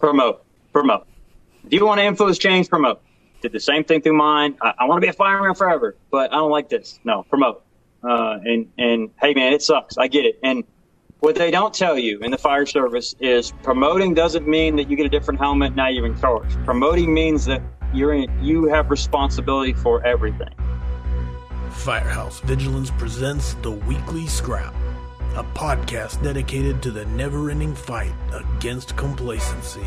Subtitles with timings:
[0.00, 1.06] promote, promote.
[1.64, 3.00] If you want to influence change, promote.
[3.42, 4.56] Did the same thing through mine.
[4.60, 6.98] I, I want to be a fireman forever, but I don't like this.
[7.04, 7.62] No, promote.
[8.02, 9.96] Uh, and and hey, man, it sucks.
[9.96, 10.40] I get it.
[10.42, 10.64] And
[11.20, 14.96] what they don't tell you in the fire service is promoting doesn't mean that you
[14.96, 15.74] get a different helmet.
[15.74, 16.50] Now you're in charge.
[16.64, 17.62] Promoting means that
[17.92, 20.54] you're in, you have responsibility for everything.
[21.70, 24.74] Firehouse Vigilance presents the Weekly Scrap,
[25.34, 29.80] a podcast dedicated to the never ending fight against complacency.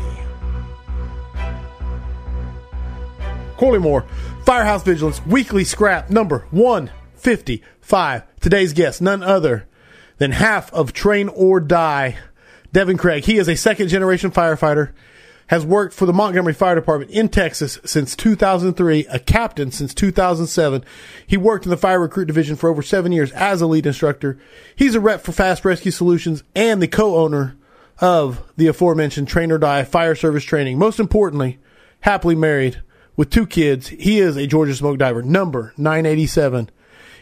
[3.56, 4.04] Corley Moore,
[4.44, 8.22] Firehouse Vigilance Weekly Scrap number 155.
[8.40, 9.66] Today's guest, none other
[10.18, 12.16] than half of Train or Die,
[12.72, 13.24] Devin Craig.
[13.24, 14.92] He is a second generation firefighter,
[15.48, 20.84] has worked for the Montgomery Fire Department in Texas since 2003, a captain since 2007.
[21.26, 24.38] He worked in the fire recruit division for over seven years as a lead instructor.
[24.74, 27.56] He's a rep for Fast Rescue Solutions and the co-owner
[28.00, 30.78] of the aforementioned Train or Die Fire Service Training.
[30.78, 31.58] Most importantly,
[32.00, 32.82] happily married
[33.16, 33.88] with two kids.
[33.88, 36.70] He is a Georgia smoke diver, number 987.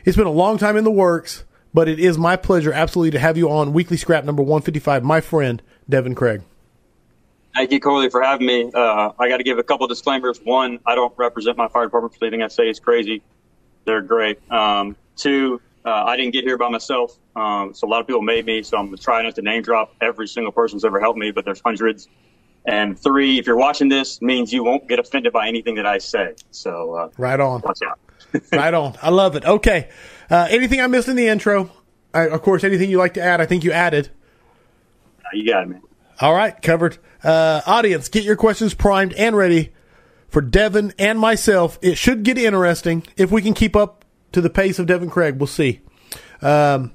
[0.05, 1.45] It's been a long time in the works,
[1.75, 5.21] but it is my pleasure absolutely to have you on Weekly Scrap number 155, my
[5.21, 6.43] friend, Devin Craig.
[7.55, 8.71] Thank you, Corley, for having me.
[8.73, 10.41] Uh, I got to give a couple disclaimers.
[10.43, 13.23] One, I don't represent my fire department for anything I say is crazy.
[13.85, 14.39] They're great.
[14.51, 17.19] Um, two, uh, I didn't get here by myself.
[17.37, 18.63] Um, so a lot of people made me.
[18.63, 21.45] So I'm trying not to name drop every single person who's ever helped me, but
[21.45, 22.09] there's hundreds.
[22.65, 25.99] And three, if you're watching this, means you won't get offended by anything that I
[25.99, 26.35] say.
[26.53, 27.61] So uh, right on,
[28.53, 28.95] right on.
[29.03, 29.45] I love it.
[29.45, 29.89] Okay,
[30.31, 31.71] uh, anything I missed in the intro?
[32.15, 33.41] I, of course, anything you like to add?
[33.41, 34.11] I think you added.
[35.19, 35.83] Uh, you got it, man.
[36.23, 36.99] All right, covered.
[37.25, 39.73] Uh, audience, get your questions primed and ready
[40.29, 41.81] for Devin and myself.
[41.83, 45.39] It should get interesting if we can keep up to the pace of Devin Craig.
[45.39, 45.81] We'll see.
[46.41, 46.93] Um,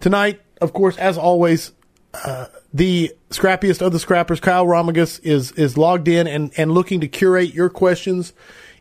[0.00, 1.70] tonight, of course, as always,
[2.12, 7.00] uh, the scrappiest of the scrappers, Kyle Romagus, is is logged in and, and looking
[7.02, 8.32] to curate your questions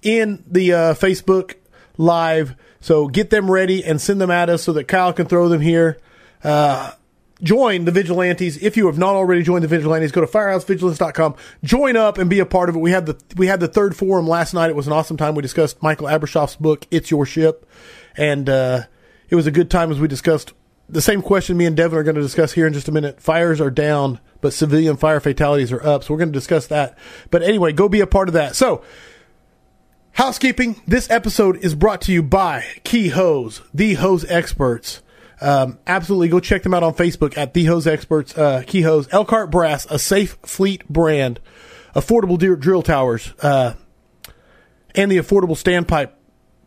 [0.02, 1.54] in the uh, Facebook
[1.96, 2.56] Live.
[2.82, 5.62] So get them ready and send them at us so that Kyle can throw them
[5.62, 6.00] here.
[6.44, 6.94] Uh,
[7.42, 11.96] join the vigilantes if you have not already joined the vigilantes go to firehousevigilance.com join
[11.96, 14.28] up and be a part of it we had the we had the third forum
[14.28, 17.66] last night it was an awesome time we discussed michael abrashoff's book it's your ship
[18.18, 18.82] and uh,
[19.30, 20.54] it was a good time as we discussed
[20.90, 23.22] the same question me and Devin are going to discuss here in just a minute.
[23.22, 26.04] Fires are down, but civilian fire fatalities are up.
[26.04, 26.98] So we're going to discuss that.
[27.30, 28.56] But anyway, go be a part of that.
[28.56, 28.84] So,
[30.14, 30.82] housekeeping.
[30.88, 35.02] This episode is brought to you by Key Hose, the hose experts.
[35.42, 39.08] Um, absolutely go check them out on Facebook at the hose experts, uh, Key Hose,
[39.12, 41.40] Elkhart Brass, a safe fleet brand,
[41.96, 43.74] affordable drill towers, uh,
[44.96, 46.12] and the affordable standpipe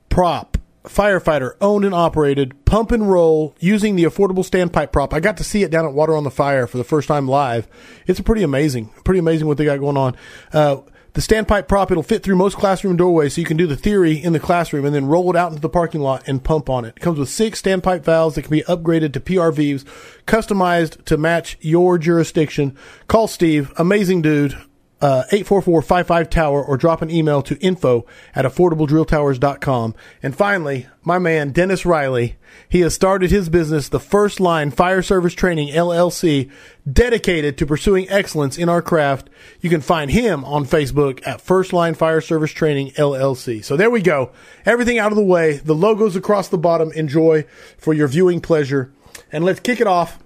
[0.09, 5.15] prop firefighter owned and operated pump and roll using the affordable standpipe prop.
[5.15, 7.29] I got to see it down at Water on the Fire for the first time
[7.29, 7.69] live.
[8.07, 10.17] It's pretty amazing, pretty amazing what they got going on.
[10.53, 10.79] Uh,
[11.15, 14.15] the standpipe prop, it'll fit through most classroom doorways, so you can do the theory
[14.15, 16.87] in the classroom and then roll it out into the parking lot and pump on
[16.87, 16.95] it.
[16.97, 19.85] It comes with six standpipe valves that can be upgraded to PRVs,
[20.27, 22.77] customized to match your jurisdiction.
[23.09, 24.57] Call Steve, amazing dude,
[25.03, 29.95] uh, 844-55-TOWER or drop an email to info at affordabledrilltowers.com.
[30.23, 32.37] And finally, my man, Dennis Riley,
[32.69, 36.51] he has started his business, the First Line Fire Service Training LLC,
[36.91, 39.29] dedicated to pursuing excellence in our craft.
[39.61, 43.65] You can find him on Facebook at First Line Fire Service Training LLC.
[43.65, 44.31] So there we go.
[44.65, 45.57] Everything out of the way.
[45.57, 46.93] The logos across the bottom.
[46.93, 47.45] Enjoy
[47.77, 48.93] for your viewing pleasure.
[49.33, 50.21] And let's kick it off.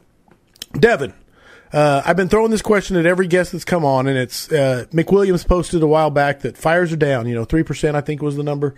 [0.78, 1.15] Devin,
[1.72, 4.87] uh, I've been throwing this question at every guest that's come on, and it's uh,
[4.93, 7.27] McWilliams posted a while back that fires are down.
[7.27, 8.75] You know, three percent I think was the number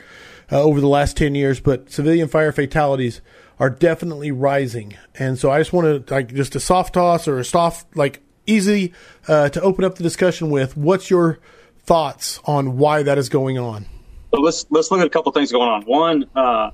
[0.51, 3.21] uh, over the last ten years, but civilian fire fatalities
[3.59, 4.97] are definitely rising.
[5.19, 8.23] And so I just want to like just a soft toss or a soft like
[8.47, 8.95] easy
[9.27, 10.77] uh, to open up the discussion with.
[10.77, 11.39] What's your
[11.85, 13.87] thoughts on why that is going on?
[14.35, 15.83] So let's let's look at a couple things going on.
[15.83, 16.71] One, uh,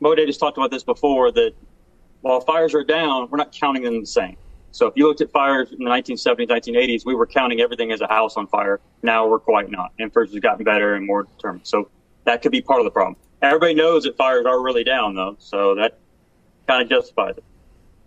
[0.00, 1.52] Mo Day just talked about this before that
[2.22, 4.36] while fires are down, we're not counting them the same.
[4.72, 8.00] So if you looked at fires in the 1970s, 1980s, we were counting everything as
[8.00, 8.80] a house on fire.
[9.02, 9.92] Now we're quite not.
[9.98, 11.66] Inference has gotten better and more determined.
[11.66, 11.90] So
[12.24, 13.16] that could be part of the problem.
[13.42, 15.98] Everybody knows that fires are really down though, so that
[16.68, 17.44] kind of justifies it.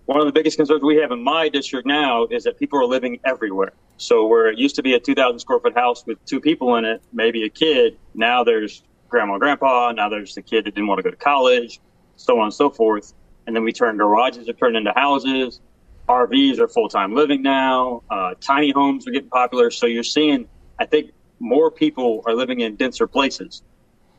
[0.06, 2.86] One of the biggest concerns we have in my district now is that people are
[2.86, 3.74] living everywhere.
[3.98, 6.86] So where it used to be a 2,000 square foot house with two people in
[6.86, 10.88] it, maybe a kid, now there's grandma and grandpa, now there's the kid that didn't
[10.88, 11.80] want to go to college,
[12.16, 13.14] so on and so forth.
[13.46, 15.60] And then we turn garages are turned into houses.
[16.08, 18.04] RVs are full time living now.
[18.10, 19.72] Uh, tiny homes are getting popular.
[19.72, 20.48] So you're seeing,
[20.80, 23.64] I think, more people are living in denser places.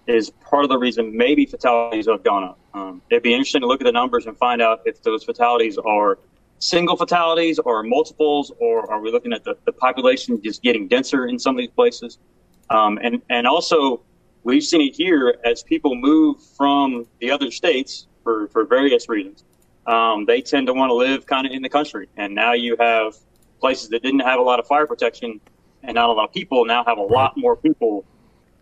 [0.07, 2.59] Is part of the reason maybe fatalities have gone up.
[2.75, 5.79] Um, it'd be interesting to look at the numbers and find out if those fatalities
[5.79, 6.19] are
[6.59, 11.27] single fatalities or multiples, or are we looking at the, the population just getting denser
[11.27, 12.19] in some of these places?
[12.71, 14.03] Um, and and also,
[14.43, 19.45] we've seen it here as people move from the other states for, for various reasons.
[19.87, 22.77] Um, they tend to want to live kind of in the country, and now you
[22.81, 23.15] have
[23.61, 25.41] places that didn't have a lot of fire protection
[25.83, 28.05] and not a lot of people now have a lot more people,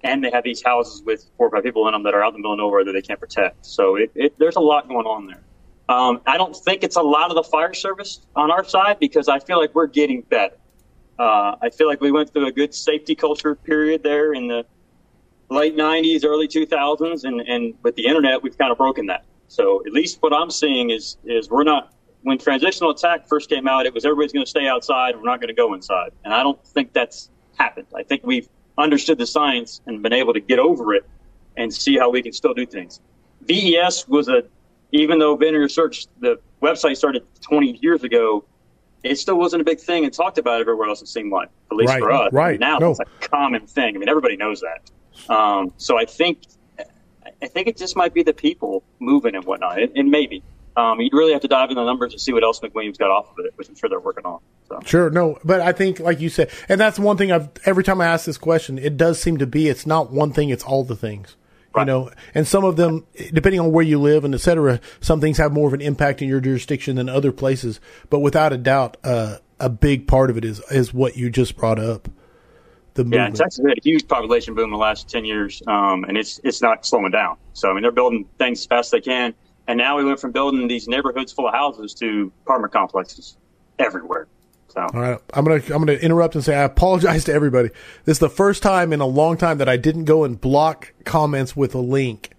[0.02, 2.28] and they have these houses with four or five people in them that are out
[2.28, 3.64] in the middle of nowhere that they can't protect.
[3.64, 5.42] So it, it, there's a lot going on there.
[5.88, 9.28] Um, I don't think it's a lot of the fire service on our side because
[9.28, 10.56] I feel like we're getting better.
[11.18, 14.64] Uh, I feel like we went through a good safety culture period there in the
[15.50, 19.24] late 90s, early 2000s, and, and with the internet, we've kind of broken that.
[19.52, 23.68] So at least what I'm seeing is is we're not when transitional attack first came
[23.68, 25.14] out, it was everybody's going to stay outside.
[25.14, 27.28] We're not going to go inside, and I don't think that's
[27.58, 27.86] happened.
[27.94, 31.04] I think we've understood the science and been able to get over it
[31.58, 33.00] and see how we can still do things.
[33.42, 34.44] VES was a
[34.92, 38.46] even though Vent Enter Search the website started 20 years ago,
[39.02, 41.02] it still wasn't a big thing and talked about everywhere else.
[41.02, 42.32] It seemed like, at least right, for us.
[42.32, 42.92] Right now, no.
[42.92, 43.96] it's a common thing.
[43.96, 45.34] I mean, everybody knows that.
[45.34, 46.38] Um, so I think,
[47.42, 50.42] I think it just might be the people moving and whatnot, and, and maybe.
[50.74, 53.10] Um, you'd really have to dive into the numbers to see what else McWilliams got
[53.10, 54.40] off of it, which I'm sure they're working on.
[54.68, 54.80] So.
[54.86, 58.00] Sure, no, but I think, like you said, and that's one thing I've every time
[58.00, 60.82] I ask this question, it does seem to be it's not one thing, it's all
[60.82, 61.36] the things.
[61.74, 61.82] Right.
[61.82, 65.20] You know, and some of them, depending on where you live and et cetera, some
[65.20, 67.80] things have more of an impact in your jurisdiction than other places.
[68.10, 71.56] But without a doubt, uh, a big part of it is is what you just
[71.56, 72.08] brought up.
[72.94, 73.26] The Yeah, movement.
[73.26, 76.40] and Texas had a huge population boom in the last ten years, um, and it's
[76.44, 77.36] it's not slowing down.
[77.54, 79.34] So I mean, they're building things as fast as they can,
[79.66, 83.36] and now we went from building these neighborhoods full of houses to apartment complexes
[83.78, 84.28] everywhere.
[84.68, 87.70] So All right, I'm gonna I'm gonna interrupt and say I apologize to everybody.
[88.04, 90.92] This is the first time in a long time that I didn't go and block
[91.04, 92.30] comments with a link,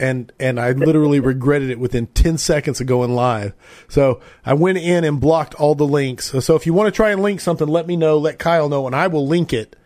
[0.00, 3.54] and and I literally regretted it within ten seconds of going live.
[3.88, 6.30] So I went in and blocked all the links.
[6.30, 8.18] So, so if you want to try and link something, let me know.
[8.18, 9.76] Let Kyle know, and I will link it.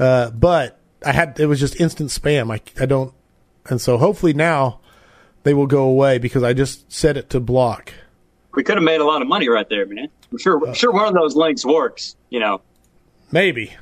[0.00, 2.50] Uh, but I had it was just instant spam.
[2.52, 3.12] I I don't,
[3.68, 4.80] and so hopefully now
[5.42, 7.92] they will go away because I just set it to block.
[8.54, 10.08] we could have made a lot of money right there, man.
[10.32, 12.16] I'm sure I'm sure one of those links works.
[12.30, 12.62] You know,
[13.30, 13.72] Maybe.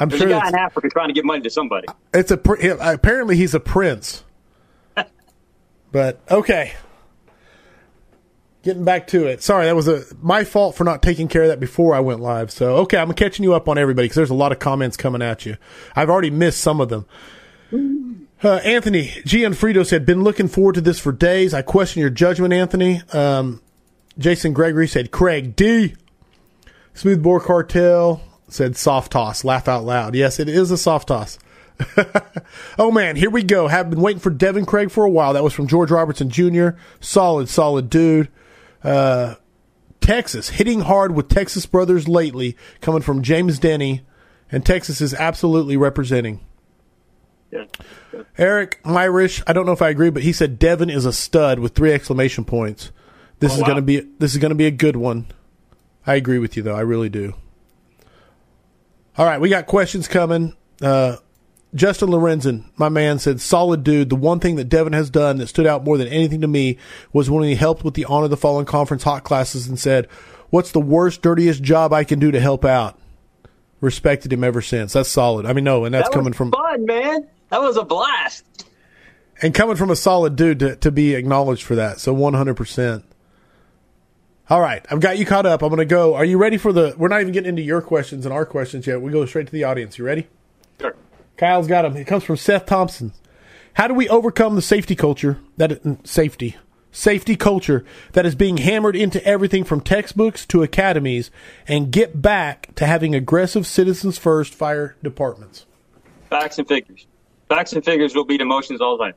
[0.00, 1.86] I'm there's sure a guy in Africa trying to give money to somebody.
[2.12, 2.34] It's a
[2.80, 4.24] apparently he's a prince.
[5.92, 6.74] but okay.
[8.68, 9.42] Getting back to it.
[9.42, 12.20] Sorry, that was a my fault for not taking care of that before I went
[12.20, 12.50] live.
[12.50, 15.22] So okay, I'm catching you up on everybody because there's a lot of comments coming
[15.22, 15.56] at you.
[15.96, 17.06] I've already missed some of them.
[18.44, 21.54] Uh, Anthony Gianfrido said, "Been looking forward to this for days.
[21.54, 23.62] I question your judgment, Anthony." Um,
[24.18, 25.94] Jason Gregory said, "Craig D."
[26.92, 30.14] Smooth Bore Cartel said, "Soft toss." Laugh out loud.
[30.14, 31.38] Yes, it is a soft toss.
[32.78, 33.66] oh man, here we go.
[33.66, 35.32] Have been waiting for Devin Craig for a while.
[35.32, 36.70] That was from George Robertson Jr.
[37.00, 38.28] Solid, solid dude.
[38.84, 39.34] Uh,
[40.00, 44.02] Texas hitting hard with Texas brothers lately, coming from James Denny,
[44.50, 46.40] and Texas is absolutely representing.
[47.50, 47.64] Yeah.
[48.36, 51.58] Eric Myrish, I don't know if I agree, but he said Devin is a stud
[51.58, 52.90] with three exclamation points.
[53.40, 53.66] This Oh, is wow.
[53.68, 55.26] going to be this is going to be a good one.
[56.06, 56.74] I agree with you though.
[56.74, 57.34] I really do.
[59.16, 60.54] All right, we got questions coming.
[60.80, 61.16] Uh,
[61.74, 64.08] Justin Lorenzen, my man, said, "Solid dude.
[64.08, 66.78] The one thing that Devin has done that stood out more than anything to me
[67.12, 70.06] was when he helped with the Honor the Fallen Conference hot classes and said,
[70.50, 72.98] "What's the worst, dirtiest job I can do to help out?"
[73.80, 74.94] Respected him ever since.
[74.94, 75.44] That's solid.
[75.46, 77.28] I mean, no, and that's that coming was from fun, man.
[77.50, 78.44] That was a blast.
[79.40, 82.00] and coming from a solid dude to, to be acknowledged for that.
[82.00, 83.04] So 100%.
[84.50, 84.84] All right.
[84.90, 85.62] I've got you caught up.
[85.62, 86.14] I'm going to go.
[86.14, 88.86] Are you ready for the, we're not even getting into your questions and our questions
[88.86, 89.00] yet.
[89.00, 89.96] We go straight to the audience.
[89.98, 90.26] You ready?
[91.38, 91.96] Kyle's got him.
[91.96, 93.12] It comes from Seth Thompson.
[93.74, 96.56] How do we overcome the safety culture that safety
[96.90, 101.30] safety culture that is being hammered into everything from textbooks to academies
[101.68, 105.64] and get back to having aggressive citizens first fire departments?
[106.28, 107.06] Facts and figures.
[107.48, 109.14] Facts and figures will beat emotions all the time.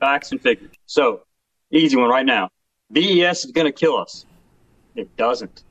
[0.00, 0.70] Facts and figures.
[0.86, 1.22] So,
[1.70, 2.48] easy one right now.
[2.90, 4.24] VES is going to kill us.
[4.96, 5.64] It doesn't.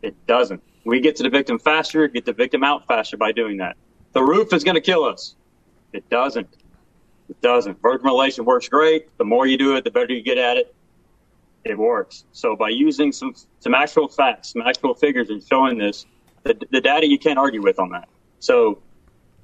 [0.00, 0.62] It doesn't.
[0.84, 3.76] We get to the victim faster, get the victim out faster by doing that.
[4.18, 5.36] The roof is going to kill us.
[5.92, 6.48] It doesn't.
[7.28, 7.80] It doesn't.
[7.80, 9.16] Vertical works great.
[9.16, 10.74] The more you do it, the better you get at it.
[11.62, 12.24] It works.
[12.32, 16.04] So by using some some actual facts, some actual figures, and showing this,
[16.42, 18.08] the, the data you can't argue with on that.
[18.40, 18.82] So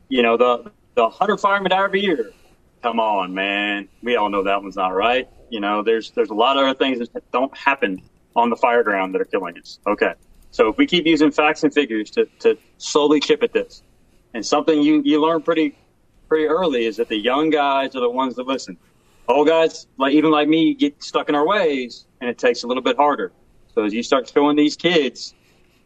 [0.09, 2.33] you know, the the hundred firemen die every year.
[2.83, 3.89] Come on, man.
[4.03, 5.29] We all know that one's not right.
[5.51, 8.03] You know, there's there's a lot of other things that don't happen
[8.35, 9.79] on the fire ground that are killing us.
[9.87, 10.15] Okay.
[10.51, 13.85] So if we keep using facts and figures to, to slowly chip at this,
[14.35, 15.77] and something you, you learn pretty
[16.29, 18.77] pretty early is that the young guys are the ones that listen.
[19.29, 22.67] Old guys, like even like me, get stuck in our ways, and it takes a
[22.67, 23.33] little bit harder.
[23.75, 25.35] So as you start showing these kids,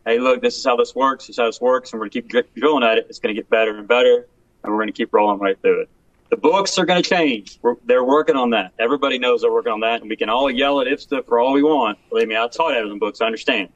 [0.04, 1.26] hey, look, this is how this works.
[1.26, 3.06] This is how this works, and we're to keep drilling at it.
[3.08, 4.26] It's to get better and better,
[4.64, 5.90] and we're to keep rolling right through it.
[6.30, 7.58] The books are to change.
[7.62, 8.72] We're, they're working on that.
[8.78, 11.52] Everybody knows they're working on that, and we can all yell at IFSTA for all
[11.52, 11.98] we want.
[12.10, 13.20] Believe me, I taught Evan books.
[13.20, 13.70] I understand.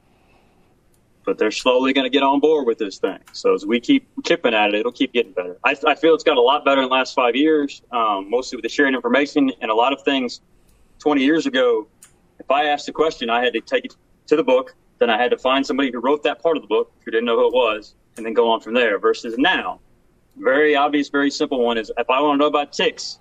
[1.25, 3.19] But they're slowly going to get on board with this thing.
[3.31, 5.57] So as we keep chipping at it, it'll keep getting better.
[5.63, 8.57] I, I feel it's got a lot better in the last five years, um, mostly
[8.57, 10.41] with the sharing information and a lot of things.
[10.99, 11.87] 20 years ago,
[12.39, 13.95] if I asked a question, I had to take it
[14.27, 14.75] to the book.
[14.99, 17.25] Then I had to find somebody who wrote that part of the book who didn't
[17.25, 18.99] know who it was, and then go on from there.
[18.99, 19.79] Versus now,
[20.37, 23.19] very obvious, very simple one is if I want to know about TICs,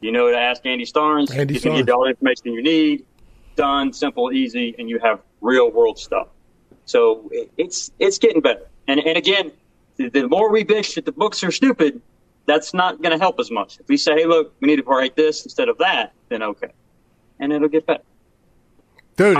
[0.00, 1.34] you know to ask Andy Starnes.
[1.34, 1.86] Andy he can Starnes.
[1.86, 3.04] you all the information you need.
[3.56, 6.28] Done, simple, easy, and you have real world stuff.
[6.86, 8.66] So it- it's it's getting better.
[8.88, 9.52] And and again,
[9.96, 12.00] the, the more we bitch that the books are stupid,
[12.46, 13.78] that's not going to help as much.
[13.80, 16.72] If we say, hey, look, we need to write this instead of that, then okay,
[17.40, 18.02] and it'll get better.
[19.16, 19.36] Dude,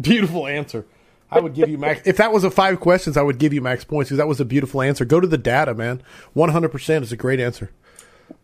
[0.00, 0.86] beautiful answer.
[1.30, 2.00] I would give you max.
[2.06, 4.40] If that was a five questions, I would give you max points because that was
[4.40, 5.04] a beautiful answer.
[5.04, 6.02] Go to the data, man.
[6.32, 7.70] One hundred percent is a great answer.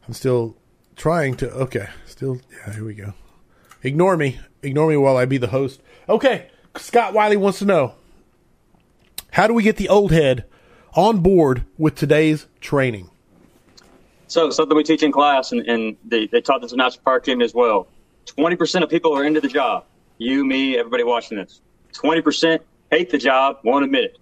[0.06, 0.56] I'm still
[0.94, 1.50] trying to.
[1.50, 2.40] Okay, still.
[2.50, 3.14] Yeah, here we go.
[3.82, 4.38] Ignore me.
[4.62, 5.80] Ignore me while I be the host.
[6.10, 7.94] Okay, Scott Wiley wants to know
[9.30, 10.44] how do we get the old head
[10.94, 13.10] on board with today's training?
[14.26, 17.24] So something we teach in class, and, and they, they taught this in National Park
[17.24, 17.88] team as well.
[18.26, 19.84] Twenty percent of people are into the job.
[20.18, 21.60] You, me, everybody watching this.
[21.92, 24.18] Twenty percent hate the job, won't admit it.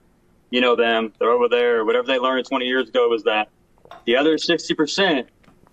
[0.50, 1.84] You know them; they're over there.
[1.84, 3.48] Whatever they learned twenty years ago was that.
[4.06, 5.28] The other sixty percent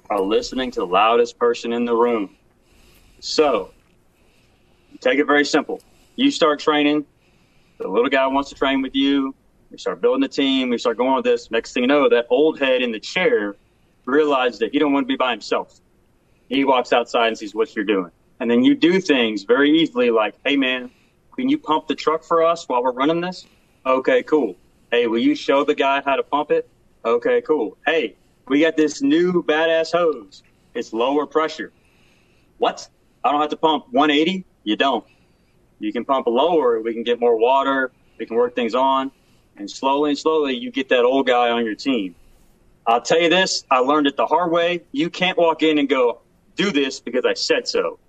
[0.10, 2.36] are listening to the loudest person in the room.
[3.20, 3.72] So,
[5.02, 5.82] take it very simple.
[6.20, 7.06] You start training.
[7.78, 9.34] The little guy wants to train with you.
[9.72, 10.70] We start building the team.
[10.70, 11.50] We start going with this.
[11.50, 13.56] Next thing you know, that old head in the chair
[14.04, 15.80] realizes that he don't want to be by himself.
[16.50, 18.12] He walks outside and sees what you're doing.
[18.42, 20.92] And then you do things very easily like, hey, man,
[21.38, 23.46] can you pump the truck for us while we're running this?
[23.86, 24.58] Okay, cool.
[24.92, 26.68] Hey, will you show the guy how to pump it?
[27.06, 27.78] Okay, cool.
[27.86, 28.18] Hey,
[28.50, 30.44] we got this new badass hose.
[30.74, 31.72] It's lower pressure.
[32.58, 32.90] What?
[33.24, 34.44] I don't have to pump 180?
[34.66, 35.06] You don't.
[35.80, 36.82] You can pump lower.
[36.82, 37.92] We can get more water.
[38.18, 39.12] We can work things on.
[39.58, 42.16] And slowly and slowly, you get that old guy on your team.
[42.88, 44.84] I'll tell you this, I learned it the hard way.
[44.92, 46.22] You can't walk in and go,
[46.56, 48.00] do this because I said so.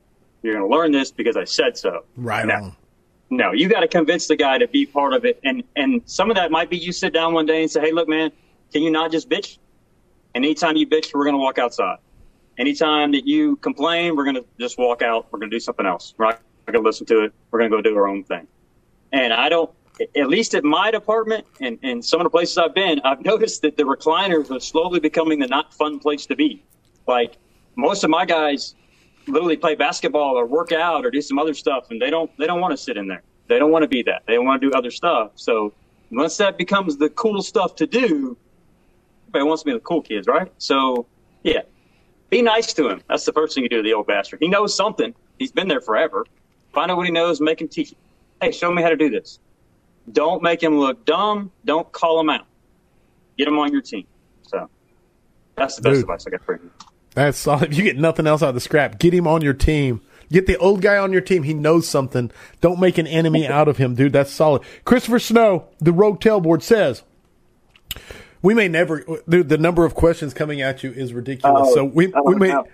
[0.43, 2.05] You're going to learn this because I said so.
[2.17, 2.55] Right No.
[2.55, 2.77] on.
[3.33, 5.39] No, you got to convince the guy to be part of it.
[5.45, 7.93] And, and some of that might be you sit down one day and say, hey,
[7.93, 8.33] look, man,
[8.73, 9.59] can you not just bitch?
[10.35, 11.99] And anytime you bitch, we're going to walk outside.
[12.59, 15.29] Anytime that you complain, we're going to just walk out.
[15.31, 16.15] We're going to do something else.
[16.19, 17.33] Not going to listen to it.
[17.51, 18.47] We're going to go do our own thing.
[19.13, 19.71] And I don't,
[20.17, 23.63] at least at my department and, and some of the places I've been, I've noticed
[23.63, 26.65] that the recliners are slowly becoming the not fun place to be.
[27.07, 27.37] Like
[27.77, 28.75] most of my guys
[29.27, 32.47] literally play basketball or work out or do some other stuff, and they don't they
[32.47, 33.23] don't want to sit in there.
[33.49, 34.23] They don't want to be that.
[34.27, 35.33] They want to do other stuff.
[35.35, 35.73] So
[36.11, 38.37] once that becomes the cool stuff to do,
[39.29, 40.51] everybody wants to be the cool kids, right?
[40.59, 41.07] So
[41.43, 41.63] yeah,
[42.31, 43.03] be nice to him.
[43.09, 44.39] That's the first thing you do to the old bastard.
[44.41, 45.15] He knows something.
[45.39, 46.27] He's been there forever.
[46.73, 47.99] Find out what he knows, make him teach it.
[48.41, 49.39] Hey, show me how to do this.
[50.13, 51.51] Don't make him look dumb.
[51.65, 52.47] Don't call him out.
[53.37, 54.07] Get him on your team.
[54.43, 54.69] So
[55.57, 56.03] that's the best Dude.
[56.03, 56.71] advice I got for you.
[57.15, 57.73] That's solid.
[57.73, 60.01] If you get nothing else out of the scrap, get him on your team.
[60.33, 61.43] Get the old guy on your team.
[61.43, 62.31] He knows something.
[62.61, 64.13] Don't make an enemy out of him, dude.
[64.13, 64.63] That's solid.
[64.85, 67.03] Christopher Snow, the Rogue Tailboard says,
[68.41, 69.05] "We may never.
[69.29, 71.69] Dude, the number of questions coming at you is ridiculous.
[71.71, 72.65] Oh, so we we may." no.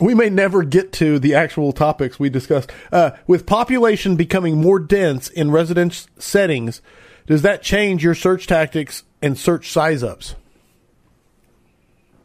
[0.00, 2.70] We may never get to the actual topics we discussed.
[2.92, 6.82] Uh, with population becoming more dense in residence settings,
[7.26, 10.34] does that change your search tactics and search size ups?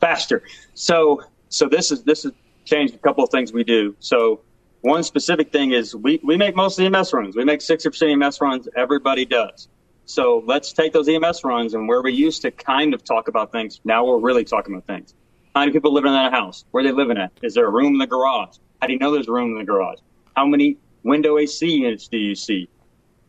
[0.02, 0.44] faster.
[0.74, 2.34] So so this is this has
[2.66, 3.96] changed a couple of things we do.
[4.00, 4.42] So
[4.82, 7.36] one specific thing is we, we make most EMS runs.
[7.36, 8.68] We make sixty percent EMS runs.
[8.76, 9.70] Everybody does.
[10.06, 13.54] So let's take those EMS runs and where we used to kind of talk about
[13.54, 15.14] things, now we're really talking about things.
[15.54, 16.64] How many people live in that house?
[16.72, 17.32] Where are they living at?
[17.44, 18.56] Is there a room in the garage?
[18.82, 20.00] How do you know there's a room in the garage?
[20.36, 22.70] How many window AC units do you see?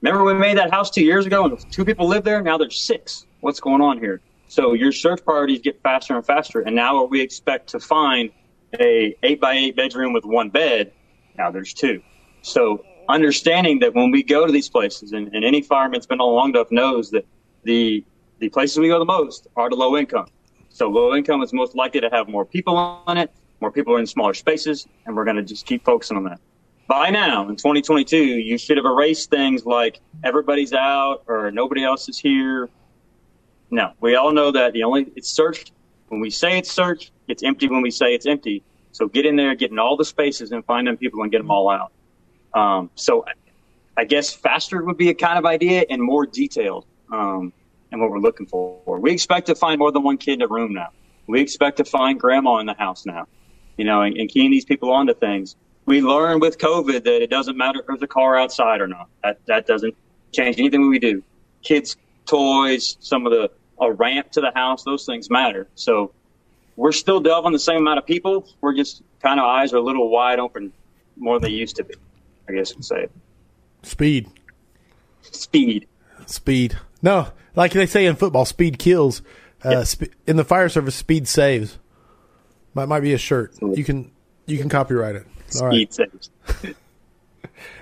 [0.03, 2.41] Remember we made that house two years ago and two people lived there?
[2.41, 3.27] Now there's six.
[3.41, 4.21] What's going on here?
[4.47, 6.61] So your search priorities get faster and faster.
[6.61, 8.31] And now what we expect to find
[8.79, 10.93] a eight by eight bedroom with one bed.
[11.37, 12.03] Now there's two.
[12.43, 16.35] So understanding that when we go to these places and, and any fireman's been on
[16.35, 17.27] long enough knows that
[17.65, 18.05] the,
[18.39, 20.27] the places we go the most are the low income.
[20.73, 23.31] So low income is most likely to have more people on it.
[23.61, 26.41] More people are in smaller spaces and we're going to just keep focusing on that
[26.93, 32.07] by now in 2022, you should have erased things like everybody's out or nobody else
[32.09, 32.69] is here.
[33.71, 35.73] No, we all know that the only it's searched
[36.09, 38.63] when we say it's searched, it's empty when we say it's empty.
[38.93, 41.39] So get in there, get in all the spaces, and find them people and get
[41.39, 41.93] them all out.
[42.53, 43.25] Um, so
[43.97, 46.85] I guess faster would be a kind of idea and more detailed.
[47.11, 47.55] Um,
[47.93, 48.99] and what we're looking for.
[48.99, 50.89] We expect to find more than one kid in a room now.
[51.27, 53.29] We expect to find grandma in the house now,
[53.77, 55.55] you know, and, and keying these people onto things.
[55.85, 59.09] We learned with COVID that it doesn't matter if there's a car outside or not.
[59.23, 59.95] That that doesn't
[60.33, 61.23] change anything we do.
[61.63, 61.97] Kids'
[62.27, 65.69] toys, some of the a ramp to the house, those things matter.
[65.75, 66.13] So
[66.77, 68.49] we're still delving the same amount of people.
[68.61, 70.73] We're just kind of eyes are a little wide open
[71.17, 71.95] more than they used to be.
[72.49, 73.09] I guess you'd say.
[73.83, 74.29] Speed.
[75.23, 75.87] Speed.
[76.27, 76.79] Speed.
[77.03, 79.23] No, like they say in football, speed kills.
[79.63, 81.79] Uh, sp- in the fire service, speed saves.
[82.75, 83.55] Might might be a shirt.
[83.61, 84.11] You can
[84.47, 85.27] you can copyright it.
[85.61, 85.93] All right.
[85.93, 86.31] Speed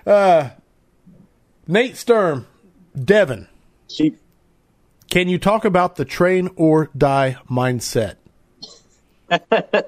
[0.05, 0.53] saves.
[1.67, 2.47] Nate Sturm,
[3.03, 3.49] Devin.
[5.09, 8.17] Can you talk about the train or die mindset?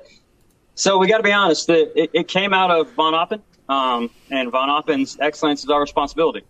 [0.74, 1.66] So we got to be honest.
[1.66, 5.80] That it, it came out of Von Oppen, um, and Von Oppen's excellence is our
[5.80, 6.42] responsibility.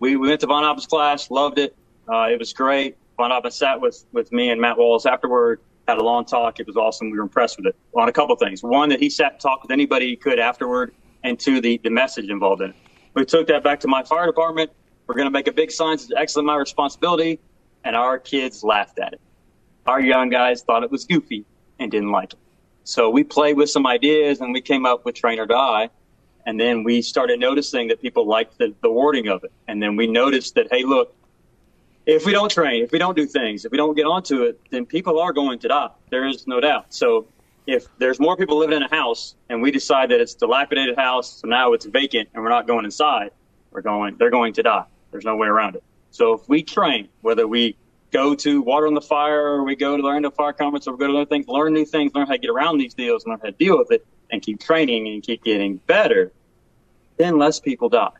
[0.00, 1.74] We, we went to Von Oppen's class, loved it.
[2.10, 2.96] Uh, it was great.
[3.16, 6.58] Von Oppen sat with with me and Matt Wallace afterward, had a long talk.
[6.58, 7.10] It was awesome.
[7.10, 8.62] We were impressed with it on a couple of things.
[8.62, 11.90] One, that he sat and talked with anybody he could afterward, and two, the the
[11.90, 12.76] message involved in it.
[13.14, 14.70] We took that back to my fire department.
[15.06, 15.94] We're going to make a big sign.
[15.94, 17.40] It's excellent, my responsibility,
[17.84, 19.20] and our kids laughed at it.
[19.86, 21.44] Our young guys thought it was goofy
[21.80, 22.38] and didn't like it.
[22.84, 25.90] So we played with some ideas and we came up with train or die.
[26.46, 29.52] And then we started noticing that people liked the, the wording of it.
[29.68, 31.14] And then we noticed that, hey, look,
[32.06, 34.60] if we don't train, if we don't do things, if we don't get onto it,
[34.70, 35.90] then people are going to die.
[36.10, 36.86] There is no doubt.
[36.94, 37.26] So
[37.66, 40.96] if there's more people living in a house and we decide that it's a dilapidated
[40.96, 43.30] house, so now it's vacant and we're not going inside,
[43.70, 44.84] we're going, they're going to die.
[45.10, 45.84] There's no way around it.
[46.10, 47.76] So if we train, whether we
[48.10, 50.92] go to Water on the Fire or we go to the Orlando Fire Conference or
[50.92, 53.26] we go to learn things, learn new things, learn how to get around these deals,
[53.26, 56.32] learn how to deal with it, and keep training and keep getting better,
[57.16, 58.10] then less people die.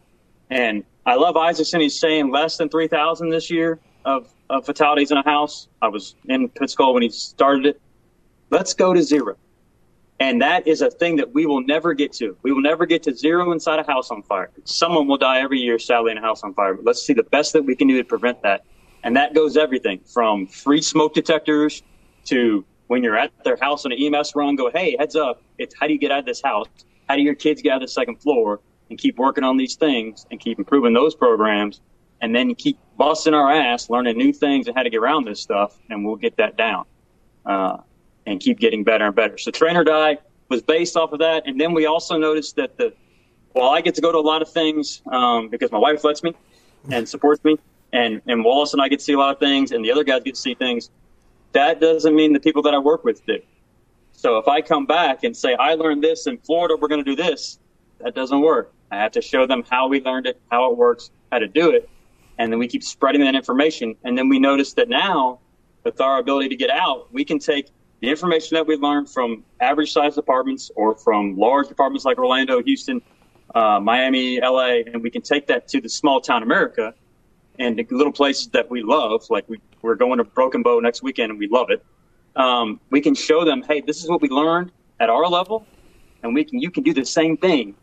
[0.49, 1.81] And I love Isaacson.
[1.81, 5.69] He's saying less than 3,000 this year of, of fatalities in a house.
[5.81, 7.81] I was in Pittsburgh when he started it.
[8.51, 9.37] Let's go to zero.
[10.19, 12.37] And that is a thing that we will never get to.
[12.43, 14.51] We will never get to zero inside a house on fire.
[14.65, 16.75] Someone will die every year, sadly, in a house on fire.
[16.75, 18.65] But let's see the best that we can do to prevent that.
[19.03, 21.83] And that goes everything from free smoke detectors
[22.27, 25.43] to when you're at their house on an EMS run, go, hey, heads up.
[25.59, 26.67] It's how do you get out of this house?
[27.09, 28.61] How do your kids get out of the second floor?
[28.91, 31.81] And keep working on these things and keep improving those programs.
[32.21, 35.41] And then keep busting our ass, learning new things and how to get around this
[35.41, 35.79] stuff.
[35.89, 36.85] And we'll get that down.
[37.47, 37.79] Uh,
[38.27, 39.39] and keep getting better and better.
[39.39, 40.19] So Train or Die
[40.51, 41.47] was based off of that.
[41.47, 42.93] And then we also noticed that the,
[43.55, 46.23] well, I get to go to a lot of things um, because my wife lets
[46.23, 46.35] me
[46.91, 47.57] and supports me.
[47.93, 50.05] And, and Wallace and I get to see a lot of things, and the other
[50.05, 50.91] guys get to see things.
[51.53, 53.41] That doesn't mean the people that I work with do.
[54.13, 57.17] So if I come back and say, I learned this in Florida, we're going to
[57.17, 57.59] do this,
[57.99, 58.73] that doesn't work.
[58.91, 61.71] I have to show them how we learned it, how it works, how to do
[61.71, 61.89] it.
[62.39, 63.95] And then we keep spreading that information.
[64.05, 65.41] And then we notice that now,
[65.85, 67.69] with our ability to get out, we can take
[68.01, 72.63] the information that we learned from average size departments or from large departments like Orlando,
[72.63, 73.03] Houston,
[73.55, 76.95] uh, Miami, LA, and we can take that to the small town America
[77.59, 79.25] and the little places that we love.
[79.29, 81.85] Like we, we're going to Broken Bow next weekend and we love it.
[82.37, 85.67] Um, we can show them, hey, this is what we learned at our level,
[86.23, 87.75] and we can you can do the same thing.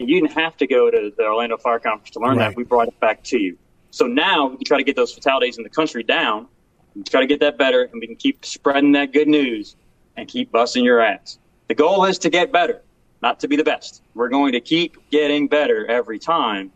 [0.00, 2.48] And you didn't have to go to the Orlando Fire Conference to learn Right.
[2.50, 2.56] that.
[2.56, 3.56] We brought it back to you.
[3.90, 6.46] So now we try to get those fatalities in the country down
[6.94, 9.76] and try to get that better, and we can keep spreading that good news
[10.16, 11.38] and keep busting your ass.
[11.68, 12.82] The goal is to get better,
[13.22, 14.02] not to be the best.
[14.14, 16.70] We're going to keep getting better every time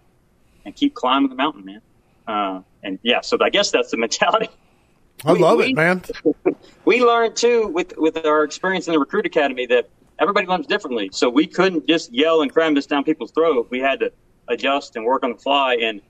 [0.65, 1.81] and keep climbing the mountain, man.
[2.27, 4.49] Uh, and yeah, so I guess that's the mentality.
[5.25, 6.03] I We- love we- it, man.
[6.85, 9.89] We learned too with with our experience in the recruit academy that
[10.23, 11.11] everybody learns differently.
[11.13, 13.67] So we couldn't just yell and cram this down people's throat.
[13.71, 14.13] We had to
[14.49, 15.75] adjust and work on the fly.
[15.83, 16.01] And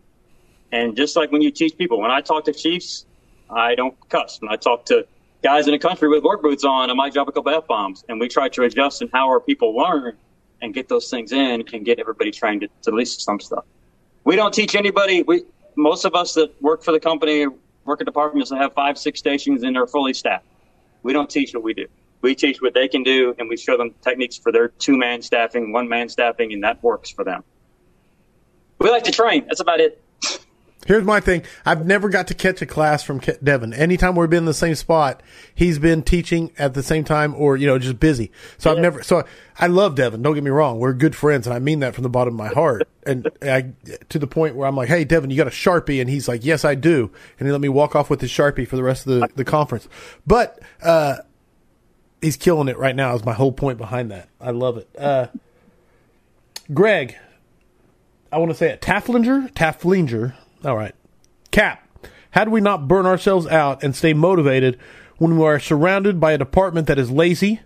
[0.71, 3.07] and just like when you teach people, when I talk to chiefs,
[3.51, 4.41] I don't cuss.
[4.41, 5.07] When I talk to
[5.43, 8.05] guys in the country with work boots on, I might drop a couple f bombs.
[8.09, 10.17] And we try to adjust and how our people learn
[10.61, 13.65] and get those things in and get everybody trained to, to at least some stuff.
[14.25, 15.23] We don't teach anybody.
[15.23, 15.45] We
[15.75, 17.47] most of us that work for the company
[17.85, 20.45] work at departments that have five, six stations and are fully staffed.
[21.03, 21.87] We don't teach what we do.
[22.23, 25.23] We teach what they can do, and we show them techniques for their two man
[25.23, 27.45] staffing, one man staffing, and that works for them.
[28.79, 29.45] We like to train.
[29.47, 30.03] That's about it.
[30.87, 31.45] Here's my thing.
[31.65, 33.73] I've never got to catch a class from Devin.
[33.73, 35.23] Anytime we've been in the same spot,
[35.55, 38.33] he's been teaching at the same time or, you know, just busy.
[38.59, 39.25] So I've never, so
[39.57, 40.23] I love Devin.
[40.23, 40.81] Don't get me wrong.
[40.81, 42.89] We're good friends and I mean that from the bottom of my heart.
[43.05, 43.73] And I,
[44.11, 46.01] to the point where I'm like, Hey, Devin, you got a Sharpie?
[46.01, 47.11] And he's like, yes, I do.
[47.37, 49.45] And he let me walk off with his Sharpie for the rest of the, the
[49.45, 49.89] conference.
[50.25, 51.17] But, uh,
[52.23, 54.29] he's killing it right now is my whole point behind that.
[54.41, 54.89] I love it.
[54.99, 55.27] Uh,
[56.73, 57.17] Greg,
[58.31, 60.35] I want to say it, Tafflinger, Tafflinger.
[60.65, 60.95] All right,
[61.51, 61.87] Cap.
[62.31, 64.79] How do we not burn ourselves out and stay motivated
[65.19, 67.61] when we are surrounded by a department that is lazy,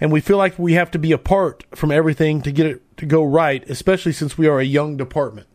[0.00, 3.06] and we feel like we have to be apart from everything to get it to
[3.06, 5.46] go right, especially since we are a young department?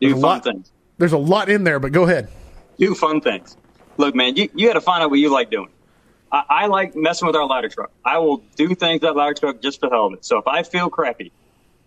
[0.00, 0.72] Do There's a fun lot- things.
[0.98, 2.28] There's a lot in there, but go ahead.
[2.78, 3.56] do fun things.
[3.96, 5.68] Look, man, you, you got to find out what you like doing.
[6.32, 7.92] I, I like messing with our ladder truck.
[8.04, 10.24] I will do things with that ladder truck just for the hell of it.
[10.24, 11.30] So if I feel crappy,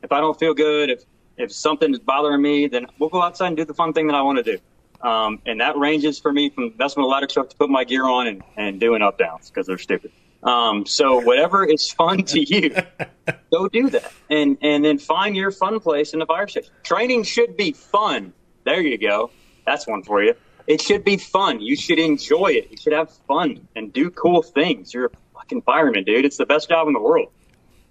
[0.04, 1.04] if I don't feel good, if
[1.38, 4.16] if something is bothering me, then we'll go outside and do the fun thing that
[4.16, 4.58] I want to do.
[5.06, 7.84] Um, and that ranges for me from messing with a ladder truck to put my
[7.84, 10.12] gear on and, and doing up downs because they're stupid.
[10.44, 12.76] Um, so whatever is fun to you,
[13.52, 16.72] go do that, and and then find your fun place in the fire station.
[16.84, 18.32] Training should be fun.
[18.64, 19.32] There you go.
[19.66, 20.36] That's one for you.
[20.68, 21.60] It should be fun.
[21.60, 22.72] You should enjoy it.
[22.72, 24.94] You should have fun and do cool things.
[24.94, 26.26] You're a fucking fireman, dude.
[26.26, 27.32] It's the best job in the world.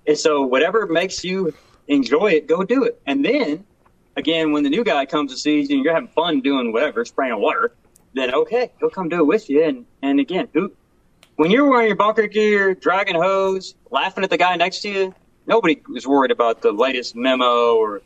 [0.06, 1.54] And so whatever makes you
[1.88, 3.00] enjoy it, go do it.
[3.06, 3.64] And then
[4.16, 7.04] again, when the new guy comes to see you and you're having fun doing whatever,
[7.04, 7.74] spraying water,
[8.12, 9.64] then okay, he'll come do it with you.
[9.64, 10.72] And and again, who
[11.37, 15.14] when you're wearing your bunker gear, dragging hose, laughing at the guy next to you,
[15.46, 18.02] nobody is worried about the latest memo or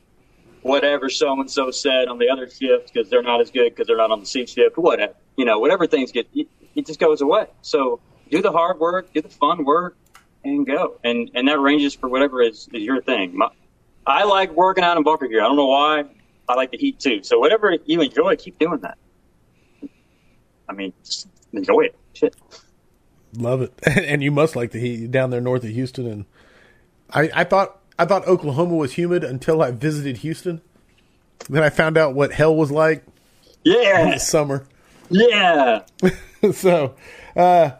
[0.63, 3.87] whatever so and so said on the other shift because they're not as good because
[3.87, 4.77] they're not on the C shift.
[4.77, 6.49] Whatever, you know, whatever things get, it,
[6.87, 7.47] just goes away.
[7.63, 9.97] So do the hard work, do the fun work,
[10.45, 10.99] and go.
[11.05, 13.37] And and that ranges for whatever is, is your thing.
[13.37, 13.49] My,
[14.07, 15.41] I like working out in bunker gear.
[15.41, 16.05] I don't know why.
[16.49, 17.23] I like the heat too.
[17.23, 18.97] So whatever you enjoy, keep doing that.
[20.69, 21.97] I mean, just enjoy it.
[22.15, 22.37] Shit.
[23.37, 26.07] Love it, and you must like the heat down there north of Houston.
[26.07, 26.25] And
[27.11, 30.61] I, I thought I thought Oklahoma was humid until I visited Houston.
[31.49, 33.05] Then I found out what hell was like
[33.65, 34.13] in Yeah.
[34.15, 34.67] the summer.
[35.11, 35.83] Yeah.
[36.53, 36.95] so
[37.37, 37.71] uh,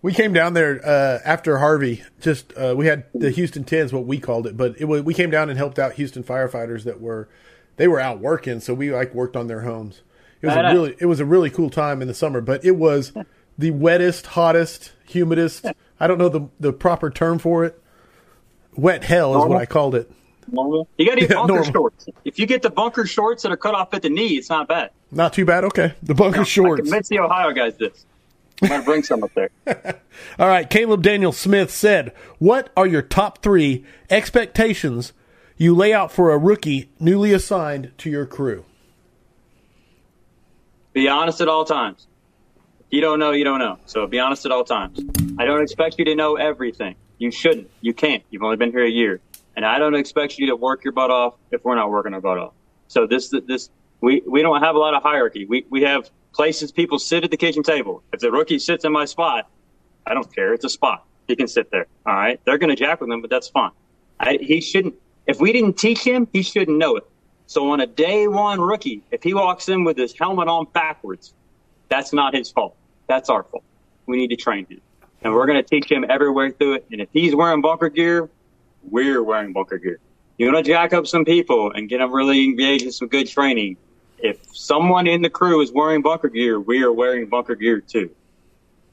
[0.00, 2.02] we came down there uh, after Harvey.
[2.20, 5.30] Just uh, we had the Houston Tens, what we called it, but it we came
[5.30, 7.28] down and helped out Houston firefighters that were
[7.76, 10.02] they were out working, so we like worked on their homes.
[10.40, 12.76] It was a really it was a really cool time in the summer, but it
[12.76, 13.12] was
[13.58, 15.66] the wettest, hottest, humidest.
[16.00, 17.81] I don't know the the proper term for it.
[18.76, 19.48] Wet hell is Normal?
[19.54, 20.10] what I called it.
[20.50, 20.88] Normal.
[20.98, 21.72] You got to get Yeah, bunker normal.
[21.72, 22.06] shorts.
[22.24, 24.68] If you get the bunker shorts that are cut off at the knee, it's not
[24.68, 24.90] bad.
[25.10, 25.64] Not too bad.
[25.64, 26.82] Okay, the bunker I shorts.
[26.82, 28.06] convinced the Ohio guys this.
[28.62, 29.50] I'm gonna bring some up there.
[30.38, 35.12] All right, Caleb Daniel Smith said, "What are your top three expectations
[35.56, 38.64] you lay out for a rookie newly assigned to your crew?"
[40.92, 42.06] Be honest at all times.
[42.80, 43.78] If you don't know, you don't know.
[43.86, 45.00] So be honest at all times.
[45.38, 46.94] I don't expect you to know everything.
[47.22, 47.70] You shouldn't.
[47.80, 48.24] You can't.
[48.30, 49.20] You've only been here a year,
[49.54, 52.20] and I don't expect you to work your butt off if we're not working our
[52.20, 52.52] butt off.
[52.88, 55.46] So this this we we don't have a lot of hierarchy.
[55.46, 58.02] We we have places people sit at the kitchen table.
[58.12, 59.48] If the rookie sits in my spot,
[60.04, 60.52] I don't care.
[60.52, 61.06] It's a spot.
[61.28, 61.86] He can sit there.
[62.04, 62.40] All right.
[62.44, 63.70] They're going to jack with him, but that's fine.
[64.18, 64.94] I, he shouldn't.
[65.28, 67.04] If we didn't teach him, he shouldn't know it.
[67.46, 71.34] So on a day one rookie, if he walks in with his helmet on backwards,
[71.88, 72.74] that's not his fault.
[73.06, 73.62] That's our fault.
[74.06, 74.80] We need to train him.
[75.24, 76.86] And we're going to teach him everywhere through it.
[76.90, 78.28] And if he's wearing bunker gear,
[78.82, 79.98] we're wearing bunker gear.
[80.36, 83.28] You're going to jack up some people and get them really engaged in some good
[83.28, 83.76] training.
[84.18, 88.10] If someone in the crew is wearing bunker gear, we are wearing bunker gear too.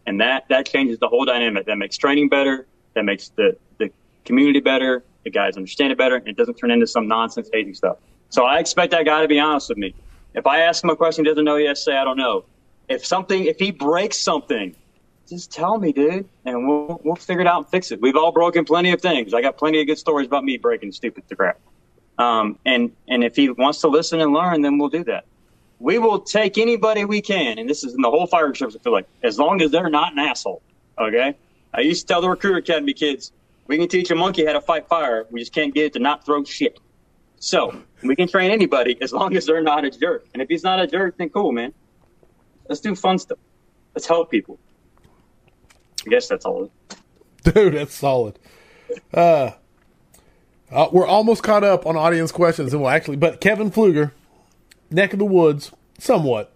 [0.06, 1.66] And that, that changes the whole dynamic.
[1.66, 2.68] That makes training better.
[2.94, 3.92] That makes the, the
[4.26, 5.04] community better.
[5.24, 6.16] The guys understand it better.
[6.16, 7.98] And it doesn't turn into some nonsense hating stuff.
[8.30, 9.96] So I expect that guy to be honest with me.
[10.34, 12.46] If I ask him a question he doesn't know, yes, say I don't know.
[12.88, 14.76] If something, if he breaks something,
[15.30, 18.02] just tell me, dude, and we'll we'll figure it out and fix it.
[18.02, 19.34] We've all broken plenty of things.
[19.34, 21.60] I got plenty of good stories about me breaking stupid crap.
[22.18, 25.26] Um, and and if he wants to listen and learn, then we'll do that.
[25.80, 28.76] We will take anybody we can, and this is in the whole fire service.
[28.76, 30.62] I feel like as long as they're not an asshole.
[30.98, 31.36] Okay.
[31.74, 33.32] I used to tell the recruit academy kids,
[33.68, 35.28] we can teach a monkey how to fight fire.
[35.30, 36.80] We just can't get it to not throw shit.
[37.40, 40.26] So we can train anybody as long as they're not a jerk.
[40.34, 41.74] And if he's not a jerk, then cool, man.
[42.68, 43.38] Let's do fun stuff.
[43.96, 44.60] Let's help people.
[46.10, 46.72] I guess that's all.
[47.44, 48.40] Dude, that's solid.
[49.14, 49.52] Uh,
[50.72, 53.18] uh, we're almost caught up on audience questions, and we'll actually.
[53.18, 54.12] But Kevin Fluger,
[54.90, 56.52] neck of the woods, somewhat.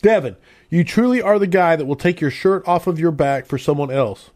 [0.00, 0.36] Devin,
[0.70, 3.58] you truly are the guy that will take your shirt off of your back for
[3.58, 4.30] someone else.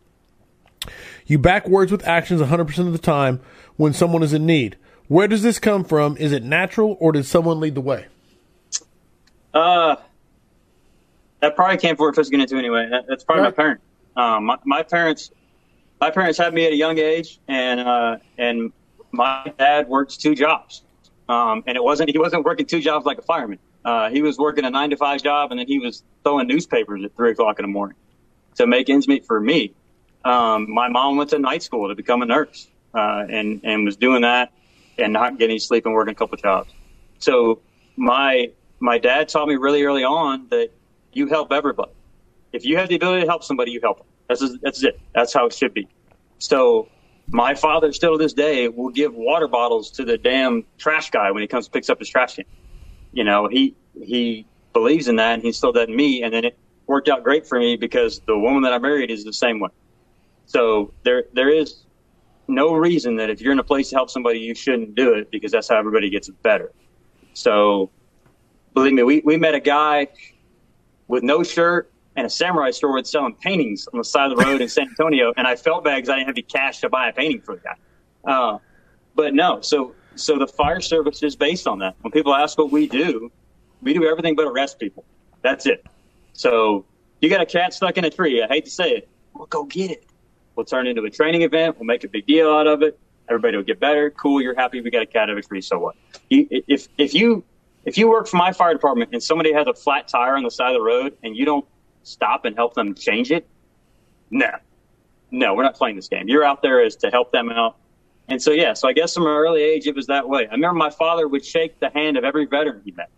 [1.27, 3.41] You back words with actions 100% of the time
[3.77, 4.77] when someone is in need.
[5.09, 6.17] Where does this come from?
[6.19, 8.07] Is it natural, or did someone lead the way?
[9.55, 9.97] Uh,
[11.41, 12.89] that probably came before I was getting into anyway.
[12.91, 13.57] That, that's probably Right.
[13.57, 13.81] my parent.
[14.19, 15.31] Um, my, my parents,
[16.01, 18.73] my parents had me at a young age, and uh, and
[19.13, 20.83] my dad worked two jobs.
[21.29, 23.61] Um, and it wasn't he wasn't working two jobs like a fireman.
[23.85, 27.05] Uh, he was working a nine to five job, and then he was throwing newspapers
[27.05, 27.97] at three o'clock in the morning
[28.57, 29.73] to make ends meet for me.
[30.25, 33.97] Um, my mom went to night school to become a nurse, uh, and and was
[33.97, 34.53] doing that
[34.99, 36.73] and not getting sleep and working a couple jobs.
[37.21, 37.61] So
[37.97, 38.51] my
[38.81, 40.71] my dad taught me really early on that
[41.13, 41.93] you help everybody.
[42.53, 44.07] If you have the ability to help somebody, you help them.
[44.29, 45.01] That's that's it.
[45.15, 45.89] That's how it should be.
[46.39, 46.89] So
[47.31, 51.31] my father still to this day will give water bottles to the damn trash guy
[51.31, 52.45] when he comes and picks up his trash can.
[53.13, 56.59] You know, he he believes in that and he still does me and then it
[56.87, 59.71] worked out great for me because the woman that I married is the same way.
[60.47, 61.85] So there there is
[62.47, 65.31] no reason that if you're in a place to help somebody you shouldn't do it
[65.31, 66.73] because that's how everybody gets better.
[67.35, 67.91] So
[68.75, 70.09] believe me, we, we met a guy
[71.09, 74.45] with no shirt and a samurai store would selling paintings on the side of the
[74.45, 76.89] road in San Antonio, and I felt bad because I didn't have any cash to
[76.89, 77.77] buy a painting for the guy.
[78.25, 78.59] Uh,
[79.15, 81.95] but no, so so the fire service is based on that.
[82.01, 83.31] When people ask what we do,
[83.83, 85.05] we do everything but arrest people.
[85.43, 85.87] That's it.
[86.33, 86.85] So
[87.21, 88.43] you got a cat stuck in a tree.
[88.43, 89.09] I hate to say it.
[89.33, 90.05] We'll go get it.
[90.57, 91.79] We'll turn it into a training event.
[91.79, 92.99] We'll make a big deal out of it.
[93.29, 94.11] Everybody will get better.
[94.11, 94.43] Cool.
[94.43, 94.81] You're happy.
[94.81, 95.61] We got a cat out of a tree.
[95.61, 95.95] So what?
[96.31, 97.45] You, if if you
[97.85, 100.51] if you work for my fire department and somebody has a flat tire on the
[100.51, 101.65] side of the road and you don't
[102.03, 103.47] stop and help them change it,
[104.31, 104.51] no,
[105.31, 106.29] no, we're not playing this game.
[106.29, 107.77] You're out there is to help them out.
[108.29, 110.47] And so, yeah, so I guess from an early age, it was that way.
[110.47, 113.11] I remember my father would shake the hand of every veteran he met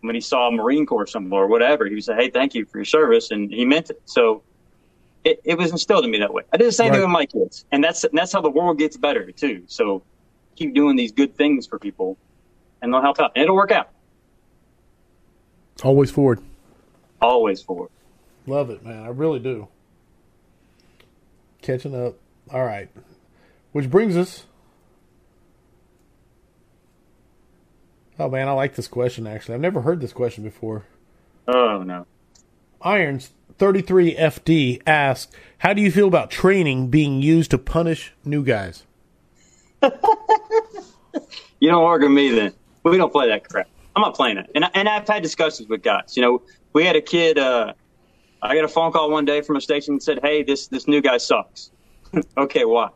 [0.00, 1.86] when he saw a Marine Corps somewhere or whatever.
[1.86, 3.30] He would say, Hey, thank you for your service.
[3.30, 4.00] And he meant it.
[4.06, 4.42] So
[5.24, 6.42] it, it was instilled in me that way.
[6.52, 6.96] I did the same right.
[6.96, 7.66] thing with my kids.
[7.70, 9.64] And that's, that's how the world gets better too.
[9.66, 10.02] So
[10.56, 12.16] keep doing these good things for people
[12.80, 13.32] and they'll help out.
[13.36, 13.90] And it'll work out.
[15.82, 16.40] Always forward.
[17.20, 17.90] Always forward.
[18.46, 19.02] Love it, man.
[19.04, 19.68] I really do.
[21.62, 22.16] Catching up.
[22.52, 22.88] All right.
[23.72, 24.46] Which brings us.
[28.18, 29.54] Oh, man, I like this question, actually.
[29.54, 30.84] I've never heard this question before.
[31.48, 32.06] Oh, no.
[32.82, 38.84] Irons 33FD asks How do you feel about training being used to punish new guys?
[39.82, 39.90] you
[41.70, 42.52] don't argue me then.
[42.82, 43.68] We don't play that crap.
[43.94, 44.50] I'm not playing it.
[44.54, 46.16] And, and I've had discussions with guys.
[46.16, 47.74] You know, we had a kid, uh,
[48.42, 50.88] I got a phone call one day from a station that said, Hey, this, this
[50.88, 51.70] new guy sucks.
[52.36, 52.88] okay, why?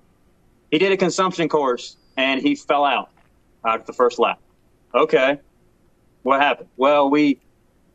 [0.70, 3.10] He did a consumption course and he fell out
[3.64, 4.40] after the first lap.
[4.94, 5.38] Okay.
[6.22, 6.68] What happened?
[6.76, 7.40] Well, we,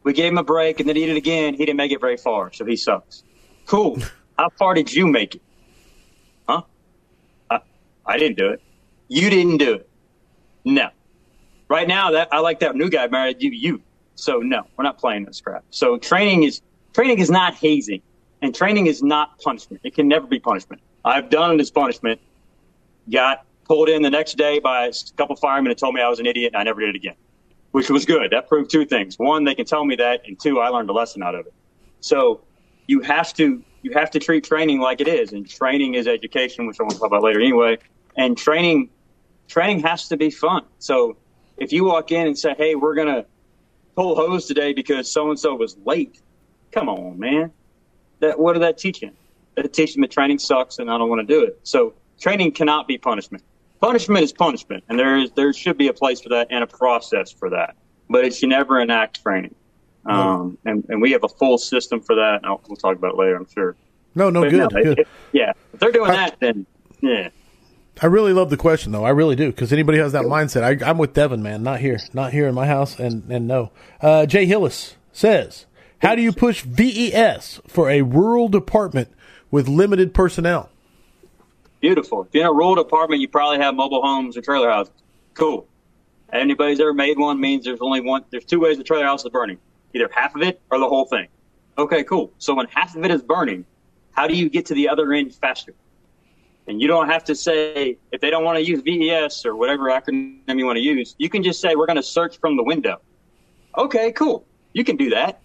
[0.03, 1.53] we gave him a break and then he did it again.
[1.53, 2.53] He didn't make it very far.
[2.53, 3.23] So he sucks.
[3.65, 3.99] Cool.
[4.37, 5.41] How far did you make it?
[6.47, 6.61] Huh?
[7.49, 7.59] I,
[8.05, 8.61] I didn't do it.
[9.07, 9.89] You didn't do it.
[10.63, 10.89] No.
[11.67, 13.51] Right now, that I like that new guy married you.
[13.51, 13.81] You.
[14.15, 15.63] So no, we're not playing this crap.
[15.69, 16.61] So training is
[16.93, 18.01] training is not hazing,
[18.41, 19.81] and training is not punishment.
[19.83, 20.81] It can never be punishment.
[21.03, 22.19] I've done this punishment.
[23.11, 26.19] Got pulled in the next day by a couple firemen and told me I was
[26.19, 27.15] an idiot, and I never did it again,
[27.71, 28.31] which was good.
[28.31, 30.93] That proved two things: one, they can tell me that, and two, I learned a
[30.93, 31.53] lesson out of it.
[32.01, 32.41] So
[32.87, 36.67] you have to you have to treat training like it is, and training is education,
[36.67, 37.77] which I want to talk about later anyway.
[38.17, 38.89] And training
[39.47, 40.63] training has to be fun.
[40.79, 41.17] So
[41.57, 43.25] if you walk in and say, "Hey, we're gonna
[43.95, 46.21] pull hose today because so and so was late,"
[46.71, 47.51] come on, man.
[48.19, 49.13] That what did that teach him?
[49.55, 51.59] That teach him that training sucks and I don't want to do it.
[51.63, 53.43] So training cannot be punishment.
[53.81, 56.67] Punishment is punishment, and there is there should be a place for that and a
[56.67, 57.75] process for that.
[58.09, 59.55] But it should never enact training.
[60.05, 62.41] Um, and, and we have a full system for that.
[62.43, 63.75] And we'll talk about it later, I'm sure.
[64.15, 64.99] No, no, but good, no, good.
[64.99, 66.65] If, yeah, if they're doing that, then
[67.01, 67.29] yeah.
[68.01, 69.03] I really love the question though.
[69.03, 70.83] I really do because anybody has that mindset.
[70.83, 71.63] I, am with Devin, man.
[71.63, 73.71] Not here, not here in my house, and and no.
[74.01, 75.65] Uh, Jay Hillis says,
[76.01, 79.09] "How do you push VES for a rural department
[79.51, 80.69] with limited personnel?"
[81.79, 82.23] Beautiful.
[82.23, 84.93] If you're in a rural department, you probably have mobile homes or trailer houses.
[85.33, 85.65] Cool.
[86.31, 88.25] Anybody's ever made one means there's only one.
[88.29, 89.57] There's two ways the trailer house is burning:
[89.93, 91.27] either half of it or the whole thing.
[91.77, 92.31] Okay, cool.
[92.39, 93.65] So when half of it is burning,
[94.11, 95.73] how do you get to the other end faster?
[96.67, 99.85] And you don't have to say, if they don't want to use VES or whatever
[99.85, 102.63] acronym you want to use, you can just say, we're going to search from the
[102.63, 103.01] window.
[103.77, 104.45] Okay, cool.
[104.73, 105.41] You can do that.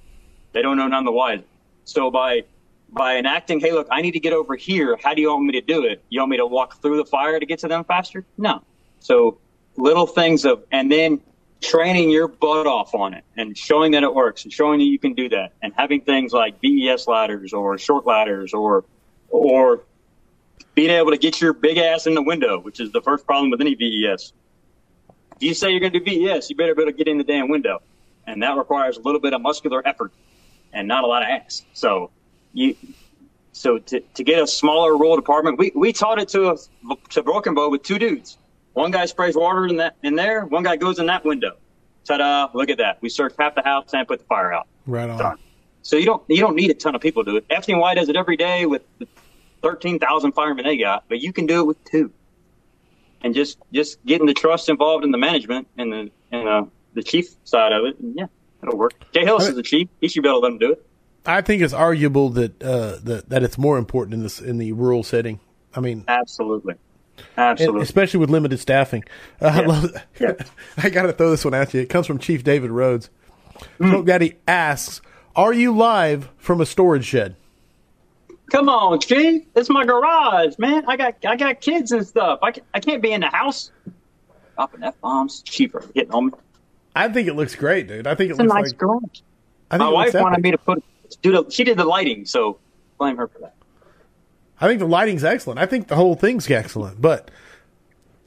[0.54, 1.44] They don't know none the wiser.
[1.84, 2.44] So by,
[2.88, 4.96] by enacting, hey, look, I need to get over here.
[5.02, 6.02] How do you want me to do it?
[6.08, 8.24] You want me to walk through the fire to get to them faster?
[8.38, 8.62] No.
[9.00, 9.38] So
[9.76, 11.20] little things of, and then
[11.60, 14.98] training your butt off on it and showing that it works and showing that you
[14.98, 18.84] can do that and having things like VES ladders or short ladders or,
[19.30, 19.82] or
[20.74, 23.50] being able to get your big ass in the window, which is the first problem
[23.50, 24.32] with any VES.
[25.36, 27.18] If you say you're going to do VES, you better be able to get in
[27.18, 27.82] the damn window.
[28.26, 30.12] And that requires a little bit of muscular effort
[30.74, 31.64] and not a lot of ass.
[31.72, 32.10] So
[32.52, 32.76] you,
[33.52, 36.56] so to, to get a smaller rural department, we, we taught it to a,
[37.10, 38.36] to Broken Bow with two dudes.
[38.74, 40.44] One guy sprays water in that in there.
[40.44, 41.56] One guy goes in that window.
[42.04, 42.48] Ta-da!
[42.52, 42.98] Look at that.
[43.00, 44.66] We searched half the house and put the fire out.
[44.86, 45.18] Right on.
[45.18, 45.38] Done.
[45.82, 47.48] So you don't you don't need a ton of people to do it.
[47.48, 48.82] FDNY does it every day with
[49.62, 52.12] 13,000 firemen they got, but you can do it with two.
[53.22, 57.02] and just just getting the trust involved in the management and the and uh, the
[57.02, 57.98] chief side of it.
[58.00, 58.26] And yeah,
[58.66, 58.92] it'll work.
[59.12, 59.88] Jay Hillis is the chief.
[60.00, 60.86] He should be able to let him do it.
[61.26, 64.72] I think it's arguable that uh, that that it's more important in this in the
[64.72, 65.40] rural setting.
[65.74, 66.74] I mean, absolutely,
[67.36, 69.04] absolutely, especially with limited staffing.
[69.40, 69.60] Uh, yeah.
[69.62, 69.90] I love.
[70.20, 70.32] Yeah.
[70.76, 71.80] I got to throw this one at you.
[71.80, 73.08] It comes from Chief David Rhodes.
[73.80, 73.88] Mm.
[73.88, 75.00] Smoke Daddy asks,
[75.34, 77.36] "Are you live from a storage shed?"
[78.50, 79.42] Come on, Chief.
[79.56, 80.84] It's my garage, man.
[80.86, 82.40] I got I got kids and stuff.
[82.42, 83.70] I, I can't be in the house.
[84.56, 85.42] Dropping f bombs.
[85.42, 86.32] cheaper hitting on me.
[86.94, 88.06] I think it looks great, dude.
[88.06, 89.20] I think it it's looks a nice like, garage.
[89.70, 90.84] My wife wanted me to put
[91.22, 92.58] do the, she did the lighting, so
[92.98, 93.54] blame her for that.
[94.60, 95.58] I think the lighting's excellent.
[95.58, 97.00] I think the whole thing's excellent.
[97.00, 97.30] But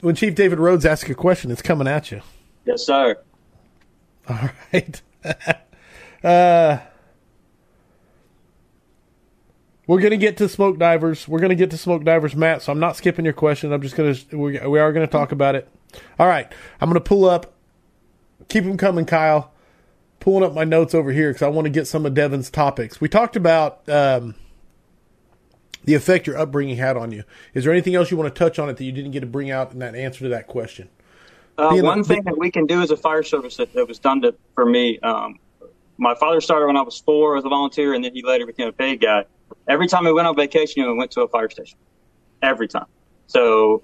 [0.00, 2.20] when Chief David Rhodes asks a question, it's coming at you.
[2.64, 3.16] Yes, sir.
[4.28, 5.02] All right.
[6.24, 6.78] uh,
[9.86, 11.26] we're going to get to smoke divers.
[11.26, 12.62] We're going to get to smoke divers, Matt.
[12.62, 13.72] So I'm not skipping your question.
[13.72, 15.66] I'm just going to we, we are going to talk about it.
[16.18, 16.46] All right.
[16.80, 17.54] I'm going to pull up.
[18.48, 19.52] Keep them coming, Kyle.
[20.20, 23.00] Pulling up my notes over here because I want to get some of Devin's topics.
[23.00, 23.88] We talked about.
[23.88, 24.34] Um,
[25.84, 27.24] the effect your upbringing had on you.
[27.54, 29.26] Is there anything else you want to touch on it that you didn't get to
[29.26, 30.90] bring out in that answer to that question?
[31.56, 34.20] Uh, one thing that we can do as a fire service that, that was done
[34.20, 35.38] to, for me, um,
[35.96, 38.68] my father started when I was four as a volunteer, and then he later became
[38.68, 39.24] a paid guy.
[39.66, 41.78] Every time we went on vacation, we went to a fire station.
[42.42, 42.86] Every time.
[43.26, 43.82] So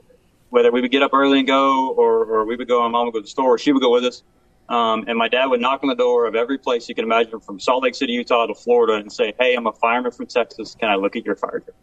[0.51, 3.07] whether we would get up early and go, or, or we would go, and mom
[3.07, 4.23] would go to the store, or she would go with us.
[4.69, 7.39] Um, and my dad would knock on the door of every place you can imagine
[7.41, 10.75] from Salt Lake City, Utah to Florida and say, Hey, I'm a fireman from Texas.
[10.75, 11.77] Can I look at your fire truck?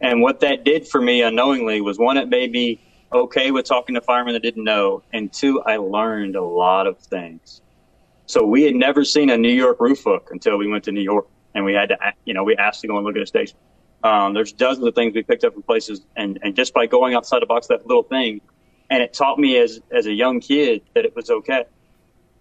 [0.00, 2.80] And what that did for me unknowingly was one, it made me
[3.12, 5.02] okay with talking to firemen that didn't know.
[5.12, 7.62] And two, I learned a lot of things.
[8.26, 11.00] So we had never seen a New York roof hook until we went to New
[11.00, 13.26] York and we had to, you know, we asked to go and look at a
[13.26, 13.56] station.
[14.04, 17.14] Um, there's dozens of things we picked up in places and, and just by going
[17.14, 18.40] outside the box, that little thing,
[18.90, 21.64] and it taught me as, as a young kid that it was okay.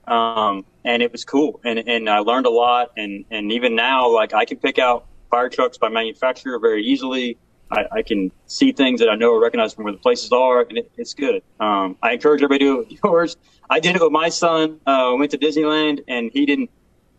[0.07, 1.59] Um, and it was cool.
[1.65, 2.91] And, and I learned a lot.
[2.97, 7.37] And, and even now, like I can pick out fire trucks by manufacturer very easily.
[7.69, 10.61] I, I, can see things that I know or recognize from where the places are,
[10.61, 11.43] and it, it's good.
[11.59, 13.35] Um, I encourage everybody to do yours.
[13.69, 14.79] I did it with my son.
[14.85, 16.69] Uh, went to Disneyland, and he didn't.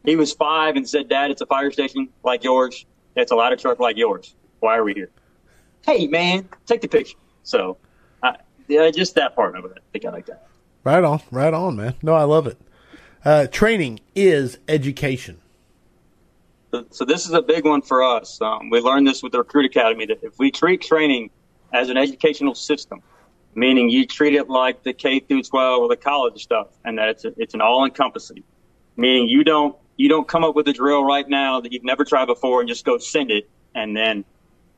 [0.05, 2.87] He was five and said, "Dad, it's a fire station like yours.
[3.14, 4.35] It's a ladder truck like yours.
[4.61, 5.11] Why are we here?"
[5.85, 7.18] Hey, man, take the picture.
[7.42, 7.77] So,
[8.22, 8.37] I,
[8.68, 9.72] yeah, just that part of it.
[9.77, 10.46] I think I like that.
[10.85, 11.94] Right on, right on, man.
[12.03, 12.59] No, I love it.
[13.24, 15.40] Uh, training is education.
[16.90, 18.40] So this is a big one for us.
[18.40, 21.31] Um, we learned this with the Recruit Academy that if we treat training
[21.72, 23.02] as an educational system,
[23.54, 27.09] meaning you treat it like the K through 12 or the college stuff, and that
[27.09, 28.44] it's a, it's an all encompassing,
[28.96, 32.04] meaning you don't you don't come up with a drill right now that you've never
[32.04, 34.24] tried before and just go send it, and then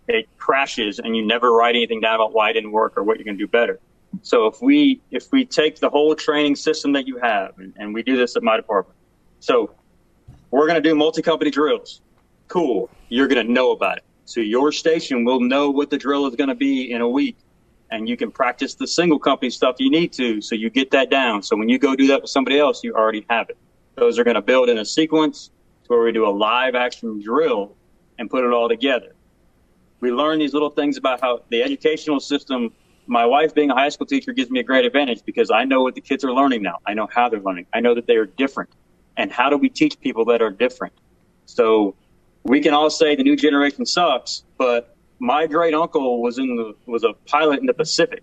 [0.09, 3.19] it crashes and you never write anything down about why it didn't work or what
[3.19, 3.79] you're going to do better.
[4.23, 7.95] So if we if we take the whole training system that you have, and, and
[7.95, 8.99] we do this at my department,
[9.41, 9.75] so
[10.51, 12.03] we're going to do multi-company drills.
[12.49, 12.91] Cool.
[13.09, 14.05] You're going to know about it.
[14.25, 17.37] So your station will know what the drill is going to be in a week.
[17.93, 20.41] And you can practice the single company stuff you need to.
[20.41, 21.43] So you get that down.
[21.43, 23.59] So when you go do that with somebody else, you already have it.
[23.97, 25.51] Those are going to build in a sequence
[25.85, 27.75] to where we do a live action drill
[28.19, 29.15] and put it all together.
[30.01, 32.73] We learn these little things about how the educational system,
[33.11, 35.83] my wife being a high school teacher gives me a great advantage because I know
[35.83, 36.79] what the kids are learning now.
[36.87, 37.67] I know how they're learning.
[37.75, 38.71] I know that they are different
[39.17, 40.95] and how do we teach people that are different?
[41.47, 41.97] So
[42.45, 46.75] we can all say the new generation sucks, but my great uncle was in the
[46.87, 48.23] was a pilot in the Pacific.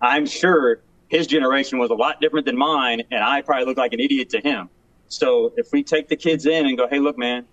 [0.00, 3.94] I'm sure his generation was a lot different than mine, and I probably look like
[3.94, 4.68] an idiot to him.
[5.08, 7.46] So if we take the kids in and go, hey, look, man,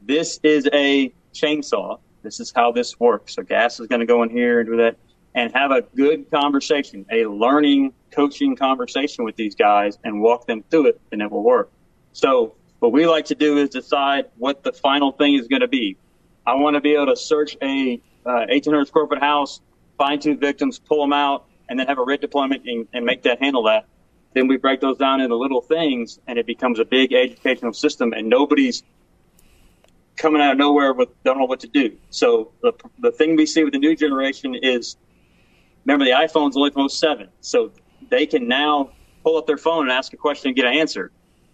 [0.00, 2.00] this is a chainsaw.
[2.22, 3.34] This is how this works.
[3.34, 4.96] So gas is going to go in here and do that,
[5.34, 10.62] and have a good conversation, a learning, coaching conversation with these guys, and walk them
[10.70, 11.70] through it, and it will work.
[12.12, 15.68] So what we like to do is decide what the final thing is going to
[15.68, 15.96] be.
[16.46, 19.60] I want to be able to search a uh, 1,800 square foot house,
[19.96, 23.22] find two victims, pull them out, and then have a RIT deployment and, and make
[23.22, 23.86] that handle that.
[24.34, 28.12] Then we break those down into little things, and it becomes a big educational system,
[28.12, 28.82] and nobody's
[30.16, 31.96] coming out of nowhere with don't know what to do.
[32.10, 34.96] So the the thing we see with the new generation is,
[35.84, 37.72] remember the iPhone's only phone seven, so
[38.10, 38.90] they can now
[39.22, 41.12] pull up their phone and ask a question and get an answer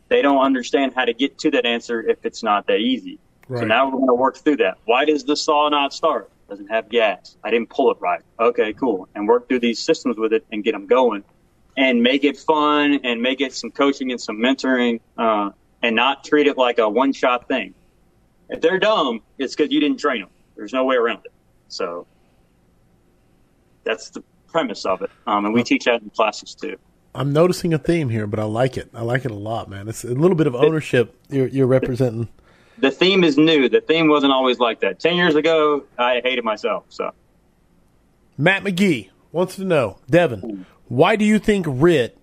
[0.09, 3.19] they don't understand how to get to that answer if it's not that easy.
[3.49, 3.61] Right.
[3.61, 4.79] So now we're going to work through that.
[4.85, 6.31] Why does the saw not start?
[6.49, 7.37] Doesn't have gas.
[7.45, 8.23] I didn't pull it right.
[8.41, 9.09] Okay, cool.
[9.15, 11.25] And work through these systems with it and get them going
[11.77, 15.51] and make it fun and make it some coaching and some mentoring uh,
[15.83, 17.75] and not treat it like a one shot thing.
[18.49, 20.31] If they're dumb, it's because you didn't train them.
[20.57, 21.33] There's no way around it.
[21.69, 22.07] So
[23.85, 26.77] that's the premise of it, um, and we teach that in classes too.
[27.15, 28.91] I'm noticing a theme here, but I like it.
[28.95, 29.89] I like it a lot, man.
[29.89, 32.29] It's a little bit of ownership you're, you're representing.
[32.79, 33.69] The theme is new.
[33.69, 35.01] The theme wasn't always like that.
[35.01, 36.85] Ten years ago, I hated myself.
[36.89, 37.13] So,
[38.37, 42.17] Matt McGee wants to know, Devin, why do you think RIT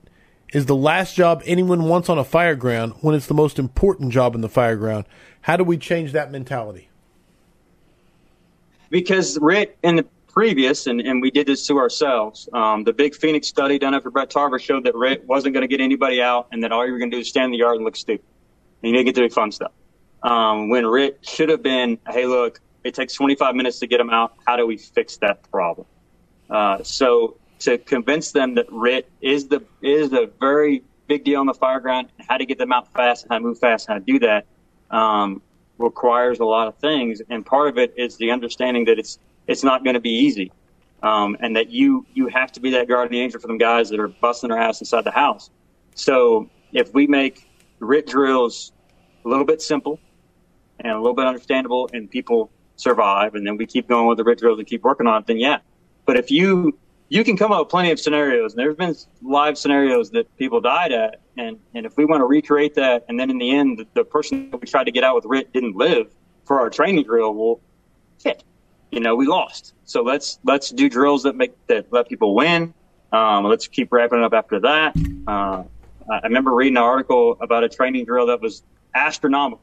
[0.54, 4.34] is the last job anyone wants on a fireground when it's the most important job
[4.34, 5.06] in the fireground?
[5.42, 6.90] How do we change that mentality?
[8.90, 13.16] because RIT in the previous, and, and we did this to ourselves, um, the big
[13.16, 16.48] Phoenix study done after Bret Tarver showed that RIT wasn't going to get anybody out
[16.52, 17.96] and that all you were going to do is stand in the yard and look
[17.96, 18.26] stupid.
[18.84, 19.72] And you didn't get to do fun stuff.
[20.22, 24.10] Um, when RIT should have been, hey, look, it takes 25 minutes to get them
[24.10, 24.34] out.
[24.46, 25.88] How do we fix that problem?
[26.50, 31.46] Uh, so to convince them that RIT is the is a very big deal on
[31.46, 33.88] the fire ground, and how to get them out fast, and how to move fast,
[33.88, 34.46] and how to do that
[34.92, 35.42] um,
[35.78, 37.22] requires a lot of things.
[37.30, 39.18] And part of it is the understanding that it's
[39.48, 40.52] it's not going to be easy,
[41.04, 44.00] um, and that you you have to be that guardian angel for them guys that
[44.00, 45.50] are busting their ass inside the house.
[45.96, 48.72] So if we make RIT drills
[49.24, 50.00] a little bit simple
[50.80, 54.24] and a little bit understandable, and people survive, and then we keep going with the
[54.24, 55.60] RIT drills and keep working on it, then yeah.
[56.06, 56.78] But if you
[57.10, 60.60] you can come up with plenty of scenarios, and there's been live scenarios that people
[60.60, 63.80] died at, and and if we want to recreate that, and then in the end,
[63.80, 66.12] the, the person that we tried to get out with RIT didn't live
[66.46, 67.60] for our training drill, well,
[68.22, 68.44] shit,
[68.92, 69.74] you know, we lost.
[69.86, 72.74] So let's let's do drills that make that let people win.
[73.12, 74.96] Um, let's keep wrapping up after that.
[75.28, 75.64] Uh,
[76.10, 78.64] I remember reading an article about a training drill that was
[78.94, 79.62] astronomical.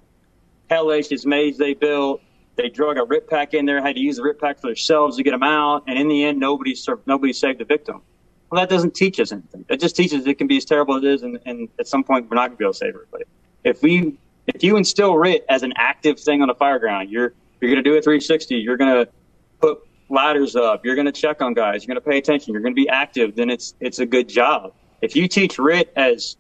[0.71, 2.23] Hellacious maze they built.
[2.57, 5.17] They drug a RIT pack in there, had to use the RIT pack for themselves
[5.17, 8.03] to get them out, and in the end, nobody served, nobody saved the victim.
[8.51, 9.65] Well, that doesn't teach us anything.
[9.71, 12.05] It just teaches it can be as terrible as it is, and, and at some
[12.05, 13.25] point, we're not going to be able to save everybody.
[13.65, 17.33] If we, if you instill RIT as an active thing on the fire ground, you're
[17.63, 18.57] you're going to do a 360.
[18.57, 19.11] You're going to
[19.61, 20.85] put ladders up.
[20.85, 21.83] You're going to check on guys.
[21.83, 22.53] You're going to pay attention.
[22.53, 23.35] You're going to be active.
[23.37, 24.75] Then it's it's a good job.
[25.01, 26.37] If you teach RIT as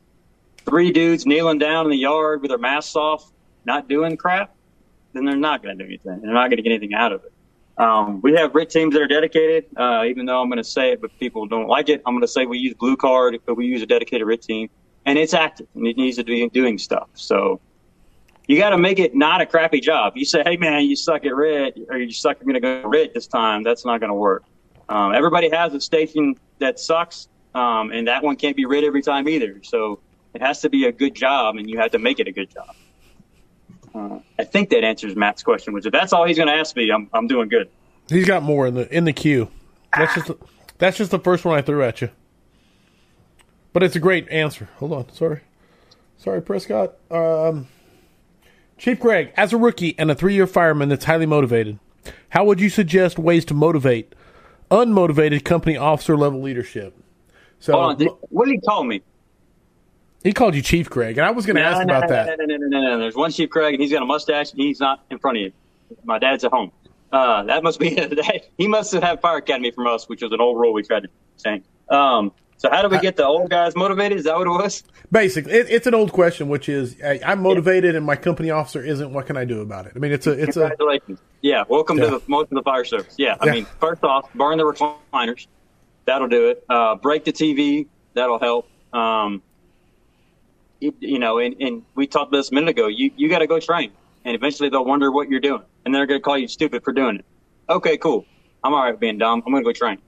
[0.64, 3.32] three dudes kneeling down in the yard with their masks off,
[3.64, 4.54] not doing crap,
[5.12, 6.20] then they're not going to do anything.
[6.22, 7.32] They're not going to get anything out of it.
[7.78, 9.64] Um, we have RIT teams that are dedicated.
[9.76, 12.22] Uh, even though I'm going to say it, but people don't like it, I'm going
[12.22, 14.68] to say we use blue card, but we use a dedicated RIT team,
[15.06, 17.08] and it's active and it needs to be doing stuff.
[17.14, 17.60] So
[18.46, 20.14] you got to make it not a crappy job.
[20.16, 22.82] You say, hey man, you suck at RIT, or you suck at going to go
[22.82, 23.62] RIT this time.
[23.62, 24.44] That's not going to work.
[24.88, 29.02] Um, everybody has a station that sucks, um, and that one can't be RIT every
[29.02, 29.60] time either.
[29.62, 30.00] So
[30.34, 32.50] it has to be a good job, and you have to make it a good
[32.50, 32.74] job.
[33.94, 35.74] Uh, I think that answers Matt's question.
[35.74, 37.68] Which if that's all he's going to ask me, I'm I'm doing good.
[38.08, 39.48] He's got more in the in the queue.
[39.96, 40.30] That's just
[40.78, 42.10] that's just the first one I threw at you.
[43.72, 44.68] But it's a great answer.
[44.76, 45.40] Hold on, sorry,
[46.18, 46.94] sorry, Prescott.
[47.10, 47.68] Um,
[48.82, 51.78] Chief Greg, as a rookie and a three-year fireman that's highly motivated,
[52.30, 54.12] how would you suggest ways to motivate
[54.72, 56.92] unmotivated company officer level leadership?
[57.60, 59.00] So, Hold on, did, what did he call me?
[60.24, 62.08] he called you Chief Greg, and I was going to No, ask no, about no,
[62.08, 62.26] that.
[62.40, 62.98] No, no, no, no, no, no.
[62.98, 65.42] There's one Chief Craig, and he's got a mustache, and he's not in front of
[65.44, 65.52] you.
[66.02, 66.72] My dad's at home.
[67.12, 68.46] Uh, that must be that.
[68.58, 71.04] He must have had Fire Academy from us, which was an old rule we tried
[71.04, 71.08] to
[71.40, 71.64] change.
[71.88, 72.32] Um,
[72.62, 74.18] so how do we get the old guys motivated?
[74.18, 74.84] Is that what it was?
[75.10, 76.96] Basically, it, it's an old question, which is
[77.26, 79.12] I'm motivated and my company officer isn't.
[79.12, 79.94] What can I do about it?
[79.96, 80.70] I mean, it's a it's a
[81.40, 82.04] Yeah, welcome Yeah.
[82.04, 83.16] to the most of the fire service.
[83.18, 83.52] Yeah, I Yeah.
[83.52, 85.48] mean, first off, burn the recliners.
[86.06, 86.62] That'll do it.
[86.68, 87.88] Uh, break the TV.
[88.14, 88.70] That'll help.
[88.92, 89.42] Um,
[90.80, 92.86] it, you know, and, and we talked about this a minute ago.
[92.86, 93.90] You you got to go train,
[94.24, 96.92] and eventually they'll wonder what you're doing, and they're going to call you stupid for
[96.92, 97.24] doing it.
[97.68, 98.24] Okay, cool.
[98.62, 99.42] I'm all right with being dumb.
[99.44, 99.98] I'm going to go train.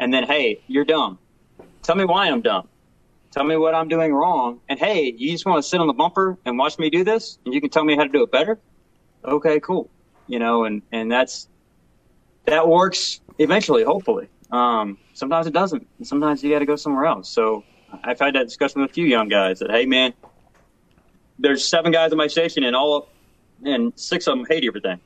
[0.00, 1.20] And then, hey, you're dumb.
[1.82, 2.68] Tell me why I'm dumb.
[3.30, 4.60] Tell me what I'm doing wrong.
[4.68, 7.38] And hey, you just want to sit on the bumper and watch me do this,
[7.44, 8.58] and you can tell me how to do it better.
[9.24, 9.88] Okay, cool.
[10.26, 11.48] You know, and and that's
[12.46, 14.28] that works eventually, hopefully.
[14.50, 15.86] Um, sometimes it doesn't.
[15.98, 17.28] And sometimes you got to go somewhere else.
[17.28, 17.64] So
[18.02, 20.12] I've had that discussion with a few young guys that, hey, man,
[21.38, 23.06] there's seven guys in my station, and all of,
[23.64, 25.00] and six of them hate everything.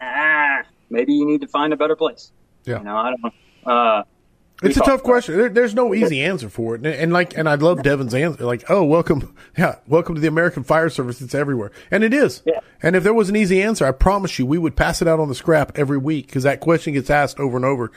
[0.00, 2.30] Ah, maybe you need to find a better place.
[2.64, 2.78] Yeah.
[2.78, 3.32] You know, I don't know.
[3.72, 4.02] Uh,
[4.62, 5.36] It's a tough question.
[5.36, 8.44] There, there's no easy answer for it, and, and like, and I love Devin's answer.
[8.44, 11.20] Like, oh, welcome, yeah, welcome to the American Fire Service.
[11.20, 12.42] It's everywhere, and it is.
[12.44, 12.60] Yeah.
[12.82, 15.20] And if there was an easy answer, I promise you, we would pass it out
[15.20, 17.92] on the scrap every week because that question gets asked over and over.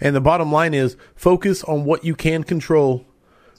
[0.00, 3.06] And the bottom line is focus on what you can control,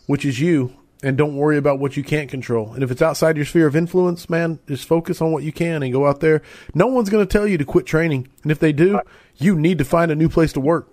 [0.08, 2.74] which is you, and don't worry about what you can't control.
[2.74, 5.84] And if it's outside your sphere of influence, man, just focus on what you can
[5.84, 6.42] and go out there.
[6.74, 9.00] No one's going to tell you to quit training, and if they do,
[9.36, 10.92] you need to find a new place to work.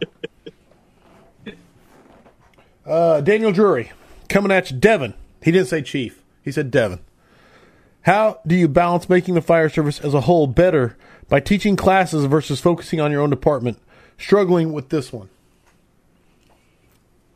[2.84, 3.92] Uh, Daniel Drury
[4.28, 4.76] coming at you.
[4.76, 5.14] Devin.
[5.42, 6.22] He didn't say chief.
[6.42, 7.00] He said Devin.
[8.02, 10.96] How do you balance making the fire service as a whole better
[11.28, 13.78] by teaching classes versus focusing on your own department?
[14.18, 15.28] Struggling with this one.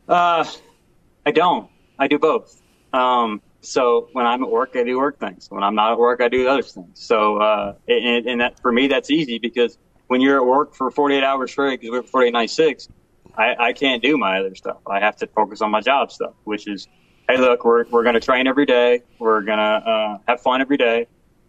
[0.07, 0.45] Uh,
[1.25, 1.69] I don't.
[1.97, 2.61] I do both.
[2.93, 5.47] Um, so when I'm at work, I do work things.
[5.49, 6.99] When I'm not at work, I do other things.
[6.99, 9.77] So, uh, and, and that for me, that's easy because
[10.07, 12.87] when you're at work for 48 hours straight, because we're 48 night six,
[13.37, 14.77] I, I can't do my other stuff.
[14.87, 16.87] I have to focus on my job stuff, which is,
[17.29, 19.01] hey, look, we're, we're going to train every day.
[19.19, 21.07] We're going to, uh, have fun every day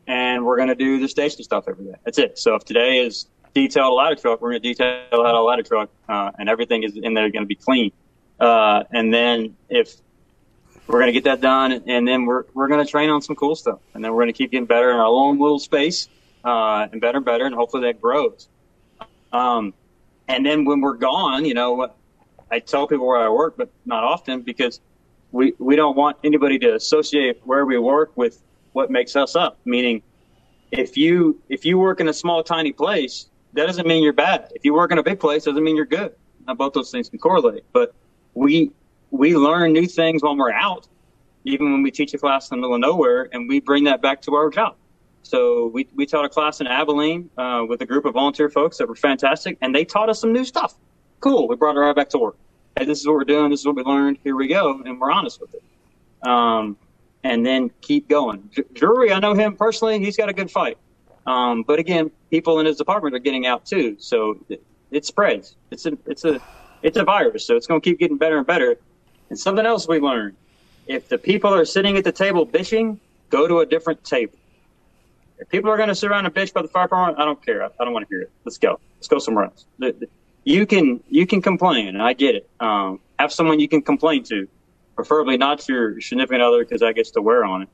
[0.08, 1.94] and we're going to do the station stuff every day.
[2.04, 2.38] That's it.
[2.38, 5.62] So if today is detailed a ladder truck, we're going to detail out a ladder
[5.62, 7.92] truck, uh, and everything is in there going to be clean.
[8.40, 9.94] Uh, and then if
[10.86, 13.36] we're going to get that done, and then we're we're going to train on some
[13.36, 16.08] cool stuff, and then we're going to keep getting better in our own little space,
[16.44, 18.48] uh, and better and better, and hopefully that grows.
[19.32, 19.74] Um,
[20.28, 21.90] and then when we're gone, you know,
[22.50, 24.80] I tell people where I work, but not often because
[25.32, 29.58] we we don't want anybody to associate where we work with what makes us up.
[29.64, 30.02] Meaning,
[30.70, 34.52] if you if you work in a small tiny place, that doesn't mean you're bad.
[34.54, 36.14] If you work in a big place, doesn't mean you're good.
[36.46, 37.94] Now, both those things can correlate, but
[38.34, 38.70] we
[39.10, 40.86] we learn new things when we're out,
[41.44, 44.02] even when we teach a class in the middle of nowhere, and we bring that
[44.02, 44.76] back to our job.
[45.22, 48.78] So we, we taught a class in Abilene uh, with a group of volunteer folks
[48.78, 50.74] that were fantastic, and they taught us some new stuff.
[51.20, 51.48] Cool.
[51.48, 52.36] We brought it right back to work.
[52.76, 53.50] Hey, this is what we're doing.
[53.50, 54.18] This is what we learned.
[54.24, 55.62] Here we go, and we're honest with it.
[56.26, 56.76] Um,
[57.24, 58.48] and then keep going.
[58.72, 59.98] Drury, I know him personally.
[59.98, 60.78] He's got a good fight.
[61.26, 65.56] Um, but again, people in his department are getting out too, so it, it spreads.
[65.70, 66.40] It's a it's a
[66.82, 68.76] it's a virus, so it's going to keep getting better and better.
[69.28, 70.36] And something else we learned:
[70.86, 72.98] if the people are sitting at the table bitching,
[73.28, 74.37] go to a different table.
[75.38, 77.44] If people are going to sit around and bitch about the fire department, I don't
[77.44, 77.64] care.
[77.64, 78.32] I, I don't want to hear it.
[78.44, 78.80] Let's go.
[78.96, 79.66] Let's go somewhere else.
[80.44, 82.48] You can you can complain, and I get it.
[82.60, 84.48] Um, have someone you can complain to,
[84.96, 87.68] preferably not your significant other, because that gets to wear on it.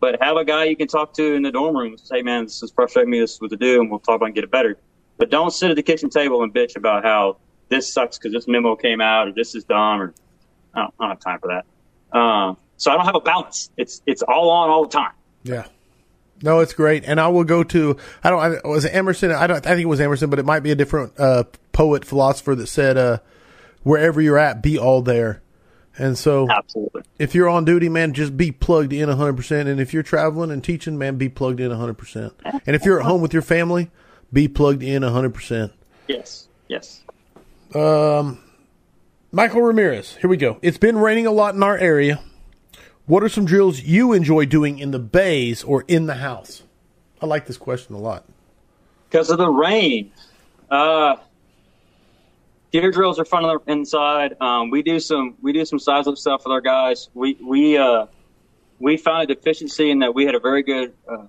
[0.00, 2.44] But have a guy you can talk to in the dorm room and say, "Man,
[2.44, 3.20] this is frustrating me.
[3.20, 4.78] This is what to do," and we'll talk about and get it better.
[5.16, 7.38] But don't sit at the kitchen table and bitch about how
[7.68, 10.14] this sucks because this memo came out or this is dumb or
[10.74, 12.18] I don't, I don't have time for that.
[12.18, 13.70] Um, so I don't have a balance.
[13.76, 15.12] It's it's all on all the time.
[15.42, 15.66] Yeah.
[16.42, 17.96] No, it's great, and I will go to.
[18.22, 18.40] I don't.
[18.40, 19.32] I, was it Emerson?
[19.32, 19.66] I don't.
[19.66, 22.68] I think it was Emerson, but it might be a different uh, poet philosopher that
[22.68, 23.18] said, uh,
[23.82, 25.42] "Wherever you're at, be all there."
[25.96, 29.36] And so, absolutely, if you're on duty, man, just be plugged in 100.
[29.36, 31.94] percent And if you're traveling and teaching, man, be plugged in 100.
[31.94, 33.90] percent And if you're at home with your family,
[34.32, 35.34] be plugged in 100.
[35.34, 35.72] percent
[36.06, 36.46] Yes.
[36.68, 37.02] Yes.
[37.74, 38.38] Um,
[39.32, 40.16] Michael Ramirez.
[40.20, 40.58] Here we go.
[40.62, 42.20] It's been raining a lot in our area.
[43.08, 46.62] What are some drills you enjoy doing in the bays or in the house?
[47.22, 48.22] I like this question a lot.
[49.08, 50.12] Because of the rain.
[50.70, 51.16] Uh,
[52.70, 54.36] gear drills are fun on the inside.
[54.42, 57.08] Um, we do some we do some size up stuff with our guys.
[57.14, 58.08] We we uh,
[58.78, 61.24] we found a deficiency in that we had a very good uh,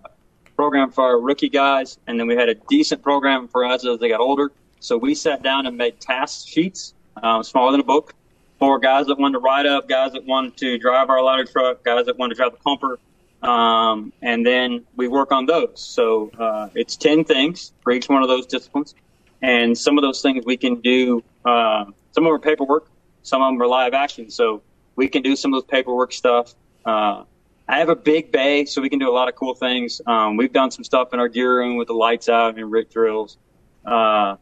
[0.58, 4.00] program for our rookie guys, and then we had a decent program for us as
[4.00, 4.52] they got older.
[4.82, 8.14] So we sat down and made task sheets, um, smaller than a book,
[8.60, 11.84] for guys that wanted to ride up, guys that wanted to drive our ladder truck,
[11.84, 13.00] guys that wanted to drive the pumper.
[13.42, 15.80] Um, and then we work on those.
[15.80, 18.96] So uh, it's 10 things for each one of those disciplines.
[19.42, 22.90] And some of those things we can do, uh, some of them are paperwork,
[23.24, 24.30] some of them are live action.
[24.30, 24.62] So
[24.98, 26.54] we can do some of those paperwork stuff.
[26.86, 27.24] Uh,
[27.70, 30.02] I have a big bay, so we can do a lot of cool things.
[30.06, 32.92] Um, we've done some stuff in our gear room with the lights out and RIT
[32.92, 33.38] drills.
[33.86, 34.36] Uh,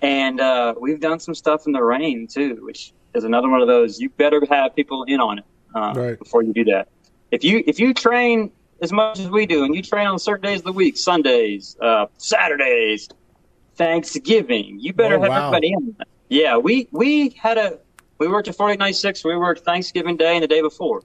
[0.00, 3.68] and uh, we've done some stuff in the rain too, which is another one of
[3.68, 4.00] those.
[4.00, 5.44] You better have people in on it
[5.74, 6.18] uh, right.
[6.18, 6.88] before you do that.
[7.30, 8.52] If you if you train
[8.82, 11.76] as much as we do, and you train on certain days of the week, Sundays,
[11.80, 13.08] uh, Saturdays,
[13.76, 15.46] Thanksgiving, you better oh, have wow.
[15.48, 15.96] everybody in.
[16.28, 17.78] Yeah, we we had a
[18.18, 19.24] we worked at 4896.
[19.24, 21.02] We worked Thanksgiving Day and the day before.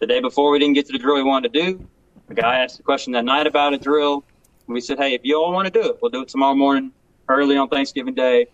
[0.00, 1.88] The day before, we didn't get to the drill we wanted to do.
[2.28, 4.24] The guy asked a question that night about a drill.
[4.66, 6.54] And we said, hey, if you all want to do it, we'll do it tomorrow
[6.54, 6.92] morning
[7.28, 8.46] early on Thanksgiving Day,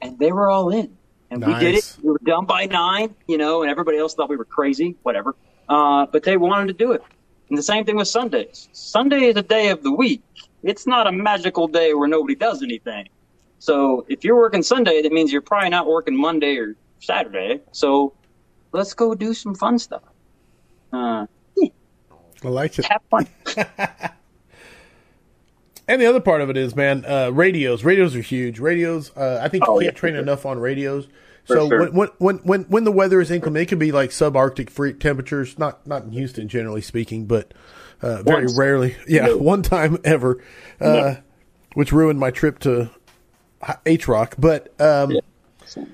[0.00, 0.96] and they were all in.
[1.32, 1.62] And nice.
[1.62, 1.96] we did it.
[2.02, 5.34] We were done by nine, you know, and everybody else thought we were crazy, whatever.
[5.66, 7.02] Uh, but they wanted to do it.
[7.48, 8.68] And the same thing with Sundays.
[8.72, 10.22] Sunday is a day of the week.
[10.62, 13.08] It's not a magical day where nobody does anything.
[13.60, 17.62] So if you're working Sunday, that means you're probably not working Monday or Saturday.
[17.72, 18.12] So
[18.72, 20.02] let's go do some fun stuff.
[20.92, 21.26] Uh,
[21.56, 21.68] yeah.
[22.44, 22.84] I like it.
[22.84, 23.26] Have fun.
[25.88, 27.84] And the other part of it is, man, uh, radios.
[27.84, 28.58] Radios are huge.
[28.60, 29.14] Radios.
[29.16, 30.22] Uh, I think you oh, can't yeah, train sure.
[30.22, 31.08] enough on radios.
[31.44, 31.90] So sure.
[31.90, 35.58] when, when when when the weather is inclement, it can be like subarctic free temperatures.
[35.58, 37.52] Not not in Houston, generally speaking, but
[38.00, 38.58] uh, very Once.
[38.58, 38.96] rarely.
[39.08, 39.38] Yeah, no.
[39.38, 40.42] one time ever,
[40.80, 41.16] uh, no.
[41.74, 42.90] which ruined my trip to
[43.84, 44.36] H Rock.
[44.38, 45.84] But um, yeah.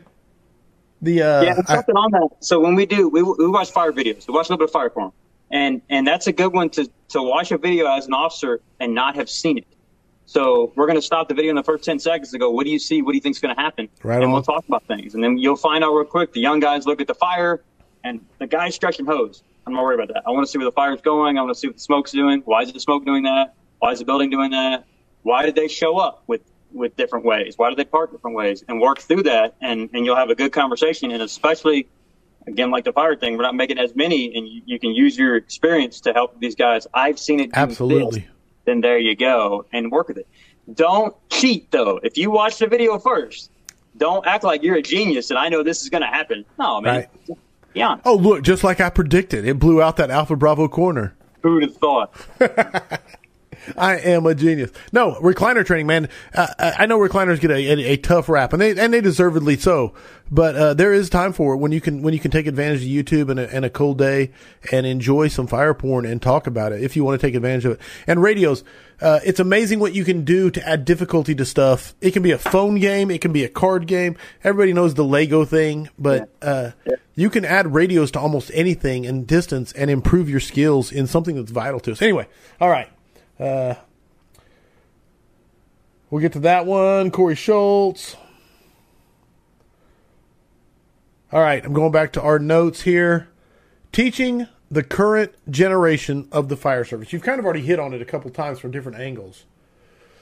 [1.00, 2.28] the uh, yeah, something I, on that.
[2.40, 4.28] So when we do, we, we watch fire videos.
[4.28, 5.12] We watch a little bit of fire form,
[5.50, 8.94] and and that's a good one to to watch a video as an officer and
[8.94, 9.66] not have seen it
[10.28, 12.66] So we're going to stop the video in the first 10 seconds to go, what
[12.66, 13.00] do you see?
[13.00, 13.88] What do you think's going to happen?
[14.02, 14.32] Right and on.
[14.32, 15.14] we'll talk about things.
[15.14, 16.34] And then you'll find out real quick.
[16.34, 17.62] The young guys look at the fire
[18.04, 19.42] and the guy's stretching hose.
[19.66, 20.24] I'm not worried about that.
[20.26, 21.38] I want to see where the fire's going.
[21.38, 22.42] I want to see what the smoke's doing.
[22.44, 23.54] Why is the smoke doing that?
[23.78, 24.84] Why is the building doing that?
[25.22, 27.54] Why did they show up with, with different ways?
[27.56, 28.62] Why did they park different ways?
[28.68, 29.56] And work through that.
[29.62, 31.10] And, and you'll have a good conversation.
[31.10, 31.88] And especially,
[32.46, 35.16] again, like the fire thing, we're not making as many and you, you can use
[35.16, 36.86] your experience to help these guys.
[36.92, 37.52] I've seen it.
[37.54, 38.20] Absolutely.
[38.20, 38.28] this
[38.68, 40.28] then there you go and work with it.
[40.74, 41.98] Don't cheat though.
[42.02, 43.50] If you watch the video first,
[43.96, 46.44] don't act like you're a genius and I know this is going to happen.
[46.58, 47.06] No, man.
[47.72, 48.06] Be honest.
[48.06, 51.16] Oh, look, just like I predicted, it blew out that Alpha Bravo corner.
[51.42, 52.14] Who would have thought?
[53.76, 54.70] I am a genius.
[54.92, 56.08] No, recliner training, man.
[56.34, 59.00] Uh, I I know recliners get a, a, a tough rap, and they and they
[59.00, 59.94] deservedly so.
[60.30, 62.82] But uh, there is time for it when you can when you can take advantage
[62.82, 64.32] of YouTube and a, and a cold day
[64.70, 67.64] and enjoy some fire porn and talk about it if you want to take advantage
[67.64, 67.80] of it.
[68.06, 68.62] And radios,
[69.00, 71.94] uh, it's amazing what you can do to add difficulty to stuff.
[72.00, 74.16] It can be a phone game, it can be a card game.
[74.44, 76.72] Everybody knows the Lego thing, but uh,
[77.14, 81.36] you can add radios to almost anything and distance and improve your skills in something
[81.36, 82.02] that's vital to us.
[82.02, 82.26] Anyway,
[82.60, 82.88] all right.
[83.38, 83.74] Uh,
[86.10, 87.10] we'll get to that one.
[87.10, 88.16] Corey Schultz.
[91.30, 93.28] All right, I'm going back to our notes here.
[93.92, 97.12] Teaching the current generation of the fire service.
[97.12, 99.44] You've kind of already hit on it a couple times from different angles.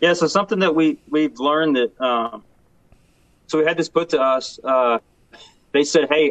[0.01, 2.45] Yeah, so something that we we've learned that um,
[3.47, 4.61] so we had this put to us.
[4.63, 4.99] Uh,
[5.73, 6.31] they said, "Hey,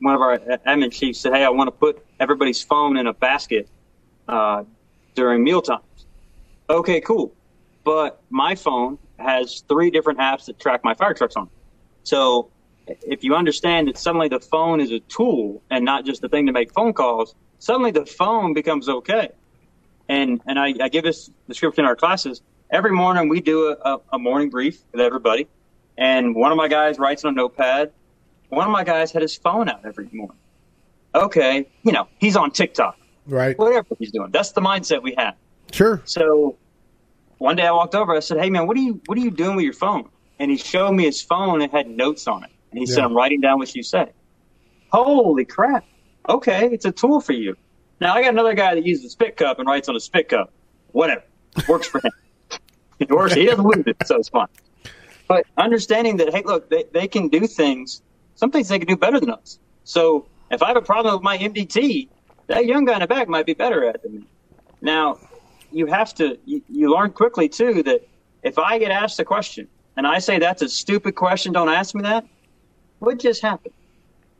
[0.00, 3.12] one of our admin chiefs said, hey, I want to put everybody's phone in a
[3.12, 3.68] basket
[4.28, 4.64] uh,
[5.14, 5.82] during meal times."
[6.72, 7.34] Okay, cool,
[7.84, 11.50] but my phone has three different apps that track my fire trucks on.
[12.02, 12.50] So
[12.86, 16.46] if you understand that suddenly the phone is a tool and not just a thing
[16.46, 19.28] to make phone calls, suddenly the phone becomes okay.
[20.08, 22.40] And and I, I give this description in our classes.
[22.70, 25.48] Every morning we do a, a, a morning brief with everybody,
[25.98, 27.92] and one of my guys writes on a notepad.
[28.48, 30.38] One of my guys had his phone out every morning.
[31.14, 32.96] Okay, you know he's on TikTok,
[33.26, 33.58] Right.
[33.58, 34.30] whatever he's doing.
[34.30, 35.34] That's the mindset we have.
[35.70, 36.02] Sure.
[36.04, 36.56] So
[37.42, 38.14] one day I walked over.
[38.14, 40.50] I said, "Hey man, what are you what are you doing with your phone?" And
[40.50, 42.50] he showed me his phone and had notes on it.
[42.70, 44.12] And he said, "I'm writing down what you say."
[44.92, 45.84] Holy crap!
[46.28, 47.56] Okay, it's a tool for you.
[48.00, 50.28] Now I got another guy that uses a spit cup and writes on a spit
[50.28, 50.52] cup.
[50.92, 51.24] Whatever
[51.68, 52.12] works for him.
[53.00, 53.34] it works.
[53.34, 54.46] He doesn't lose it, so it's fine.
[55.26, 58.02] But understanding that, hey, look, they, they can do things.
[58.34, 59.58] Some things they can do better than us.
[59.84, 62.08] So if I have a problem with my MDT,
[62.48, 64.26] that young guy in the back might be better at it than me.
[64.80, 65.18] Now,
[65.72, 68.06] you have to you, you learn quickly too that
[68.42, 71.94] if I get asked a question and I say that's a stupid question, don't ask
[71.94, 72.26] me that.
[72.98, 73.74] What just happened?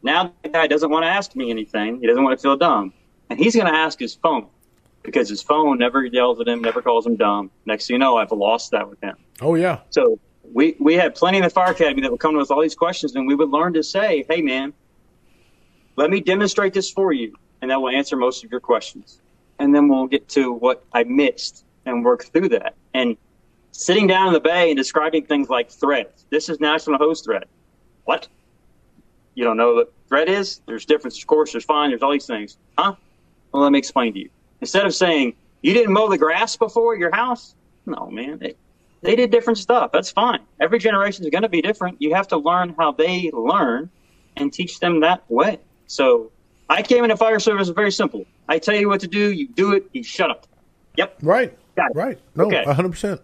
[0.03, 2.01] Now the guy doesn't want to ask me anything.
[2.01, 2.93] He doesn't want to feel dumb,
[3.31, 4.47] and he's going to ask his phone
[5.03, 7.51] because his phone never yells at him, never calls him dumb.
[7.67, 9.17] Next thing you know, I've lost that with him.
[9.41, 9.81] Oh yeah.
[9.91, 10.19] So
[10.53, 12.63] we we had plenty in the fire academy that would come to us with all
[12.63, 14.73] these questions, and we would learn to say, "Hey, man,
[15.97, 19.22] let me demonstrate this for you, and that will answer most of your questions."
[19.63, 22.75] And then we'll get to what I missed and work through that.
[22.95, 23.17] And
[23.71, 26.27] sitting down in the bay and describing things like threads.
[26.31, 27.45] This is National Hose Thread.
[28.03, 28.27] What?
[29.37, 30.63] You don't know what thread is?
[30.67, 31.17] There's difference.
[31.21, 31.91] Of course, there's fine.
[31.91, 32.59] There's all these things.
[32.77, 32.97] Huh?
[33.53, 34.31] Well, let me explain to you.
[34.61, 37.55] Instead of saying you didn't mow the grass before your house,
[37.87, 38.39] no, man.
[38.41, 38.57] They,
[39.03, 39.93] they did different stuff.
[39.93, 40.41] That's fine.
[40.59, 42.03] Every generation is going to be different.
[42.03, 43.91] You have to learn how they learn
[44.37, 45.61] and teach them that way.
[45.87, 46.32] So
[46.73, 48.25] I came into fire service very simple.
[48.49, 50.47] I tell you what to do, you do it, you shut up.
[50.97, 51.57] Yep, Right.
[51.77, 51.97] Got it.
[51.97, 52.19] Right.
[52.35, 52.65] No, Okay.
[52.65, 53.21] hundred percent.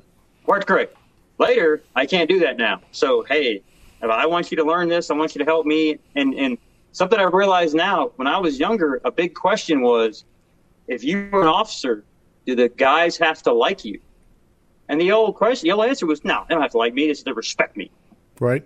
[0.46, 0.90] worked great.
[1.38, 2.80] Later, I can't do that now.
[2.92, 3.62] So hey,
[4.03, 5.99] I want you to learn this, I want you to help me.
[6.14, 6.59] And and
[6.92, 10.24] something I've realized now, when I was younger, a big question was,
[10.86, 12.05] if you were an officer,
[12.46, 14.01] do the guys have to like you?
[14.90, 17.03] And the old question, the old answer was, no, they don't have to like me.
[17.07, 17.90] They just have to respect me.
[18.40, 18.64] Right.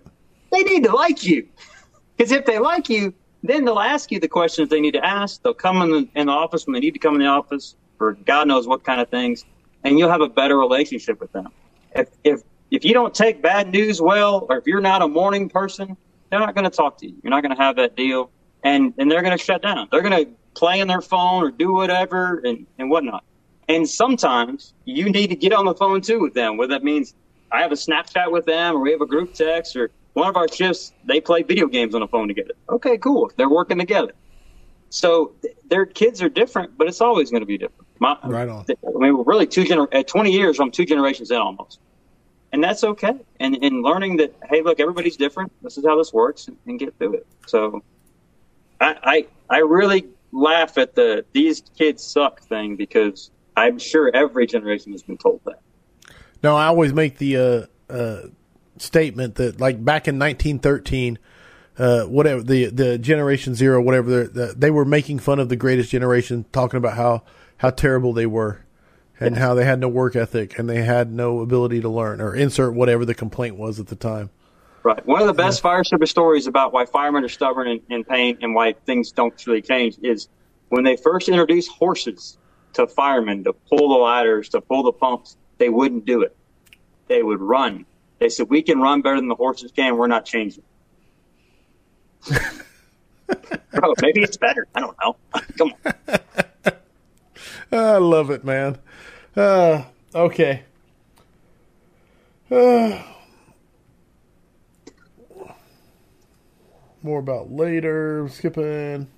[0.53, 1.49] They need to like you.
[2.17, 3.13] Because if they like you,
[3.43, 5.43] then they'll ask you the questions they need to ask.
[5.43, 7.77] They'll come in the, in the office when they need to come in the office
[8.03, 9.45] for God knows what kind of things,
[9.85, 11.49] and you'll have a better relationship with them.
[11.95, 15.49] If if if you don't take bad news well, or if you're not a morning
[15.49, 15.97] person,
[16.29, 17.15] they're not going to talk to you.
[17.23, 18.33] You're not going to have that deal,
[18.65, 19.87] and and they're going to shut down.
[19.93, 23.23] They're going to play on their phone or do whatever and and whatnot.
[23.69, 27.15] And sometimes you need to get on the phone too with them, whether that means
[27.53, 30.37] I have a Snapchat with them or we have a group text or one of
[30.37, 32.53] our shifts, they play video games on the phone together.
[32.69, 33.31] Okay, cool.
[33.37, 34.13] They're working together.
[34.91, 37.89] So th- their kids are different, but it's always going to be different.
[37.99, 38.67] My, Right on.
[38.69, 41.81] I mean, we're really two gener- at 20 years, I'm two generations in almost.
[42.53, 43.15] And that's okay.
[43.41, 45.51] And, and learning that, hey, look, everybody's different.
[45.63, 47.27] This is how this works and, and get through it.
[47.47, 47.83] So
[48.81, 54.47] I, I, I really laugh at the these kids suck thing because I'm sure every
[54.47, 55.61] generation has been told that.
[56.43, 58.23] No, I always make the uh, uh,
[58.83, 61.19] statement that, like back in 1913,
[61.79, 65.91] uh, whatever the the Generation Zero, whatever the, they were making fun of the Greatest
[65.91, 67.23] Generation, talking about how
[67.59, 68.65] how terrible they were,
[69.19, 72.35] and how they had no work ethic and they had no ability to learn, or
[72.35, 74.31] insert whatever the complaint was at the time.
[74.85, 75.05] Right.
[75.07, 78.39] One of the best fire service stories about why firemen are stubborn and, and pain
[78.43, 80.29] and why things don't really change is
[80.71, 82.37] when they first introduced horses
[82.73, 86.35] to firemen to pull the ladders, to pull the pumps, they wouldn't do it.
[87.07, 87.87] They would run.
[88.23, 89.97] They said, "We can run better than the horses can.
[89.97, 90.63] We're not changing."
[92.31, 94.69] Bro, maybe it's better.
[94.77, 95.17] I don't know.
[95.59, 96.73] Come on.
[97.73, 98.79] I love it, man.
[99.35, 99.83] Uh,
[100.15, 100.63] okay.
[102.49, 103.03] Uh,
[107.03, 108.29] more about later.
[108.29, 109.09] Skipping.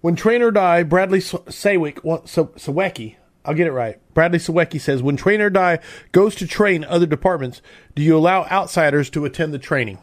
[0.00, 3.98] When train or die, Bradley Sawick, Sawecki, I'll get it right.
[4.14, 5.80] Bradley Sawecki says, when train or die
[6.12, 7.60] goes to train other departments,
[7.94, 9.98] do you allow outsiders to attend the training?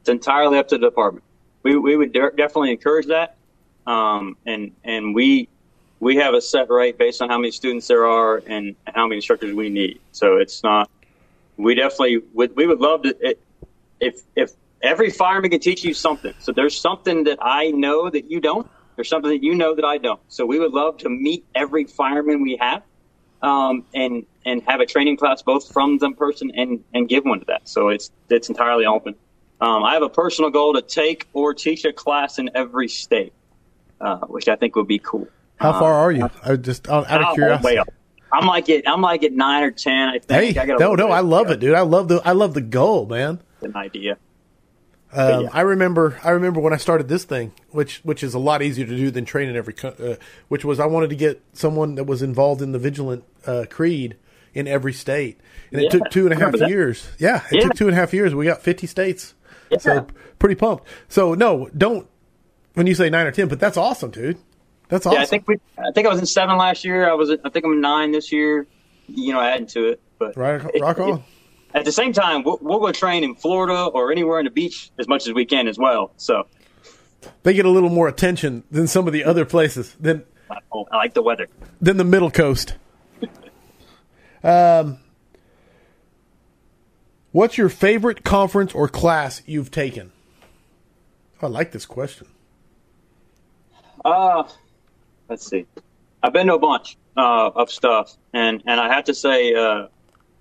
[0.00, 1.24] It's entirely up to the department.
[1.62, 3.36] We, we would de- definitely encourage that.
[3.86, 5.48] Um, and, and we,
[6.00, 9.16] we have a set rate based on how many students there are and how many
[9.16, 10.00] instructors we need.
[10.12, 10.90] So it's not,
[11.56, 13.40] we definitely would, we would love to, it,
[14.00, 14.52] if, if
[14.82, 16.34] every fireman can teach you something.
[16.38, 18.68] So there's something that I know that you don't.
[18.98, 20.18] There's something that you know that I don't.
[20.26, 22.82] So we would love to meet every fireman we have,
[23.42, 27.38] um, and and have a training class both from them person and and give one
[27.38, 27.68] to that.
[27.68, 29.14] So it's it's entirely open.
[29.60, 33.32] Um, I have a personal goal to take or teach a class in every state,
[34.00, 35.28] uh, which I think would be cool.
[35.58, 36.28] How far are you?
[36.44, 37.78] I just out of curiosity.
[38.32, 40.08] I'm like at I'm like at nine or ten.
[40.08, 40.56] I think.
[40.56, 41.74] Hey, no, no, I love it, dude.
[41.74, 43.40] I love the I love the goal, man.
[43.62, 44.18] An idea.
[45.12, 45.48] Um, yeah.
[45.52, 48.84] I remember, I remember when I started this thing, which which is a lot easier
[48.84, 49.74] to do than training every.
[49.82, 50.16] Uh,
[50.48, 54.16] which was I wanted to get someone that was involved in the vigilant uh, creed
[54.52, 55.40] in every state,
[55.72, 55.86] and yeah.
[55.86, 57.08] it took two and a half years.
[57.18, 57.60] Yeah, it yeah.
[57.62, 58.34] took two and a half years.
[58.34, 59.34] We got fifty states,
[59.78, 60.06] so
[60.38, 60.84] pretty pumped.
[61.08, 62.06] So no, don't
[62.74, 64.38] when you say nine or ten, but that's awesome, dude.
[64.88, 65.16] That's awesome.
[65.16, 65.56] Yeah, I think we.
[65.78, 67.08] I think I was in seven last year.
[67.08, 67.30] I was.
[67.30, 68.66] I think I'm nine this year.
[69.06, 71.18] You know, adding to it, but right, rock on.
[71.18, 71.22] It,
[71.74, 74.90] at the same time, we'll, we'll go train in Florida or anywhere on the beach
[74.98, 76.12] as much as we can as well.
[76.16, 76.46] So
[77.42, 79.94] they get a little more attention than some of the other places.
[80.00, 81.48] Than I like the weather.
[81.80, 82.74] Than the Middle Coast.
[84.42, 84.98] um,
[87.32, 90.12] what's your favorite conference or class you've taken?
[91.40, 92.28] I like this question.
[94.04, 94.44] Uh,
[95.28, 95.66] let's see.
[96.22, 99.54] I've been to a bunch uh, of stuff, and and I have to say.
[99.54, 99.88] Uh,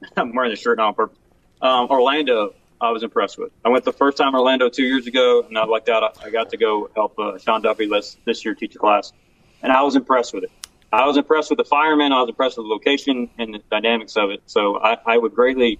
[0.17, 1.17] I'm wearing the shirt now on purpose.
[1.61, 3.51] Um, Orlando, I was impressed with.
[3.65, 6.17] I went the first time Orlando two years ago, and I lucked out.
[6.23, 9.13] I got to go help uh, Sean Duffy this, this year teach a class,
[9.61, 10.51] and I was impressed with it.
[10.91, 12.13] I was impressed with the firemen.
[12.13, 14.41] I was impressed with the location and the dynamics of it.
[14.45, 15.79] So I, I would greatly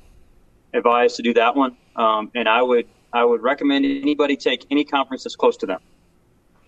[0.74, 1.78] advise to do that one.
[1.95, 5.80] Um, and I would I would recommend anybody take any conference that's close to them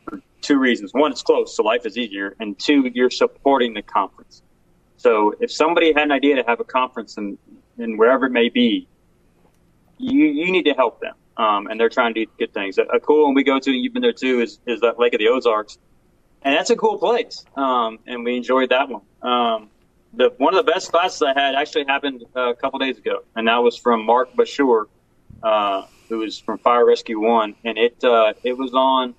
[0.06, 0.94] for two reasons.
[0.94, 4.42] One, it's close, so life is easier, and two, you're supporting the conference.
[5.00, 7.38] So if somebody had an idea to have a conference and
[7.78, 8.86] and wherever it may be,
[9.98, 11.16] you you need to help them.
[11.38, 12.78] Um, and they're trying to do good things.
[12.78, 15.00] A, a, cool one we go to, and you've been there too, is is that
[15.00, 15.78] Lake of the Ozarks,
[16.42, 17.46] and that's a cool place.
[17.56, 19.04] Um, and we enjoyed that one.
[19.22, 19.70] Um,
[20.14, 23.48] the one of the best classes I had actually happened a couple days ago, and
[23.48, 24.88] that was from Marc Bashoor,
[25.42, 29.16] uh, who is from Fire Rescue One, and it uh, it was on.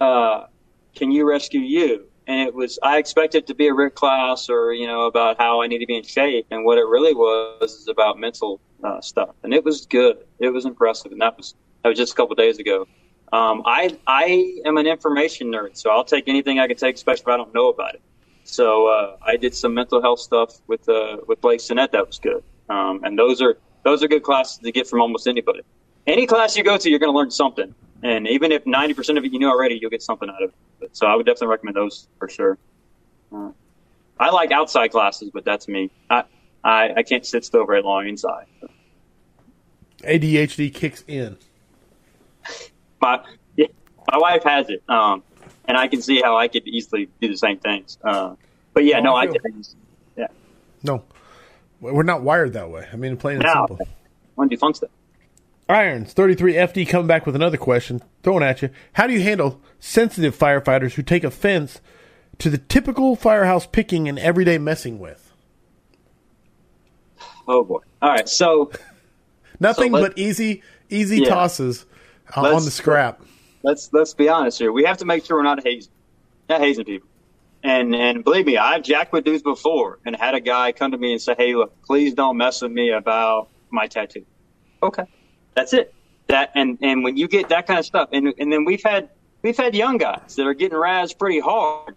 [0.00, 0.46] Uh,
[0.94, 2.06] Can you rescue you?
[2.26, 5.60] And it was I expected to be a RIT class or you know about how
[5.60, 9.00] I need to be in shape, and what it really was is about mental uh,
[9.00, 10.18] stuff, and it was good.
[10.38, 12.86] It was impressive, and that was that was just a couple days ago.
[13.32, 17.22] Um, I I am an information nerd, so I'll take anything I can take, especially
[17.22, 18.02] if I don't know about it.
[18.44, 22.18] So uh, I did some mental health stuff with uh, with Blake Sinnett that was
[22.18, 25.62] good, um, and those are those are good classes to get from almost anybody.
[26.06, 27.74] Any class you go to, you're going to learn something.
[28.02, 30.96] And even if 90% of it you knew already, you'll get something out of it.
[30.96, 32.58] So I would definitely recommend those for sure.
[33.32, 33.50] Uh,
[34.18, 35.90] I like outside classes, but that's me.
[36.10, 36.24] I,
[36.64, 38.46] I, I can't sit still very long inside.
[38.60, 38.68] So.
[40.04, 41.36] ADHD kicks in.
[43.00, 43.24] My,
[43.56, 43.66] yeah,
[44.10, 44.82] my wife has it.
[44.88, 45.22] Um,
[45.66, 47.98] and I can see how I could easily do the same things.
[48.02, 48.34] Uh,
[48.74, 49.30] but yeah, oh, no, I, I
[50.16, 50.26] yeah.
[50.82, 51.04] No,
[51.80, 52.86] we're not wired that way.
[52.92, 53.88] I mean, plain and no, simple.
[54.36, 54.90] Want to do fun stuff.
[55.72, 58.70] Irons 33 FD coming back with another question throwing at you.
[58.94, 61.80] How do you handle sensitive firefighters who take offense
[62.38, 65.32] to the typical firehouse picking and everyday messing with?
[67.48, 67.80] Oh boy!
[68.00, 68.70] All right, so
[69.60, 71.28] nothing so but easy easy yeah.
[71.28, 71.86] tosses
[72.36, 73.22] on the scrap.
[73.62, 74.72] Let's let's be honest here.
[74.72, 75.92] We have to make sure we're not hazing,
[76.48, 77.08] not hazing people.
[77.62, 80.98] And and believe me, I've jacked with dudes before and had a guy come to
[80.98, 84.24] me and say, "Hey, look, please don't mess with me about my tattoo."
[84.82, 85.04] Okay,
[85.54, 85.94] that's it.
[86.28, 89.10] That and and when you get that kind of stuff, and and then we've had
[89.42, 91.96] we've had young guys that are getting razzed pretty hard,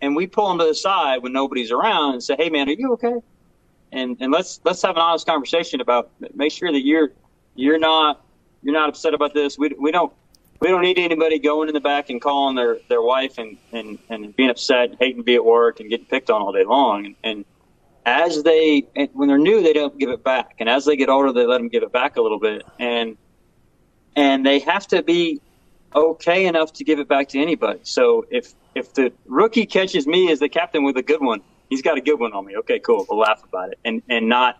[0.00, 2.72] and we pull them to the side when nobody's around and say, "Hey, man, are
[2.72, 3.16] you okay?"
[3.92, 7.10] And and let's let's have an honest conversation about make sure that you're
[7.54, 8.24] you're not
[8.62, 9.56] you're not upset about this.
[9.58, 10.12] We we don't
[10.60, 13.98] we don't need anybody going in the back and calling their, their wife and, and,
[14.10, 16.64] and being upset, and hating to be at work and getting picked on all day
[16.64, 17.06] long.
[17.06, 17.44] And, and
[18.06, 20.54] as they, when they're new, they don't give it back.
[20.58, 22.62] And as they get older, they let them give it back a little bit.
[22.78, 23.16] And,
[24.16, 25.40] and they have to be
[25.94, 27.80] okay enough to give it back to anybody.
[27.82, 31.82] So if, if the rookie catches me as the captain with a good one, he's
[31.82, 32.56] got a good one on me.
[32.58, 33.06] Okay, cool.
[33.08, 34.58] We'll laugh about it and, and not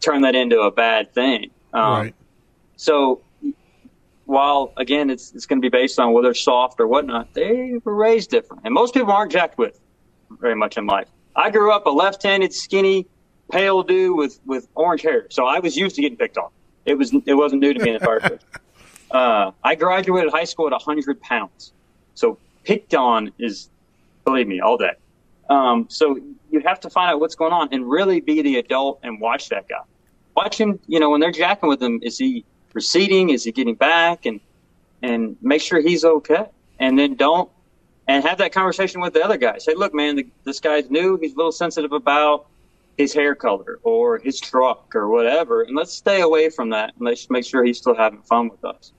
[0.00, 1.50] turn that into a bad thing.
[1.72, 2.14] Um, right.
[2.76, 3.20] So
[4.30, 7.78] while again it's it's going to be based on whether it's soft or whatnot, they
[7.84, 9.78] were raised different, and most people aren't jacked with
[10.30, 11.08] very much in life.
[11.36, 13.06] I grew up a left-handed, skinny,
[13.50, 16.50] pale dude with with orange hair, so I was used to getting picked on.
[16.84, 18.40] It was it wasn't new to me in the first place.
[19.10, 21.72] Uh, I graduated high school at 100 pounds,
[22.14, 23.68] so picked on is,
[24.24, 24.92] believe me, all day.
[25.48, 26.16] Um, so
[26.52, 29.48] you have to find out what's going on and really be the adult and watch
[29.48, 29.80] that guy.
[30.36, 33.30] Watch him, you know, when they're jacking with him, is he receding?
[33.30, 34.26] Is he getting back?
[34.26, 34.40] And
[35.02, 36.46] and make sure he's okay.
[36.78, 37.50] And then don't
[38.10, 39.56] and have that conversation with the other guy.
[39.58, 41.16] Say, look, man, the, this guy's new.
[41.16, 42.48] He's a little sensitive about
[42.98, 47.06] his hair color or his truck or whatever, and let's stay away from that and
[47.06, 48.92] let's make sure he's still having fun with us.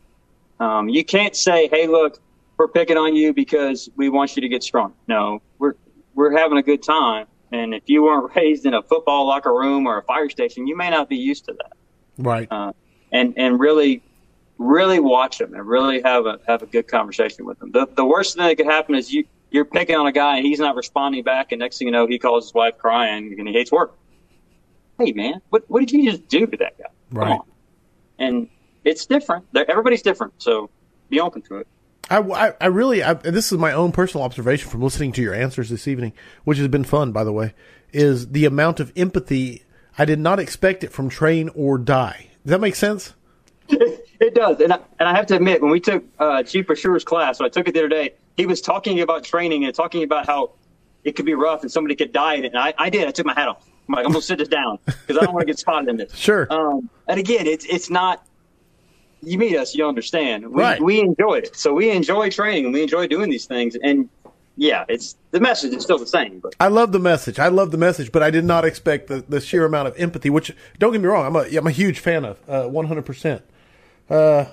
[0.62, 2.22] Um, you can't say, hey, look,
[2.58, 4.94] we're picking on you because we want you to get strong.
[5.08, 5.74] No, we're
[6.16, 7.28] we're having a good time.
[7.52, 10.78] And if you weren't raised in a football locker room or a fire station, you
[10.78, 11.74] may not be used to that.
[12.18, 12.48] Right.
[12.50, 12.72] Uh,
[13.12, 14.04] and and really
[14.62, 17.72] really watch them and really have a have a good conversation with them.
[17.72, 20.46] The the worst thing that could happen is you you're picking on a guy and
[20.46, 23.48] he's not responding back, and next thing you know, he calls his wife crying and
[23.48, 23.98] he hates work.
[25.00, 26.86] Hey man, what what did you just do to that guy?
[27.12, 27.40] Right.
[28.20, 28.50] And
[28.84, 29.46] it's different.
[29.52, 30.70] They're, everybody's different, so
[31.10, 31.68] be open to it.
[32.10, 35.34] I, I, I really, I, this is my own personal observation from listening to your
[35.34, 37.54] answers this evening, which has been fun, by the way,
[37.94, 39.64] is the amount of empathy.
[39.98, 42.30] I did not expect it from Train or Die.
[42.44, 43.14] Does that make sense?
[44.22, 47.04] it does, and I, and I have to admit, when we took uh, Chief Bashoor's
[47.04, 50.04] class, so I took it the other day, he was talking about training and talking
[50.04, 50.52] about how
[51.04, 52.54] it could be rough and somebody could die in it.
[52.54, 53.08] And I, I did.
[53.08, 53.68] I took my hat off.
[53.88, 55.98] I'm like, I'm gonna sit this down because I don't want to get spotted in
[55.98, 56.14] this.
[56.16, 56.48] Sure.
[56.52, 58.26] Um, and again, it's it's not.
[59.24, 60.48] You meet us, you understand.
[60.48, 60.82] We, right.
[60.82, 63.76] we enjoy it, so we enjoy training and we enjoy doing these things.
[63.76, 64.10] And
[64.56, 66.40] yeah, it's the message is still the same.
[66.40, 67.38] But I love the message.
[67.38, 70.30] I love the message, but I did not expect the, the sheer amount of empathy.
[70.30, 73.06] Which don't get me wrong, I'm a I'm a huge fan of, uh, 100.
[73.06, 73.44] percent
[74.12, 74.46] uh,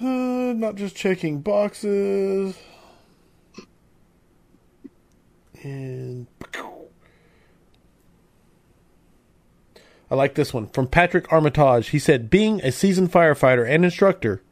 [0.00, 2.56] uh, not just checking boxes.
[5.62, 6.26] And
[10.08, 11.88] I like this one from Patrick Armitage.
[11.88, 14.42] He said, "Being a seasoned firefighter and instructor,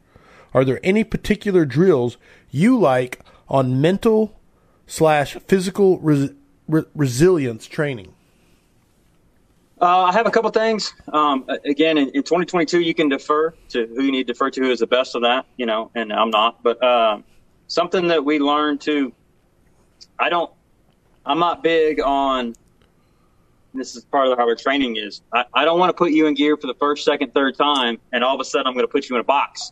[0.53, 2.17] are there any particular drills
[2.49, 4.37] you like on mental
[4.87, 6.31] slash physical res-
[6.67, 8.13] re- resilience training?"
[9.85, 10.95] Uh, I have a couple things.
[11.13, 14.61] Um, again, in, in, 2022, you can defer to who you need to defer to
[14.61, 16.63] who is the best of that, you know, and I'm not.
[16.63, 17.19] But uh,
[17.67, 19.13] something that we learned to,
[20.17, 20.51] I don't,
[21.23, 22.55] I'm not big on,
[23.75, 25.21] this is part of how our training is.
[25.31, 27.99] I, I don't want to put you in gear for the first, second, third time,
[28.11, 29.71] and all of a sudden I'm going to put you in a box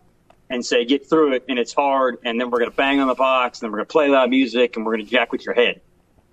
[0.52, 3.08] and say, get through it, and it's hard, and then we're going to bang on
[3.08, 5.32] the box, and then we're going to play loud music, and we're going to jack
[5.32, 5.82] with your head.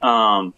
[0.02, 0.52] Um,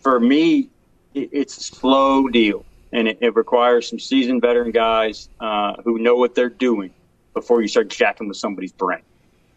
[0.00, 0.70] for me,
[1.14, 6.16] it's a slow deal, and it, it requires some seasoned veteran guys uh, who know
[6.16, 6.92] what they're doing
[7.34, 9.02] before you start jacking with somebody's brain.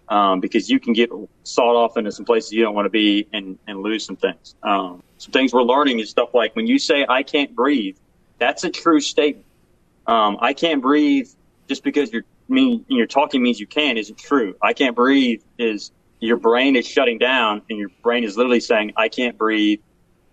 [0.08, 1.10] Um, because you can get
[1.44, 4.54] sawed off into some places you don't want to be and, and lose some things.
[4.62, 7.98] Um, some things we're learning is stuff like when you say "I can't breathe,"
[8.38, 9.48] that's a true statement.
[10.06, 11.28] Um, I can't breathe
[11.68, 14.56] just because you're mean you're talking means you can isn't true.
[14.62, 18.94] I can't breathe is your brain is shutting down and your brain is literally saying
[18.96, 19.80] I can't breathe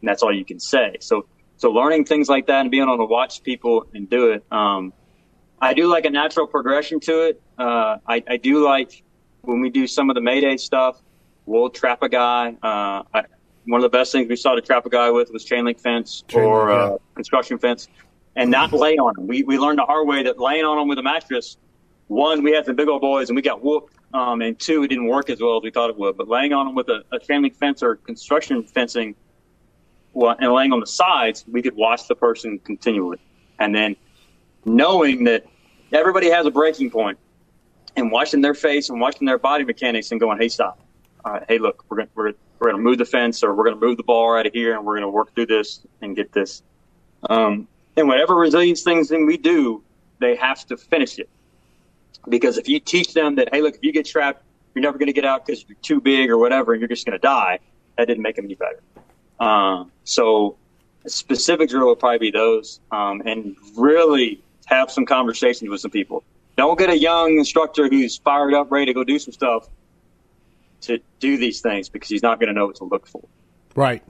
[0.03, 0.96] and that's all you can say.
[1.00, 1.26] So,
[1.57, 4.44] so learning things like that and being able to watch people and do it.
[4.53, 4.92] Um,
[5.61, 7.42] I do like a natural progression to it.
[7.57, 9.05] Uh, I, I do like
[9.42, 11.00] when we do some of the Mayday stuff,
[11.46, 12.57] we'll trap a guy.
[12.62, 13.24] Uh, I,
[13.64, 15.78] one of the best things we saw to trap a guy with was chain link
[15.78, 16.94] fence chain or link, yeah.
[16.94, 17.88] uh, construction fence
[18.34, 19.28] and not lay on him.
[19.28, 21.59] We, we learned the hard way that laying on him with a mattress,
[22.09, 23.94] one, we had some big old boys and we got whooped.
[24.14, 26.16] Um, and two, it didn't work as well as we thought it would.
[26.16, 29.14] But laying on them with a, a chain link fence or construction fencing
[30.14, 33.18] and laying on the sides, we could watch the person continually.
[33.58, 33.96] And then
[34.64, 35.44] knowing that
[35.92, 37.18] everybody has a breaking point
[37.96, 40.78] and watching their face and watching their body mechanics and going, hey, stop.
[41.24, 43.96] uh, hey, look, we're gonna we're, we're gonna move the fence or we're gonna move
[43.96, 46.62] the ball out of here and we're gonna work through this and get this.
[47.28, 49.82] Um, and whatever resilience things that we do,
[50.20, 51.28] they have to finish it
[52.28, 54.42] because if you teach them that, hey, look, if you get trapped,
[54.74, 57.18] you're never gonna get out because you're too big or whatever, and you're just gonna
[57.18, 57.58] die.
[57.98, 58.80] That didn't make them any better.
[59.40, 60.56] Um, so
[61.06, 66.22] specific drill will probably be those, um, and really have some conversations with some people.
[66.56, 69.68] Don't get a young instructor who's fired up, ready to go do some stuff
[70.82, 73.22] to do these things because he's not going to know what to look for,
[73.74, 74.02] Right.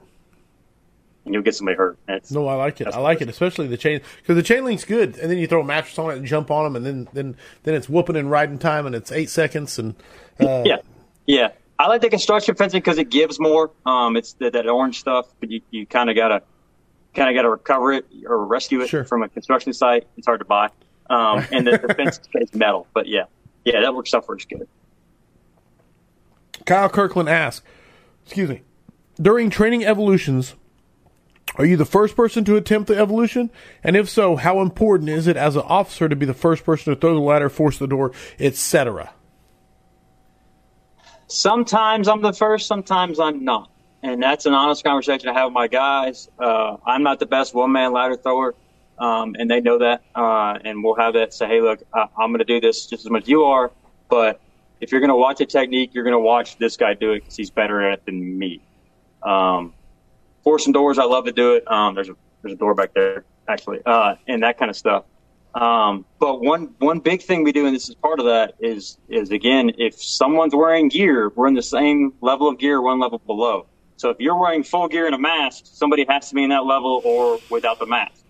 [1.25, 1.97] and you'll get somebody hurt.
[2.07, 2.87] That's, No, I like it.
[2.87, 5.61] I like it, especially the chain because the chain link's good, and then you throw
[5.61, 8.29] a mattress on it and jump on them, and then then then it's whooping and
[8.29, 9.95] riding time, and it's eight seconds, and
[10.39, 10.77] uh, yeah,
[11.25, 11.49] yeah.
[11.79, 13.71] I like the construction fencing because it gives more.
[13.85, 16.43] Um, it's the, that orange stuff, but you, you kind of gotta
[17.13, 19.03] kind of gotta recover it or rescue it Sure.
[19.03, 20.07] from a construction site.
[20.17, 20.69] It's hard to buy.
[21.09, 23.23] Um, and the, the fence is metal, but yeah,
[23.65, 24.67] yeah, that works out for us good.
[26.65, 27.65] Kyle Kirkland asks,
[28.23, 28.61] excuse me,
[29.21, 30.55] during training evolutions,
[31.55, 33.51] are you the first person to attempt the evolution?
[33.83, 36.93] And if so, how important is it as an officer to be the first person
[36.93, 39.11] to throw the ladder, force the door, etc.?
[41.27, 43.69] Sometimes I'm the first, sometimes I'm not.
[44.01, 46.29] And that's an honest conversation I have with my guys.
[46.37, 48.53] Uh, I'm not the best one man ladder thrower,
[48.99, 50.03] um, and they know that.
[50.13, 53.05] Uh, and we'll have that say, hey, look, I, I'm going to do this just
[53.05, 53.71] as much as you are,
[54.09, 54.41] but
[54.81, 57.21] if you're going to watch a technique, you're going to watch this guy do it
[57.21, 58.61] because he's better at it than me.
[59.23, 59.73] Um,
[60.43, 61.71] forcing doors, I love to do it.
[61.71, 65.05] Um, there's a there's a door back there actually, uh, and that kind of stuff.
[65.53, 68.97] Um, but one one big thing we do, and this is part of that, is
[69.07, 73.19] is again, if someone's wearing gear, we're in the same level of gear, one level
[73.19, 73.67] below.
[73.97, 76.65] So if you're wearing full gear and a mask, somebody has to be in that
[76.65, 78.23] level or without the mask.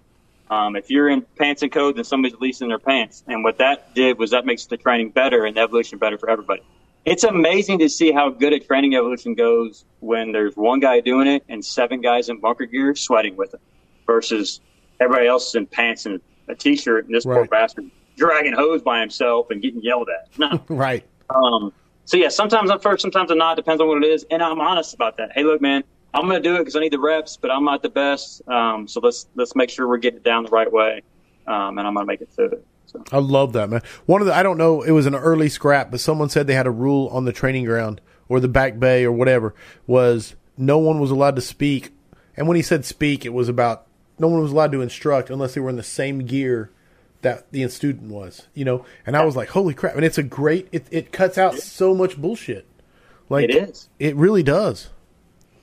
[0.49, 3.23] Um, if you're in pants and coat, then somebody's at least in their pants.
[3.27, 6.61] And what that did was that makes the training better and evolution better for everybody.
[7.05, 11.27] It's amazing to see how good a training evolution goes when there's one guy doing
[11.27, 13.61] it and seven guys in bunker gear sweating with it
[14.05, 14.61] versus
[14.99, 19.49] everybody else in pants and a t-shirt and this poor bastard dragging hose by himself
[19.49, 20.37] and getting yelled at.
[20.37, 20.63] No.
[20.75, 21.03] Right.
[21.29, 21.73] Um,
[22.05, 23.55] so yeah, sometimes I'm first, sometimes I'm not.
[23.55, 25.31] Depends on what it is, and I'm honest about that.
[25.33, 25.83] Hey, look, man,
[26.13, 28.47] I'm going to do it because I need the reps, but I'm not the best.
[28.47, 31.01] Um, so let's let's make sure we're getting it down the right way,
[31.47, 32.65] um, and I'm going to make it through it.
[32.85, 33.81] So I love that, man.
[34.05, 36.53] One of the, I don't know, it was an early scrap, but someone said they
[36.53, 39.55] had a rule on the training ground or the back bay or whatever
[39.87, 41.91] was no one was allowed to speak.
[42.35, 43.87] And when he said speak, it was about
[44.19, 46.69] no one was allowed to instruct unless they were in the same gear
[47.21, 48.85] that the student was, you know?
[49.05, 49.95] And I was like, holy crap.
[49.95, 52.67] And it's a great, it, it cuts out so much bullshit.
[53.29, 53.89] Like, It is.
[53.99, 54.89] It really does.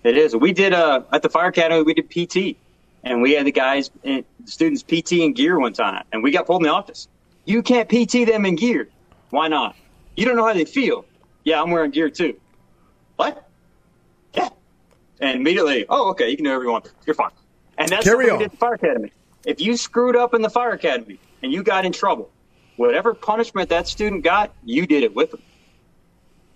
[0.02, 0.34] it is.
[0.34, 1.82] We did uh, at the fire academy.
[1.82, 2.56] We did PT,
[3.04, 6.46] and we had the guys, and students PT in gear one time, and we got
[6.46, 7.06] pulled in the office.
[7.44, 8.88] You can't PT them in gear.
[9.28, 9.76] Why not?
[10.16, 11.04] You don't know how they feel.
[11.44, 12.38] Yeah, I'm wearing gear too.
[13.16, 13.46] What?
[14.34, 14.48] Yeah.
[15.20, 16.92] And immediately, oh, okay, you can do whatever you want.
[17.06, 17.30] You're fine.
[17.80, 19.10] And that's Carry what we did fire academy.
[19.46, 22.30] If you screwed up in the fire academy and you got in trouble,
[22.76, 25.42] whatever punishment that student got, you did it with them.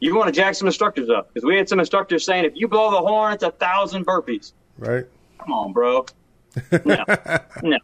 [0.01, 2.69] You want to jack some instructors up because we had some instructors saying, if you
[2.69, 4.53] blow the horn, it's a thousand burpees.
[4.77, 5.07] Right.
[5.39, 6.05] Come on, bro.
[6.85, 7.05] No,
[7.63, 7.79] no,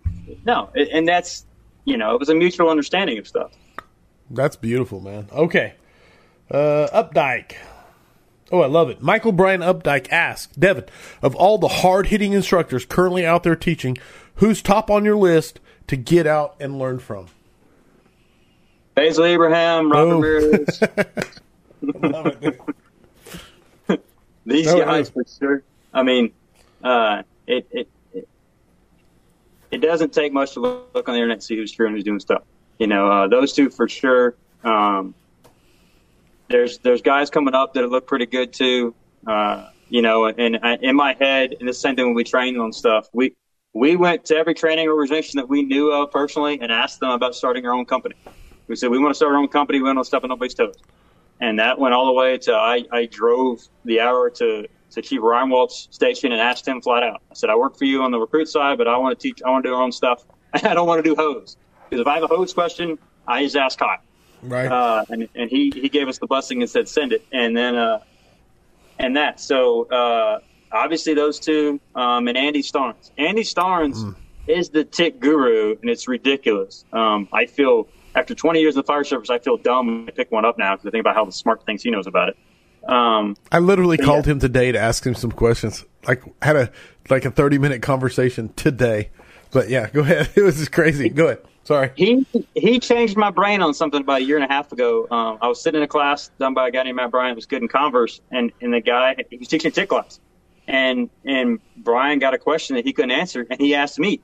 [0.45, 0.71] no.
[0.75, 1.47] And that's,
[1.87, 3.53] you know, it was a mutual understanding of stuff.
[4.31, 5.29] That's beautiful, man.
[5.33, 5.75] Okay.
[6.51, 7.55] Uh, Updike.
[8.53, 9.01] Oh, I love it.
[9.01, 10.85] Michael Brian Updike asks Devin,
[11.23, 13.97] of all the hard hitting instructors currently out there teaching,
[14.37, 17.27] who's top on your list to get out and learn from?
[18.95, 20.21] Basil Abraham, Rob Boom.
[20.21, 20.81] Ramirez,
[24.45, 25.63] these No, guys for sure.
[25.95, 26.33] I mean,
[26.83, 28.29] uh, it, it it
[29.71, 32.05] it doesn't take much to look on the internet and see who's true and who's
[32.05, 32.43] doing stuff.
[32.79, 34.35] You know, uh, those two for sure.
[34.65, 35.15] Um,
[36.51, 38.95] there's there's guys coming up that look pretty good too.
[39.27, 42.61] Uh, you know, and I, in my head, and the same thing when we trained
[42.61, 43.35] on stuff, we
[43.73, 47.35] we went to every training organization that we knew of personally and asked them about
[47.35, 48.17] starting our own company.
[48.67, 49.79] We said we want to start our own company.
[49.79, 50.77] We want to step on nobody's toes,
[51.41, 55.21] and that went all the way to I, I drove the hour to to Chief
[55.23, 57.23] Reinwald's station and asked him flat out.
[57.31, 59.41] I said I work for you on the recruit side, but I want to teach.
[59.45, 60.25] I want to do our own stuff.
[60.53, 61.57] I don't want to do hose
[61.89, 63.99] because if I have a hose question, I just ask Kyle
[64.43, 64.71] Right.
[64.71, 67.77] uh, and and he he gave us the blessing and said send it, and then
[67.77, 68.01] uh,
[68.99, 69.41] and that.
[69.41, 70.41] So uh,
[70.73, 73.11] obviously those two, um, and Andy Starnes.
[73.19, 74.15] Andy Starnes
[74.47, 76.85] is the TIC guru, and it's ridiculous.
[76.93, 80.11] Um, I feel after 20 years in the fire service, I feel dumb when I
[80.11, 82.31] pick one up now because I think about how the smart things he knows about
[82.31, 82.37] it.
[82.89, 84.07] Um, I literally yeah.
[84.07, 85.85] called him today to ask him some questions.
[86.07, 86.73] Like had a
[87.11, 89.11] like a thirty minute conversation today.
[89.51, 90.31] But yeah, go ahead.
[90.37, 91.09] It was just crazy.
[91.09, 91.43] Go ahead.
[91.65, 91.91] Sorry.
[91.95, 95.07] He he changed my brain on something about a year and a half ago.
[95.11, 97.47] Um, I was sitting in a class done by a guy named Matt Bryant, was
[97.47, 100.21] good in Converse, and and the guy he was teaching a TIC class,
[100.67, 104.21] and and Brian got a question that he couldn't answer, and he asked me,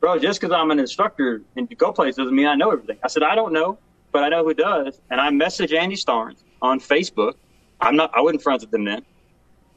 [0.00, 3.08] "Bro, just because I'm an instructor in Go Place doesn't mean I know everything." I
[3.08, 3.78] said, "I don't know,
[4.10, 7.34] but I know who does," and I messaged Andy Starnes on Facebook.
[7.80, 9.02] I'm not, I wasn't friends with him then,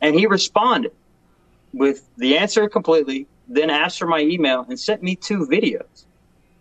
[0.02, 0.92] and he responded
[1.72, 6.06] with the answer completely, then asked for my email and sent me two videos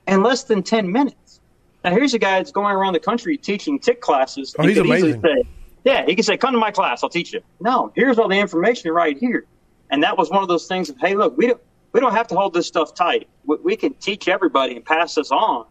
[0.07, 1.41] in less than 10 minutes.
[1.85, 4.55] Now, here's a guy that's going around the country teaching TIC classes.
[4.59, 5.23] Oh, he's could easily amazing.
[5.23, 5.49] Say,
[5.85, 7.41] yeah, he could say, come to my class, I'll teach you.
[7.61, 9.47] No, here's all the information right here.
[9.91, 11.61] And that was one of those things of, hey, look, we don't,
[11.93, 13.29] we don't have to hold this stuff tight.
[13.45, 15.67] We, we can teach everybody and pass this on,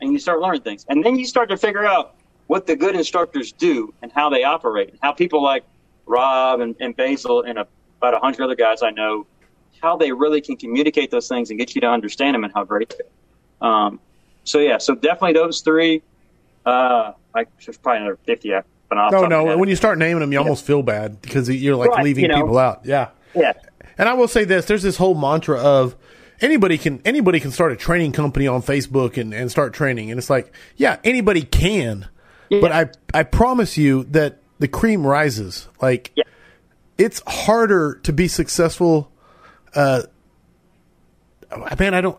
[0.00, 0.84] and you start learning things.
[0.88, 2.16] And then you start to figure out
[2.48, 5.64] what the good instructors do and how they operate, and how people like
[6.06, 7.66] Rob and, and Basil and a,
[7.98, 9.26] about a hundred other guys I know,
[9.80, 12.64] how they really can communicate those things and get you to understand them and how
[12.64, 13.08] great they are.
[13.64, 14.00] Um,
[14.44, 16.02] so yeah, so definitely those three.
[16.66, 18.52] Uh, like there's probably another fifty.
[18.54, 19.56] Off the No, no.
[19.58, 22.28] When you start naming them, you almost feel bad because you're like Right, leaving you
[22.28, 22.36] know.
[22.42, 22.82] people out.
[22.84, 23.08] Yeah.
[23.34, 23.52] yeah,
[23.98, 25.96] And I will say this: there's this whole mantra of
[26.40, 30.18] anybody can anybody can start a training company on Facebook and, and start training, and
[30.18, 32.06] it's like, yeah, anybody can,
[32.50, 35.66] but I I promise you that the cream rises.
[35.82, 36.24] Like, Yeah.
[36.96, 39.10] it's harder to be successful.
[39.74, 40.02] Uh,
[41.78, 42.18] man, I don't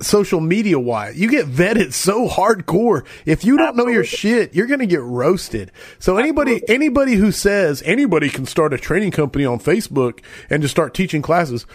[0.00, 1.18] social media wise.
[1.18, 3.04] You get vetted so hardcore.
[3.24, 5.72] If you don't know your shit, you're going to get roasted.
[5.98, 10.20] So anybody anybody who says anybody can start a training company on Facebook
[10.50, 11.66] and just start teaching classes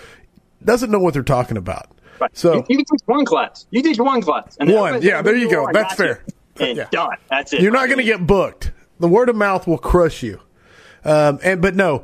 [0.64, 1.88] doesn't know what they're talking about.
[2.20, 2.30] Right.
[2.38, 3.66] So you, you can teach one class.
[3.72, 4.56] You teach one class.
[4.60, 5.02] And One.
[5.02, 5.64] Yeah, there you go.
[5.64, 6.24] "Oh, I That's you." fair.
[6.60, 6.88] And Yeah.
[6.92, 7.18] done.
[7.30, 7.62] That's it.
[7.62, 8.72] you're not going to get booked.
[9.00, 10.40] The word of mouth will crush you.
[11.04, 12.04] Um, and but no,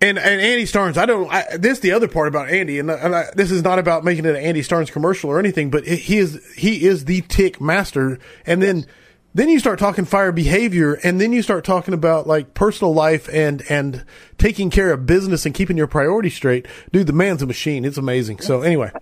[0.00, 1.30] and and Andy Starnes, I don't.
[1.30, 4.24] I, this the other part about Andy, and, and I, this is not about making
[4.24, 8.18] it an Andy Starnes commercial or anything, but he is he is the TIC master.
[8.46, 8.86] And then
[9.34, 13.28] then you start talking fire behavior, and then you start talking about like personal life
[13.32, 14.04] and and
[14.38, 16.66] taking care of business and keeping your priorities straight.
[16.92, 17.84] Dude, the man's a machine.
[17.84, 18.40] It's amazing.
[18.40, 18.92] So anyway,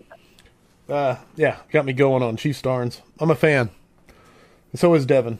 [0.88, 3.00] uh, yeah, got me going on Chief Starnes.
[3.20, 3.70] I'm a fan.
[4.72, 5.38] And so is Devin.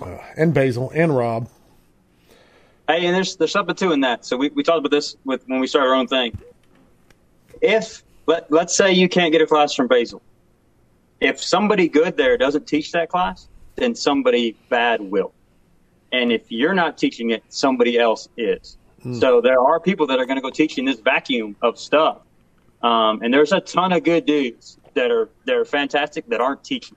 [0.00, 1.48] Uh, and Basil and Rob.
[2.90, 4.24] Hey, and there's there's something too in that.
[4.24, 6.36] So we, we talked about this with when we started our own thing.
[7.60, 10.20] If let let's say you can't get a class from Basil,
[11.20, 15.32] if somebody good there doesn't teach that class, then somebody bad will.
[16.10, 18.76] And if you're not teaching it, somebody else is.
[19.20, 22.18] So there are people that are going to go teach in this vacuum of stuff.
[22.82, 26.64] Um, and there's a ton of good dudes that are that are fantastic that aren't
[26.64, 26.96] teaching.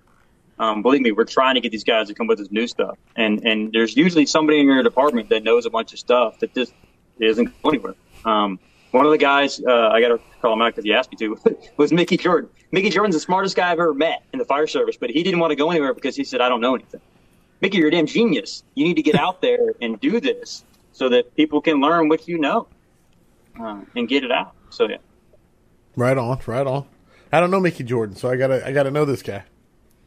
[0.60, 2.97] Um, believe me, we're trying to get these guys to come with this new stuff,
[3.16, 6.54] and and there's usually somebody in your department that knows a bunch of stuff that
[6.54, 6.74] just
[7.20, 7.95] isn't going anywhere.
[8.26, 8.60] Um,
[8.91, 11.18] one of the guys, uh, I got to call him out because he asked me
[11.18, 11.38] to,
[11.78, 12.49] was Mickey Jordan.
[12.72, 15.39] Mickey Jordan's the smartest guy I've ever met in the fire service, but he didn't
[15.39, 17.01] want to go anywhere because he said, "I don't know anything."
[17.62, 18.64] Mickey, you're a damn genius.
[18.76, 22.28] You need to get out there and do this so that people can learn what
[22.28, 22.68] you know
[23.60, 24.54] uh, and get it out.
[24.70, 24.97] So yeah.
[25.95, 26.86] Right on, right on.
[27.32, 29.43] I don't know Mickey Jordan, so I gotta I gotta know this guy.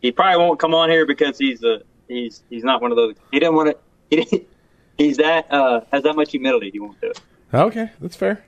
[0.03, 3.15] He probably won't come on here because he's a he's he's not one of those.
[3.31, 3.77] He didn't want to.
[4.09, 4.47] He didn't,
[4.97, 6.71] he's that uh, has that much humility.
[6.71, 7.21] He won't do it.
[7.53, 8.45] Okay, that's fair.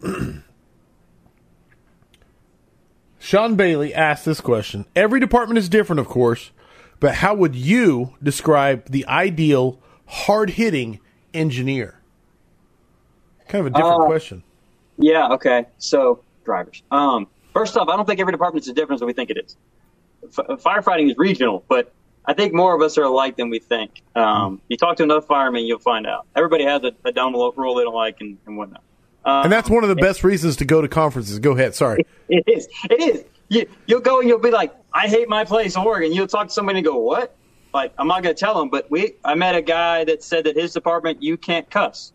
[3.18, 4.86] Sean Bailey asked this question.
[4.94, 6.52] Every department is different, of course,
[7.00, 11.00] but how would you describe the ideal hard hitting
[11.34, 12.00] engineer?
[13.48, 14.44] Kind of a different Uh, question.
[14.96, 15.28] Yeah.
[15.32, 15.66] Okay.
[15.78, 16.82] So drivers.
[16.90, 19.38] Um, first off, I don't think every department is as different as we think it
[19.44, 19.56] is.
[20.24, 21.92] F- firefighting is regional, but
[22.26, 24.02] I think more of us are alike than we think.
[24.14, 26.26] Um, you talk to another fireman, you'll find out.
[26.36, 28.82] Everybody has a, a dumb lo- rule they don't like and, and whatnot.
[29.24, 31.38] Um, And that's one of the best reasons to go to conferences.
[31.38, 31.74] Go ahead.
[31.74, 32.04] Sorry.
[32.28, 32.68] It is.
[32.90, 33.24] It is.
[33.48, 36.12] You, you'll go and you'll be like, I hate my place, Oregon.
[36.12, 37.34] You'll talk to somebody and go, what?
[37.72, 40.44] Like, I'm not going to tell them, but we, I met a guy that said
[40.44, 42.12] that his department, you can't cuss.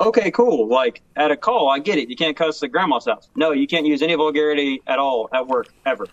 [0.00, 0.68] Okay, cool.
[0.68, 2.10] Like, at a call, I get it.
[2.10, 3.30] You can't cuss at grandma's house.
[3.34, 6.06] No, you can't use any vulgarity at all at work, ever.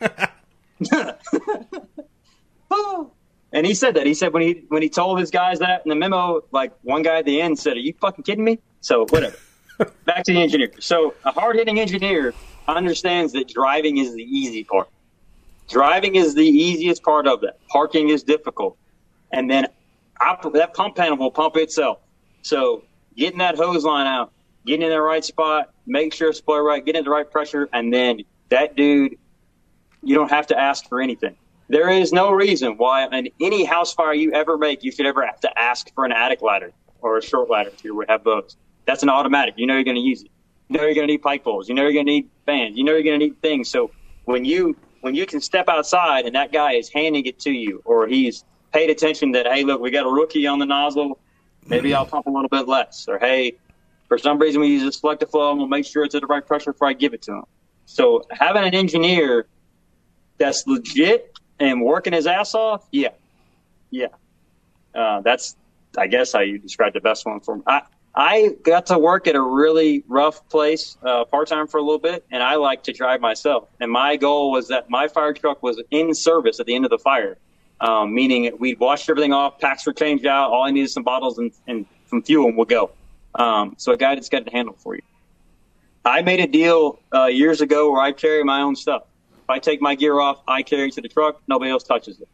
[3.52, 4.06] and he said that.
[4.06, 7.02] He said when he when he told his guys that in the memo, like one
[7.02, 9.36] guy at the end said, "Are you fucking kidding me?" So whatever.
[10.04, 10.70] Back to the engineer.
[10.80, 12.34] So a hard hitting engineer
[12.66, 14.88] understands that driving is the easy part.
[15.68, 17.58] Driving is the easiest part of that.
[17.68, 18.76] Parking is difficult,
[19.32, 19.66] and then
[20.52, 21.98] that pump panel will pump itself.
[22.42, 22.84] So
[23.16, 24.32] getting that hose line out,
[24.64, 27.92] getting in the right spot, make sure it's split right, getting the right pressure, and
[27.92, 28.20] then
[28.50, 29.18] that dude,
[30.06, 31.36] you don't have to ask for anything.
[31.68, 35.26] There is no reason why in any house fire you ever make, you should ever
[35.26, 38.56] have to ask for an attic ladder or a short ladder if you have those.
[38.84, 39.54] That's an automatic.
[39.56, 40.30] You know you're going to use it.
[40.68, 41.68] You know you're going to need pipe poles.
[41.68, 42.76] You know you're going to need fans.
[42.76, 43.68] You know you're going to need things.
[43.68, 43.90] So
[44.24, 47.82] when you when you can step outside and that guy is handing it to you,
[47.84, 51.18] or he's paid attention that hey, look, we got a rookie on the nozzle,
[51.66, 53.54] maybe I'll pump a little bit less, or hey,
[54.08, 56.26] for some reason we use a selective flow, and we'll make sure it's at the
[56.28, 57.44] right pressure before I give it to him.
[57.86, 59.46] So having an engineer
[60.38, 63.10] that's legit and working his ass off, yeah,
[63.90, 64.08] yeah,
[64.94, 65.56] uh, that's
[65.96, 67.62] I guess how you describe the best one for me.
[67.66, 67.82] I,
[68.14, 71.98] I got to work at a really rough place uh, part time for a little
[71.98, 73.68] bit, and I like to drive myself.
[73.78, 76.90] And my goal was that my fire truck was in service at the end of
[76.90, 77.36] the fire,
[77.80, 81.38] um, meaning we'd washed everything off, packs were changed out, all I needed some bottles
[81.38, 82.90] and, and some fuel, and we'll go.
[83.34, 85.02] Um, so a guy that's got to handle for you.
[86.02, 89.02] I made a deal uh, years ago where I carry my own stuff.
[89.46, 91.40] If I take my gear off, I carry it to the truck.
[91.46, 92.28] Nobody else touches it.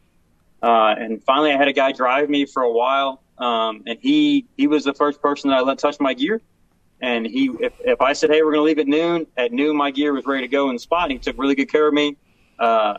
[0.63, 4.45] Uh, and finally, I had a guy drive me for a while um, and he
[4.57, 6.41] he was the first person that I let touch my gear.
[7.01, 9.75] And he, if, if I said, "Hey, we're going to leave at noon," at noon
[9.75, 11.03] my gear was ready to go in the spot.
[11.03, 12.15] And he took really good care of me,
[12.59, 12.97] uh,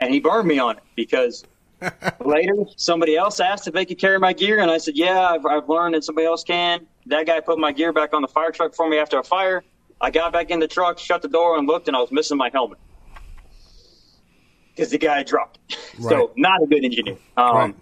[0.00, 1.44] and he burned me on it because
[2.24, 5.46] later somebody else asked if they could carry my gear, and I said, "Yeah, I've,
[5.46, 8.50] I've learned that somebody else can." That guy put my gear back on the fire
[8.50, 9.62] truck for me after a fire.
[10.00, 12.36] I got back in the truck, shut the door, and looked, and I was missing
[12.36, 12.78] my helmet
[14.74, 15.58] because the guy dropped.
[15.96, 16.10] Right.
[16.10, 17.16] So not a good engineer.
[17.36, 17.74] Um, right.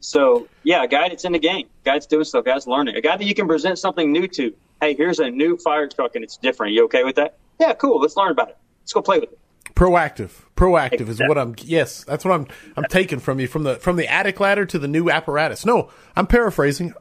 [0.00, 2.54] So yeah, a guy that's in the game, a guy that's doing stuff, a guy
[2.54, 4.54] that's learning, a guy that you can present something new to.
[4.80, 6.70] Hey, here's a new fire truck and it's different.
[6.70, 7.36] Are you okay with that?
[7.60, 8.00] Yeah, cool.
[8.00, 8.56] Let's learn about it.
[8.80, 9.38] Let's go play with it.
[9.74, 11.10] Proactive, proactive exactly.
[11.10, 11.54] is what I'm.
[11.58, 12.46] Yes, that's what I'm.
[12.76, 15.66] I'm taking from you from the from the attic ladder to the new apparatus.
[15.66, 16.94] No, I'm paraphrasing.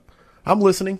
[0.46, 1.00] I'm listening.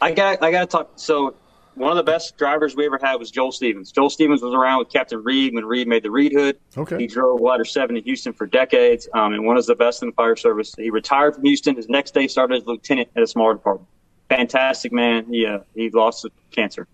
[0.00, 0.42] I got.
[0.44, 0.92] I got to talk.
[0.94, 1.34] So
[1.78, 3.92] one of the best drivers we ever had was Joel Stevens.
[3.92, 6.58] Joel Stevens was around with Captain Reed when Reed made the Reed Hood.
[6.76, 6.98] Okay.
[6.98, 10.08] He drove Ladder 7 in Houston for decades um, and one of the best in
[10.08, 10.74] the fire service.
[10.76, 11.76] He retired from Houston.
[11.76, 13.88] His next day started as lieutenant at a smaller department.
[14.28, 15.26] Fantastic man.
[15.26, 16.86] He, uh, he lost to cancer.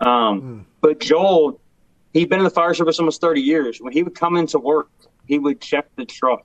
[0.00, 0.64] Um, mm.
[0.80, 1.60] But Joel,
[2.12, 3.80] he'd been in the fire service almost 30 years.
[3.80, 4.88] When he would come into work,
[5.26, 6.44] he would check the truck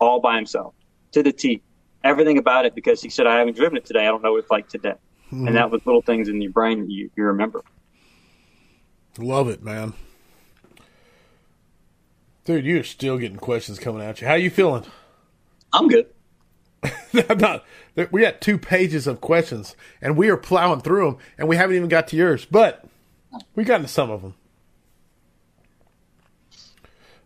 [0.00, 0.74] all by himself
[1.12, 1.62] to the T.
[2.02, 4.02] Everything about it because he said, I haven't driven it today.
[4.02, 4.94] I don't know what it's like today.
[5.26, 5.48] Mm-hmm.
[5.48, 7.62] And that was little things in your brain that you, you remember.
[9.18, 9.94] Love it, man.
[12.44, 14.26] Dude, you're still getting questions coming at you.
[14.26, 14.84] How you feeling?
[15.72, 16.06] I'm good.
[17.28, 17.64] I'm not.
[18.10, 21.76] We got two pages of questions, and we are plowing through them, and we haven't
[21.76, 22.84] even got to yours, but
[23.54, 24.34] we got to some of them.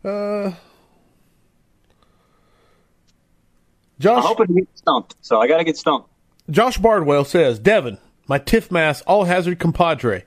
[0.05, 0.53] Uh,
[3.99, 6.09] Josh, I'm hoping to get stumped, so I got to get stumped.
[6.51, 10.25] Josh Bardwell says, Devin, my TIFMAS all hazard compadre.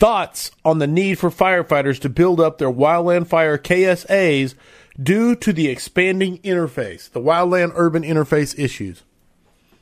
[0.00, 4.54] Thoughts on the need for firefighters to build up their wildland fire KSAs
[5.00, 9.04] due to the expanding interface, the wildland urban interface issues?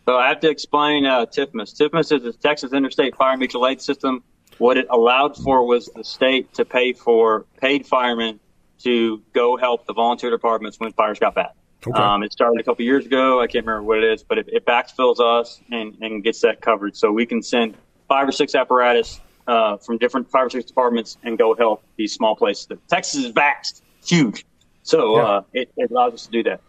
[0.05, 1.75] So I have to explain uh, TIFMAS.
[1.75, 4.23] TIFMAS is the Texas Interstate Fire Mutual Aid System.
[4.59, 8.41] What it allowed for was the state to pay for paid firemen
[8.81, 11.53] to go help the volunteer departments when fires got bad.
[11.87, 12.01] Okay.
[12.01, 13.41] Um, it started a couple years ago.
[13.41, 16.61] I can't remember what it is, but it, it backfills us and, and gets that
[16.61, 16.97] covered.
[16.97, 17.75] So we can send
[18.09, 22.13] five or six apparatus uh, from different five or six departments and go help these
[22.13, 22.69] small places.
[22.89, 24.45] Texas is vast, huge.
[24.85, 25.23] So yeah.
[25.23, 26.61] uh, it, it, allows us to do that.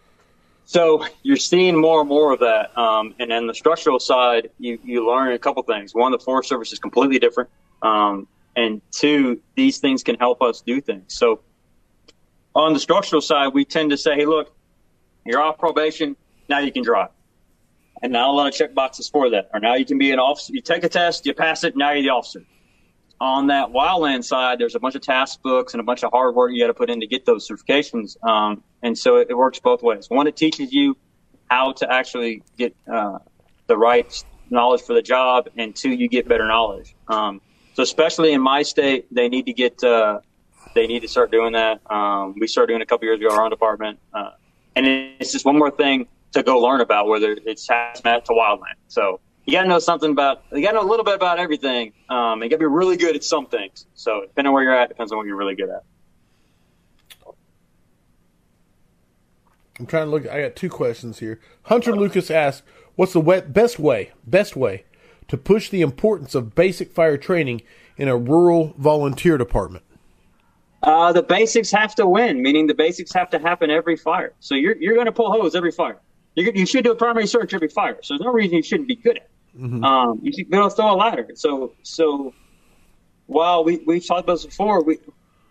[0.66, 2.76] So you're seeing more and more of that.
[2.76, 5.94] Um, and then the structural side, you, you learn a couple things.
[5.94, 7.50] One, the Forest Service is completely different.
[7.82, 8.26] Um,
[8.56, 11.14] and two, these things can help us do things.
[11.14, 11.40] So
[12.54, 14.53] on the structural side, we tend to say, hey, look,
[15.24, 16.16] you're off probation.
[16.48, 17.10] Now you can drive.
[18.02, 19.50] And now a lot of check boxes for that.
[19.54, 20.52] Or now you can be an officer.
[20.52, 22.44] You take a test, you pass it, now you're the officer.
[23.20, 26.34] On that wildland side, there's a bunch of task books and a bunch of hard
[26.34, 28.22] work you got to put in to get those certifications.
[28.22, 30.10] Um, and so it, it, works both ways.
[30.10, 30.96] One, it teaches you
[31.48, 33.20] how to actually get uh,
[33.68, 36.94] the right knowledge for the job, and two, you get better knowledge.
[37.08, 37.40] Um,
[37.74, 40.20] so especially in my state, they need to get uh,
[40.74, 41.80] they need to start doing that.
[41.90, 43.30] Um, we started doing a couple years ago.
[43.30, 43.98] Our own department.
[44.12, 44.30] Uh,
[44.76, 48.74] and it's just one more thing to go learn about, whether it's hazmat to wildland.
[48.88, 51.38] So you got to know something about, you got to know a little bit about
[51.38, 51.92] everything.
[52.08, 53.86] Um, you got to be really good at some things.
[53.94, 55.84] So depending on where you're at, depends on what you're really good at.
[59.78, 60.28] I'm trying to look.
[60.28, 61.40] I got two questions here.
[61.64, 62.64] Hunter Lucas asks,
[62.94, 64.84] "What's the best way, best way,
[65.26, 67.62] to push the importance of basic fire training
[67.96, 69.84] in a rural volunteer department?"
[70.84, 74.34] Uh, the basics have to win, meaning the basics have to happen every fire.
[74.40, 75.98] So you're, you're going to pull hose every fire.
[76.34, 77.98] you you should do a primary search every fire.
[78.02, 79.30] So there's no reason you shouldn't be good at it.
[79.58, 79.82] Mm-hmm.
[79.82, 81.28] Um, you should be able to throw a ladder.
[81.36, 82.34] So, so
[83.26, 84.98] while we, we've talked about this before, we,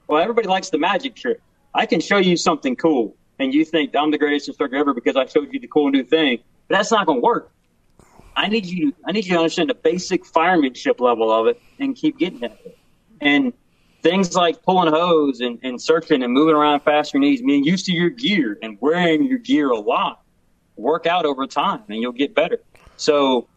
[0.08, 1.42] well, everybody likes the magic trick.
[1.74, 5.16] I can show you something cool and you think I'm the greatest instructor ever because
[5.16, 7.52] I showed you the cool new thing, but that's not going to work.
[8.36, 11.96] I need you, I need you to understand the basic firemanship level of it and
[11.96, 12.78] keep getting at it.
[13.20, 13.54] And
[14.04, 17.94] things like pulling hose and, and searching and moving around faster needs, being used to
[17.94, 20.22] your gear and wearing your gear a lot,
[20.76, 22.60] work out over time and you'll get better.
[22.98, 23.48] So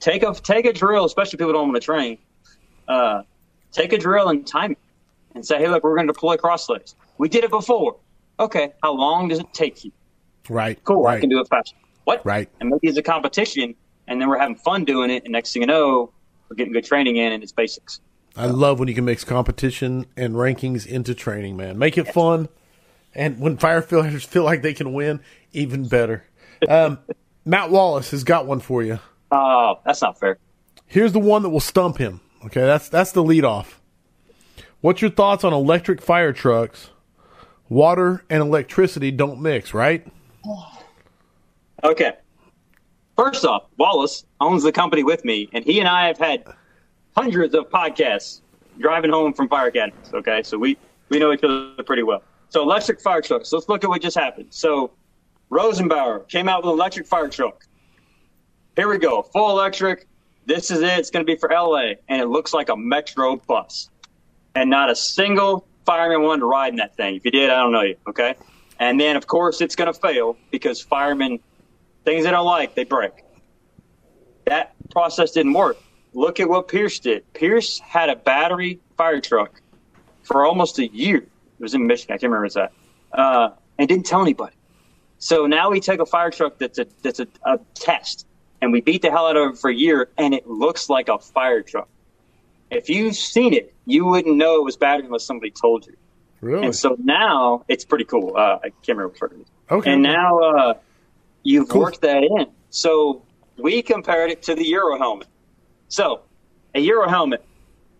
[0.00, 2.18] take a take a drill, especially people don't want to train.
[2.88, 3.22] Uh,
[3.72, 4.78] take a drill and time it,
[5.34, 6.94] and say, "Hey, look, we're going to deploy cross lays.
[7.18, 7.96] We did it before.
[8.38, 9.90] Okay, how long does it take you?
[10.48, 10.82] Right.
[10.84, 11.16] Cool, Right.
[11.16, 11.76] I can do it faster.
[12.04, 12.24] What?
[12.24, 12.48] Right.
[12.60, 13.74] And maybe it's a competition,
[14.06, 15.24] and then we're having fun doing it.
[15.24, 16.12] And next thing you know,
[16.48, 18.00] we're getting good training in, and it's basics.
[18.36, 21.78] I love when you can mix competition and rankings into training, man.
[21.78, 22.48] Make it fun.
[23.14, 25.20] And when firefighters feel like they can win,
[25.52, 26.24] even better.
[26.68, 26.98] Um,
[27.46, 28.98] Matt Wallace has got one for you.
[29.30, 30.38] Oh, that's not fair.
[30.86, 32.20] Here's the one that will stump him.
[32.44, 33.80] Okay, that's that's the lead off.
[34.80, 36.90] What's your thoughts on electric fire trucks?
[37.68, 40.06] Water and electricity don't mix, right?
[41.84, 42.14] Okay.
[43.18, 46.42] First off, Wallace owns the company with me, and he and I have had
[47.16, 48.40] hundreds of podcasts
[48.78, 50.12] driving home from fire academies.
[50.12, 50.76] Okay, so we
[51.08, 52.22] we know each other pretty well.
[52.48, 53.52] So electric fire trucks.
[53.52, 54.48] Let's look at what just happened.
[54.50, 54.92] So
[55.50, 57.64] Rosenbauer came out with an electric fire truck.
[58.76, 60.06] Here we go, full electric.
[60.44, 60.98] This is it.
[60.98, 63.90] It's going to be for LA, and it looks like a metro bus.
[64.54, 67.16] And not a single fireman wanted to ride in that thing.
[67.16, 67.96] If you did, I don't know you.
[68.08, 68.34] Okay.
[68.78, 71.40] And then, of course, it's going to fail because firemen
[72.04, 73.12] things they don't like, they break.
[74.44, 75.76] That process didn't work.
[76.16, 77.30] Look at what Pierce did.
[77.34, 79.60] Pierce had a battery fire truck
[80.22, 81.18] for almost a year.
[81.18, 81.28] It
[81.62, 82.14] was in Michigan.
[82.14, 82.72] I can't remember that.
[83.12, 84.56] Uh, and didn't tell anybody.
[85.18, 88.26] So now we take a fire truck that's a that's a, a test,
[88.62, 91.08] and we beat the hell out of it for a year, and it looks like
[91.10, 91.88] a fire truck.
[92.70, 95.96] If you've seen it, you wouldn't know it was battery unless somebody told you.
[96.40, 96.64] Really?
[96.64, 98.36] And so now it's pretty cool.
[98.36, 99.46] Uh, I can't remember what it is.
[99.70, 99.92] Okay.
[99.92, 100.74] And now uh,
[101.42, 101.82] you've Cool.
[101.82, 102.46] worked that in.
[102.70, 103.22] So
[103.58, 105.28] we compared it to the Euro helmet.
[105.88, 106.22] So
[106.74, 107.44] a Euro helmet,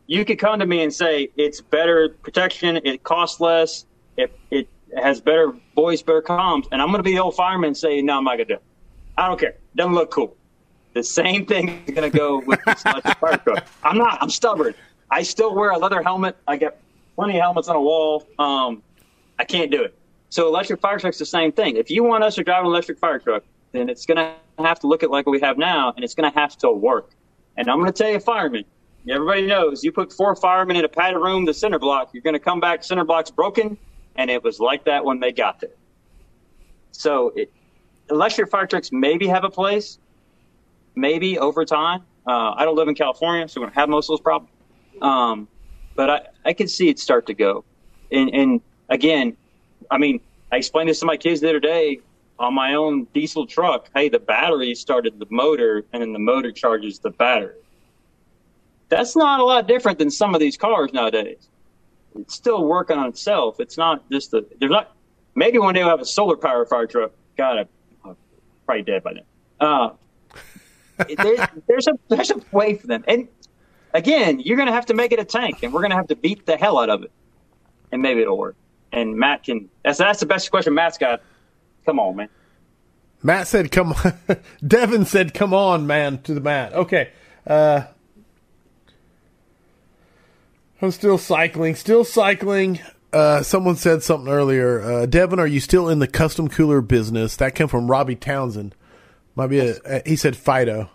[0.07, 3.87] you could come to me and say it's better protection, it costs less,
[4.17, 7.69] it, it has better voice, better comms, and I'm going to be the old fireman
[7.69, 8.63] and say, no, I'm not going to do it.
[9.19, 9.57] I don't care.
[9.75, 10.37] Doesn't look cool.
[10.95, 13.67] The same thing is going to go with this electric fire truck.
[13.83, 14.19] I'm not.
[14.23, 14.75] I'm stubborn.
[15.11, 16.37] I still wear a leather helmet.
[16.47, 16.77] I got
[17.17, 18.27] plenty of helmets on a wall.
[18.39, 18.83] Um,
[19.39, 19.95] I can't do it.
[20.31, 21.77] So electric fire truck's the same thing.
[21.77, 24.81] If you want us to drive an electric fire truck, then it's going to have
[24.81, 27.11] to look at like what we have now, and it's going to have to work.
[27.57, 28.65] And I'm going to tell you, firemen,
[29.09, 32.35] everybody knows you put four firemen in a padded room, the center block, you're going
[32.35, 33.79] to come back, center block's broken,
[34.17, 35.71] and it was like that when they got there.
[36.93, 37.53] So it,
[38.11, 39.99] electric fire trucks maybe have a place,
[40.95, 42.03] maybe over time.
[42.27, 44.53] Uh, I don't live in California, so we don't have most of those problems.
[45.01, 45.49] Um,
[45.95, 47.65] but I, I can see it start to go.
[48.11, 49.37] And, and again,
[49.91, 50.21] I mean,
[50.51, 52.01] I explained this to my kids the other day
[52.39, 53.89] on my own diesel truck.
[53.95, 57.55] Hey, the battery started the motor, and then the motor charges the battery.
[58.89, 61.49] That's not a lot different than some of these cars nowadays.
[62.15, 63.61] It's still working on itself.
[63.61, 64.95] It's not just the there's not.
[65.35, 67.13] Maybe one day we'll have a solar power fire truck.
[67.37, 67.69] God,
[68.05, 68.17] I'm
[68.65, 69.25] probably dead by then.
[69.61, 69.91] Uh,
[71.19, 73.29] there's, there's a there's a way for them, and
[73.93, 76.09] again, you're going to have to make it a tank, and we're going to have
[76.09, 77.11] to beat the hell out of it,
[77.93, 78.57] and maybe it'll work.
[78.93, 79.69] And Matt can.
[79.85, 81.23] That's that's the best question Matt's got.
[81.87, 82.29] Come on, man.
[83.23, 84.19] Matt said, "Come on."
[84.67, 86.75] Devin said, "Come on, man." To the mat.
[86.75, 87.11] Okay.
[87.47, 87.85] Uh,
[90.83, 91.75] I'm still cycling.
[91.75, 92.81] Still cycling.
[93.13, 94.83] Uh, someone said something earlier.
[94.83, 97.37] Uh, Devin, are you still in the custom cooler business?
[97.37, 98.75] That came from Robbie Townsend.
[99.35, 99.77] Might be a.
[99.85, 100.91] a he said Fido.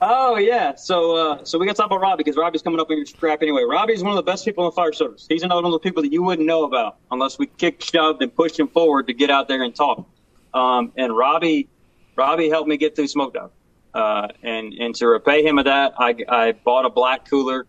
[0.00, 2.90] Oh yeah, so uh, so we got to talk about Robbie because Robbie's coming up
[2.90, 3.62] in your scrap anyway.
[3.62, 5.26] Robbie's one of the best people in the fire service.
[5.28, 8.20] He's another one of the people that you wouldn't know about unless we kick, shoved,
[8.20, 10.06] and pushed him forward to get out there and talk.
[10.52, 11.68] Um, and Robbie,
[12.16, 13.50] Robbie helped me get through smoke dive.
[13.94, 17.66] Uh, and and to repay him of that, I, I bought a black cooler,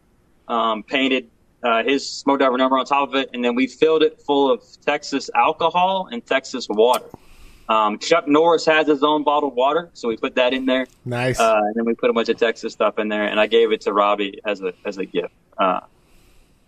[0.48, 1.30] um, painted
[1.64, 4.52] uh, his smoke diver number on top of it, and then we filled it full
[4.52, 7.06] of Texas alcohol and Texas water.
[7.68, 10.86] Um, Chuck Norris has his own bottled water, so we put that in there.
[11.04, 11.40] Nice.
[11.40, 13.72] Uh, and then we put a bunch of Texas stuff in there, and I gave
[13.72, 15.34] it to Robbie as a as a gift.
[15.58, 15.80] Uh,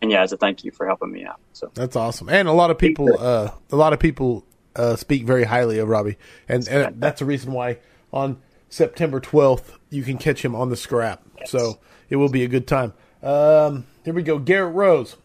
[0.02, 1.40] and yeah, as a thank you for helping me out.
[1.54, 2.30] So That's awesome.
[2.30, 4.46] And a lot of people, uh, a lot of people
[4.76, 6.18] uh, speak very highly of Robbie,
[6.48, 7.78] and, and that's the reason why
[8.12, 11.24] on September 12th you can catch him on the scrap.
[11.46, 11.80] So
[12.10, 12.94] it will be a good time.
[13.22, 14.40] Um, here we go.
[14.40, 15.16] Garrett Rose.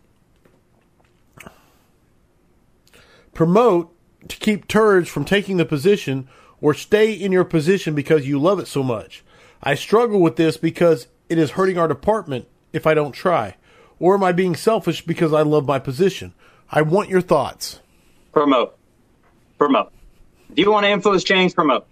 [3.35, 3.92] Promote
[4.29, 6.29] to keep turds from taking the position
[6.61, 9.25] or stay in your position because you love it so much.
[9.63, 13.57] I struggle with this because it is hurting our department if I don't try.
[13.99, 16.35] Or am I being selfish because I love my position?
[16.71, 17.81] I want your thoughts.
[18.33, 18.77] promote,
[19.59, 19.93] promote.
[20.55, 21.87] Do you want to influence change, promote.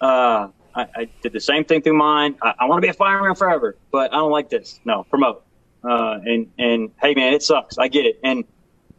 [0.00, 2.36] Uh, I, I did the same thing through mine.
[2.42, 4.80] I, I want to be a fireman forever, but I don't like this.
[4.84, 5.44] No, promote.
[5.84, 7.76] Uh, and and hey, man, it sucks.
[7.78, 8.20] I get it.
[8.22, 8.44] And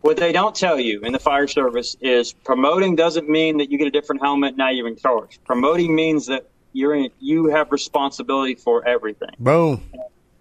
[0.03, 3.77] what they don't tell you in the fire service is promoting doesn't mean that you
[3.77, 4.57] get a different helmet.
[4.57, 5.39] Now you're in charge.
[5.45, 9.29] Promoting means that you're in, you have responsibility for everything.
[9.39, 9.81] Boom.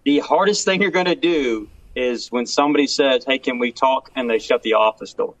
[0.03, 4.11] The hardest thing you're going to do is when somebody says, "Hey, can we talk?"
[4.15, 5.33] and they shut the office door.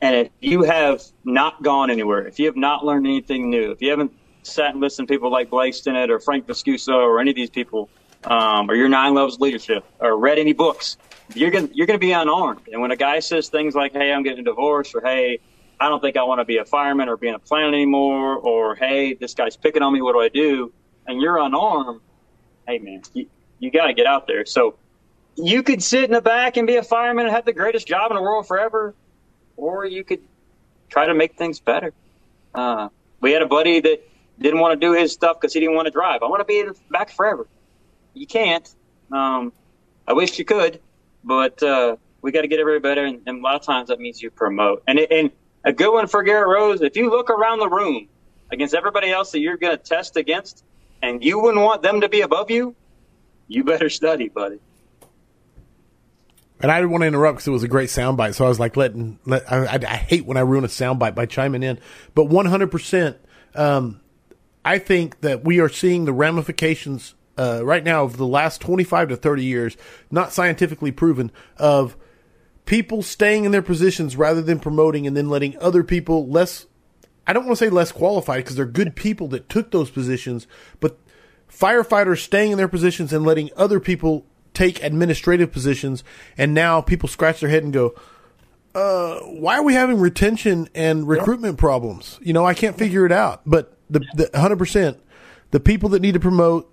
[0.00, 3.82] And if you have not gone anywhere, if you have not learned anything new, if
[3.82, 7.30] you haven't sat and listened to people like Blake Stinnett or Frank Viscuso or any
[7.30, 7.90] of these people,
[8.24, 10.96] um, or your nine levels of leadership, or read any books,
[11.34, 12.68] you're gonna you're gonna be unarmed.
[12.72, 15.40] And when a guy says things like, "Hey, I'm getting a divorce," or "Hey,
[15.80, 18.36] I don't think I want to be a fireman or be in a plant anymore,"
[18.36, 20.02] or "Hey, this guy's picking on me.
[20.02, 20.72] What do I do?"
[21.08, 22.00] and you're unarmed,
[22.68, 23.26] hey man, you,
[23.58, 24.44] you got to get out there.
[24.44, 24.76] So
[25.34, 28.12] you could sit in the back and be a fireman and have the greatest job
[28.12, 28.94] in the world forever,
[29.56, 30.20] or you could
[30.88, 31.92] try to make things better.
[32.54, 32.90] Uh,
[33.20, 35.86] we had a buddy that didn't want to do his stuff because he didn't want
[35.86, 36.22] to drive.
[36.22, 37.48] I want to be in the back forever.
[38.14, 38.68] You can't.
[39.10, 39.52] Um,
[40.06, 40.80] I wish you could,
[41.24, 43.04] but uh, we got to get everybody better.
[43.04, 44.82] And, and, a lot of times that means you promote.
[44.86, 45.30] And, and
[45.64, 48.08] a good one for Garrett Rose, if you look around the room
[48.50, 50.64] against everybody else that you're going to test against,
[51.02, 52.74] and you wouldn't want them to be above you,
[53.46, 54.58] you better study, buddy.
[56.60, 58.34] And I didn't want to interrupt because it was a great soundbite.
[58.34, 61.14] So I was like, letting, let, I, I, I hate when I ruin a soundbite
[61.14, 61.78] by chiming in.
[62.16, 63.16] But 100%,
[63.54, 64.00] um,
[64.64, 69.10] I think that we are seeing the ramifications uh, right now of the last 25
[69.10, 69.76] to 30 years,
[70.10, 71.96] not scientifically proven, of
[72.66, 76.66] people staying in their positions rather than promoting and then letting other people less,
[77.26, 80.46] I don't want to say less qualified because they're good people that took those positions,
[80.80, 80.98] but
[81.50, 86.02] firefighters staying in their positions and letting other people take administrative positions,
[86.36, 87.94] and now people scratch their head and go,
[88.74, 91.60] uh, "Why are we having retention and recruitment yeah.
[91.60, 93.42] problems?" You know, I can't figure it out.
[93.46, 94.98] But the hundred percent,
[95.52, 96.72] the people that need to promote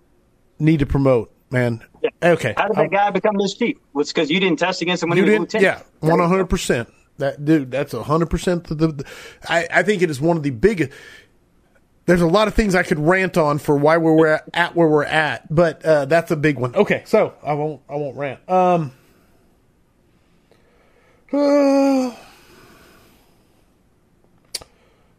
[0.60, 1.32] need to promote.
[1.52, 2.10] Man, yeah.
[2.24, 2.54] okay.
[2.58, 3.80] How did that guy become this cheap?
[3.94, 5.86] Was because you didn't test against him when you he was lieutenant?
[6.02, 6.92] Yeah, one hundred percent.
[7.18, 8.66] That dude, that's hundred percent.
[8.66, 9.06] The,
[9.48, 10.92] I, I think it is one of the biggest
[12.06, 14.88] there's a lot of things I could rant on for why we're at, at where
[14.88, 16.76] we're at, but uh, that's a big one.
[16.76, 18.48] Okay, so I won't I won't rant.
[18.50, 18.92] Um,
[21.34, 22.16] uh,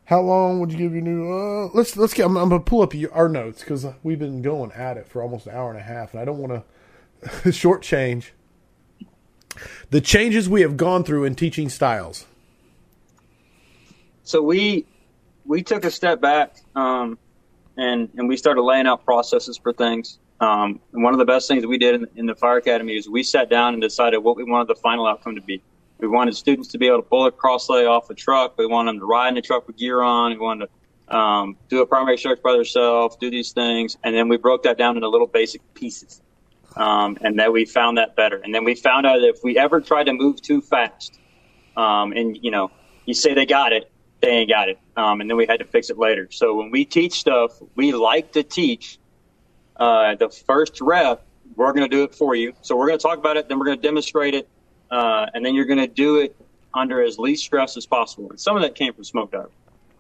[0.07, 1.33] how long would you give your new?
[1.33, 2.27] Uh, let's let's get.
[2.27, 5.23] I'm, I'm gonna pull up your, our notes because we've been going at it for
[5.23, 6.65] almost an hour and a half, and I don't want
[7.23, 8.31] to shortchange
[9.91, 12.27] the changes we have gone through in teaching styles.
[14.23, 14.87] So we
[15.45, 17.19] we took a step back um,
[17.77, 20.19] and and we started laying out processes for things.
[20.39, 23.09] Um, and one of the best things we did in, in, the fire academy is
[23.09, 25.63] we sat down and decided what we wanted the final outcome to be.
[25.99, 28.59] We wanted students to be able to pull a cross lay off a truck.
[28.59, 30.33] We wanted them to ride in the truck with gear on.
[30.33, 30.69] We wanted
[31.09, 34.65] to um, do a primary search by themselves, do these things, and then we broke
[34.65, 36.21] that down into little basic pieces.
[36.77, 38.37] Um, and then we found that better.
[38.37, 41.19] And then we found out that if we ever tried to move too fast,
[41.77, 42.71] um, and you know,
[43.07, 43.91] you say they got it,
[44.21, 44.79] they ain't got it.
[44.97, 46.29] Um, and then we had to fix it later.
[46.31, 48.99] So when we teach stuff, we like to teach
[49.77, 51.25] uh, the first rep.
[51.55, 52.53] We're going to do it for you.
[52.61, 54.49] So we're going to talk about it, then we're going to demonstrate it,
[54.91, 56.37] uh, and then you're going to do it
[56.75, 58.31] under as least stress as possible.
[58.31, 59.51] And some of that came from smoke dive.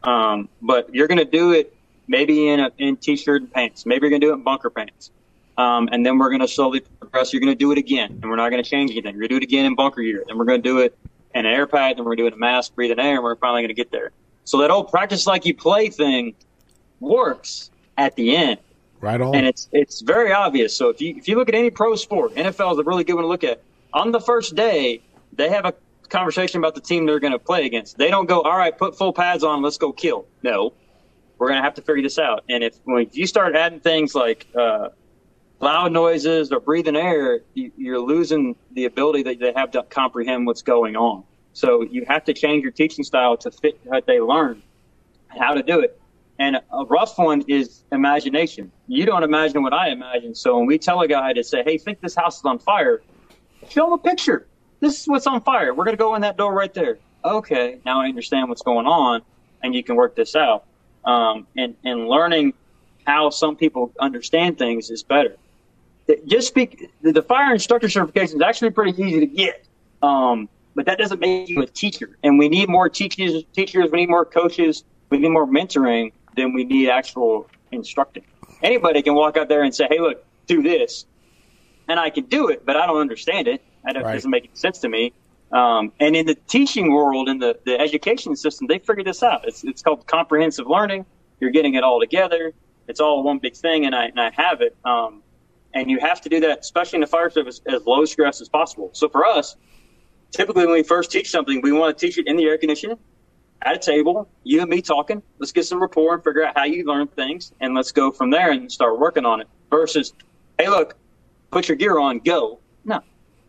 [0.02, 1.74] Um, but you're going to do it
[2.06, 3.86] maybe in a in t-shirt and pants.
[3.86, 5.10] Maybe you're going to do it in bunker pants.
[5.58, 7.32] Um, and then we're going to slowly progress.
[7.32, 9.14] You're going to do it again, and we're not going to change anything.
[9.14, 10.22] You're going to do it again in bunker gear.
[10.26, 10.96] Then we're going to do it
[11.34, 13.68] in an air pack, then we're doing a mask, breathing air, and we're finally going
[13.68, 14.10] to get there.
[14.44, 16.34] So that old practice like you play thing
[17.00, 18.58] works at the end.
[19.00, 19.34] Right on.
[19.34, 20.74] And it's it's very obvious.
[20.74, 23.14] So if you if you look at any pro sport, NFL is a really good
[23.14, 23.60] one to look at.
[23.96, 25.00] On the first day,
[25.32, 25.72] they have a
[26.10, 27.96] conversation about the team they're going to play against.
[27.96, 30.26] They don't go, all right, put full pads on, let's go kill.
[30.42, 30.74] No,
[31.38, 32.44] we're going to have to figure this out.
[32.46, 34.90] And if when you start adding things like uh,
[35.60, 40.46] loud noises or breathing air, you, are losing the ability that they have to comprehend
[40.46, 41.24] what's going on.
[41.54, 44.62] So you have to change your teaching style to fit what they learn,
[45.28, 45.98] how to do it.
[46.38, 48.72] And a rough one is imagination.
[48.88, 50.34] You don't imagine what I imagine.
[50.34, 53.00] So when we tell a guy to say, "Hey, think this house is on fire,"
[53.70, 54.46] show him a picture.
[54.80, 55.72] This is what's on fire.
[55.74, 56.98] We're going to go in that door right there.
[57.24, 59.22] Okay, now I understand what's going on,
[59.62, 60.64] and you can work this out.
[61.04, 62.54] Um, and and learning
[63.06, 65.36] how some people understand things is better
[66.26, 69.64] just speak the fire instructor certification is actually pretty easy to get.
[70.02, 72.18] Um, but that doesn't make you a teacher.
[72.22, 76.52] And we need more teachers, teachers, we need more coaches, we need more mentoring than
[76.52, 78.24] we need actual instructing.
[78.62, 81.06] Anybody can walk out there and say, Hey, look, do this.
[81.88, 83.62] And I can do it, but I don't understand it.
[83.84, 84.14] That right.
[84.14, 85.12] doesn't make any sense to me.
[85.52, 89.46] Um, and in the teaching world, in the, the education system, they figured this out.
[89.46, 91.06] It's, it's called comprehensive learning.
[91.40, 92.52] You're getting it all together.
[92.88, 94.76] It's all one big thing, and I, and I have it.
[94.84, 95.22] Um,
[95.74, 98.48] And you have to do that, especially in the fire service, as low stress as
[98.48, 98.88] possible.
[98.92, 99.56] So for us,
[100.30, 102.98] typically when we first teach something, we want to teach it in the air conditioning
[103.60, 105.22] at a table, you and me talking.
[105.38, 108.30] Let's get some rapport and figure out how you learn things, and let's go from
[108.30, 109.48] there and start working on it.
[109.70, 110.14] Versus,
[110.58, 110.96] hey, look,
[111.50, 112.60] put your gear on, go.
[112.84, 113.00] No,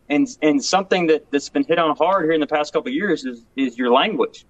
[0.09, 2.95] and and something that that's been hit on hard here in the past couple of
[2.95, 4.45] years is is your language.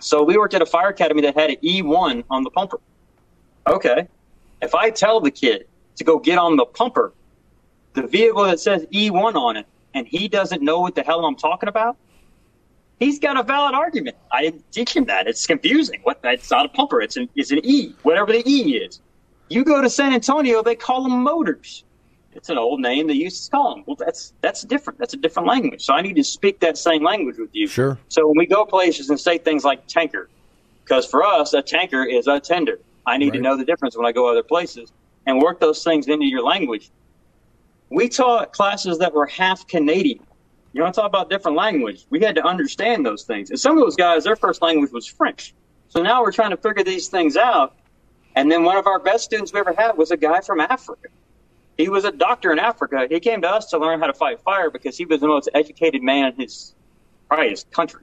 [0.00, 2.80] So we worked at a fire academy that had an E1 on the pumper.
[3.66, 4.08] Okay,
[4.60, 5.66] if I tell the kid
[5.96, 7.12] to go get on the pumper,
[7.94, 11.36] the vehicle that says E1 on it, and he doesn't know what the hell I'm
[11.36, 11.96] talking about,
[12.98, 14.16] he's got a valid argument.
[14.32, 15.28] I didn't teach him that.
[15.28, 16.00] It's confusing.
[16.02, 16.22] What?
[16.22, 17.00] That's not a pumper.
[17.00, 19.00] It's an it's an E, whatever the E is.
[19.48, 21.84] You go to San Antonio, they call them motors.
[22.34, 23.84] It's an old name they used to call them.
[23.86, 24.98] Well, that's that's different.
[24.98, 25.84] That's a different language.
[25.84, 27.66] So I need to speak that same language with you.
[27.66, 27.98] Sure.
[28.08, 30.28] So when we go places and say things like tanker,
[30.84, 32.78] because for us a tanker is a tender.
[33.06, 33.34] I need Right.
[33.36, 34.92] to know the difference when I go other places
[35.26, 36.90] and work those things into your language.
[37.90, 40.20] We taught classes that were half Canadian.
[40.72, 42.06] You want to talk about different language?
[42.08, 43.50] We had to understand those things.
[43.50, 45.52] And some of those guys, their first language was French.
[45.88, 47.74] So now we're trying to figure these things out.
[48.34, 51.08] And then one of our best students we ever had was a guy from Africa.
[51.76, 53.06] He was a doctor in Africa.
[53.10, 55.48] He came to us to learn how to fight fire because he was the most
[55.54, 56.74] educated man in his
[57.28, 58.02] probably his country.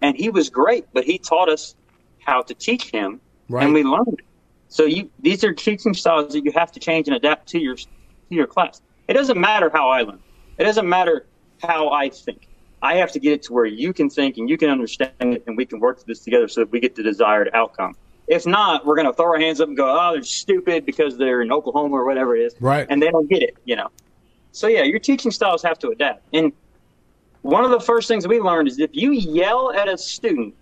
[0.00, 1.74] And he was great, but he taught us
[2.20, 3.64] how to teach him Right.
[3.64, 4.24] and we learned it.
[4.68, 7.76] So you these are teaching styles that you have to change and adapt to your
[7.76, 7.86] to
[8.30, 8.80] your class.
[9.08, 10.20] It doesn't matter how I learn.
[10.58, 11.26] It doesn't matter
[11.62, 12.46] how I think.
[12.82, 15.44] I have to get it to where you can think and you can understand it,
[15.46, 17.94] and we can work this together so that we get the desired outcome.
[18.28, 21.16] If not, we're going to throw our hands up and go, "Oh, they're stupid because
[21.16, 22.86] they're in Oklahoma or whatever it is," Right.
[22.88, 23.88] And they don't get it, you know.
[24.52, 26.22] So yeah, your teaching styles have to adapt.
[26.32, 26.52] And
[27.42, 30.54] one of the first things we learned is if you yell at a student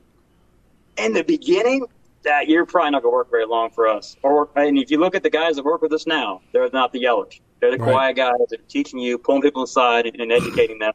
[0.96, 1.86] in the beginning,
[2.22, 4.16] that you're probably not going to work very long for us.
[4.22, 6.92] Or and if you look at the guys that work with us now, they're not
[6.92, 7.40] the yellers.
[7.60, 7.90] They're the Right.
[7.92, 10.92] quiet guys that are teaching you, pulling people aside, and, and educating them.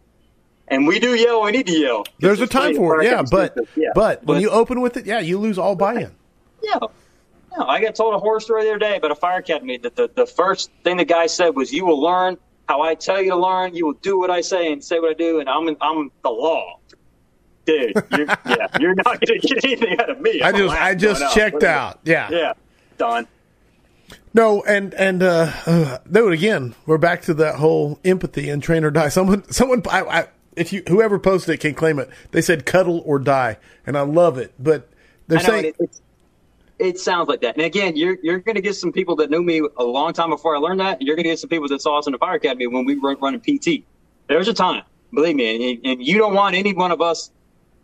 [0.68, 1.41] And we do yell.
[1.41, 2.06] We need to yell.
[2.19, 3.23] There's a time for it, yeah.
[3.30, 3.57] But.
[3.76, 3.89] Yeah.
[3.95, 6.11] but when you open with it, yeah, you lose all buy-in.
[6.63, 6.79] Yeah.
[7.57, 9.95] No, I got told a horror story the other day about a fire academy that
[9.95, 12.38] the, the first thing the guy said was, "You will learn
[12.69, 13.75] how I tell you to learn.
[13.75, 16.29] You will do what I say and say what I do, and I'm I'm the
[16.29, 16.77] law."
[17.65, 20.41] Dude, you're, yeah, you're not going to get anything out of me.
[20.41, 21.73] I just I just checked Whatever.
[21.73, 21.99] out.
[22.03, 22.29] Yeah.
[22.31, 22.53] Yeah,
[22.97, 23.27] done.
[24.33, 28.83] No, and and uh, uh dude, again, we're back to that whole empathy and train
[28.83, 29.09] or die.
[29.09, 32.09] Someone, someone, I, I, if you whoever posted it can claim it.
[32.31, 34.53] They said cuddle or die, and I love it.
[34.57, 34.89] But
[35.27, 36.01] they're know, saying it, it's,
[36.81, 37.55] it sounds like that.
[37.55, 40.29] And again, you're you're going to get some people that knew me a long time
[40.29, 42.11] before I learned that, and you're going to get some people that saw us in
[42.13, 43.85] the fire academy when we were running PT.
[44.27, 44.83] There's a time,
[45.13, 47.31] believe me, and, and you don't want any one of us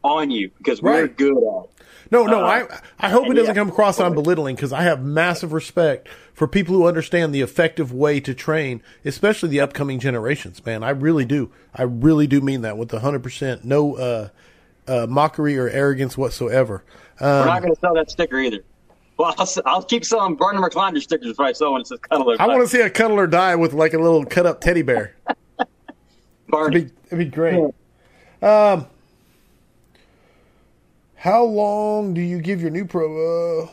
[0.03, 1.17] on you because we're Right.
[1.17, 1.69] good at it.
[2.11, 2.43] no, no.
[2.45, 2.67] uh,
[2.99, 3.61] I I hope it doesn't yeah.
[3.61, 7.41] come across that I'm belittling because I have massive respect for people who understand the
[7.41, 10.65] effective way to train, especially the upcoming generations.
[10.65, 11.51] Man, I really do.
[11.75, 14.29] I really do mean that with a hundred percent no uh,
[14.87, 16.83] uh, mockery or arrogance whatsoever.
[17.19, 18.59] We're Um, not going to sell that sticker either.
[19.18, 22.31] Well, I'll, I'll keep selling Burner McCliner stickers if I sell one that says cuddle
[22.31, 24.61] or I want to see a cuddle or die with like a little cut up
[24.61, 25.15] teddy bear.
[26.48, 26.77] Barney.
[26.77, 27.73] It'd be, it'd be great.
[28.41, 28.85] Um,
[31.15, 33.64] how long do you give your new pro?
[33.64, 33.69] Uh,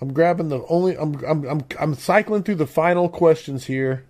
[0.00, 0.96] I'm grabbing the only.
[0.98, 4.04] I'm I'm I'm I'm cycling through the final questions here.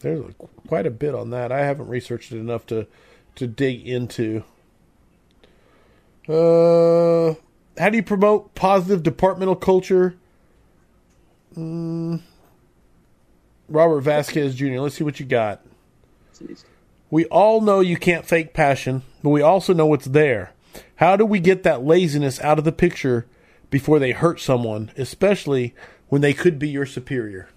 [0.00, 0.32] There's a,
[0.66, 1.52] quite a bit on that.
[1.52, 2.86] I haven't researched it enough to
[3.34, 4.44] to dig into.
[6.32, 7.34] Uh,
[7.76, 10.16] how do you promote positive departmental culture?
[11.54, 12.20] Robert
[14.00, 14.78] Vasquez Jr.
[14.78, 15.60] Let's see what you got.
[17.10, 20.52] We all know you can't fake passion, but we also know it's there.
[20.96, 23.26] How do we get that laziness out of the picture
[23.68, 25.74] before they hurt someone, especially
[26.08, 27.50] when they could be your superior?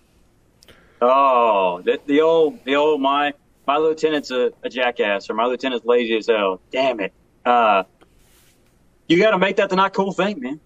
[1.02, 3.34] Oh, the, the old, the old my
[3.66, 6.60] my lieutenant's a, a jackass, or my lieutenant's lazy as hell.
[6.72, 7.14] Damn it!
[7.46, 7.84] Uh,
[9.08, 10.60] you got to make that the not cool thing, man.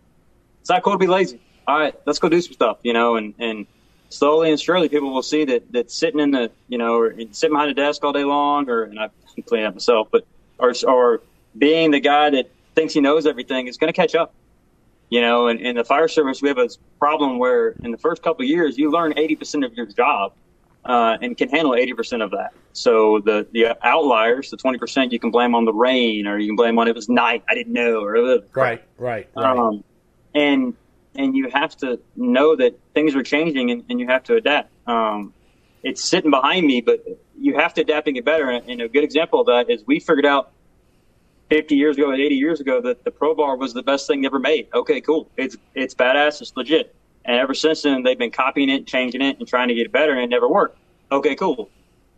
[0.61, 1.39] It's not cool to be lazy.
[1.67, 3.67] All right, let's go do some stuff, you know, and and
[4.09, 7.53] slowly and surely people will see that that sitting in the, you know, or sitting
[7.53, 9.11] behind a desk all day long, or and I'm
[9.45, 10.25] cleaning up myself, but
[10.57, 11.21] or or
[11.57, 14.33] being the guy that thinks he knows everything is going to catch up.
[15.09, 18.21] You know, and in the fire service, we have a problem where in the first
[18.21, 20.33] couple of years, you learn 80% of your job
[20.89, 22.51] uh, and can handle 80% of that.
[22.73, 26.55] So the, the outliers, the 20%, you can blame on the rain or you can
[26.55, 29.57] blame on it was night, I didn't know, or uh, Right, right, right.
[29.57, 29.83] um,
[30.33, 30.73] and
[31.15, 34.71] and you have to know that things are changing and, and you have to adapt.
[34.87, 35.33] Um,
[35.83, 37.03] it's sitting behind me, but
[37.37, 38.49] you have to adapt and get better.
[38.49, 40.51] And, and a good example of that is we figured out
[41.49, 44.39] 50 years ago, 80 years ago, that the Pro Bar was the best thing ever
[44.39, 44.67] made.
[44.73, 45.29] Okay, cool.
[45.35, 46.41] It's it's badass.
[46.41, 46.95] It's legit.
[47.25, 49.91] And ever since then, they've been copying it, changing it, and trying to get it
[49.91, 50.77] better, and it never worked.
[51.11, 51.69] Okay, cool.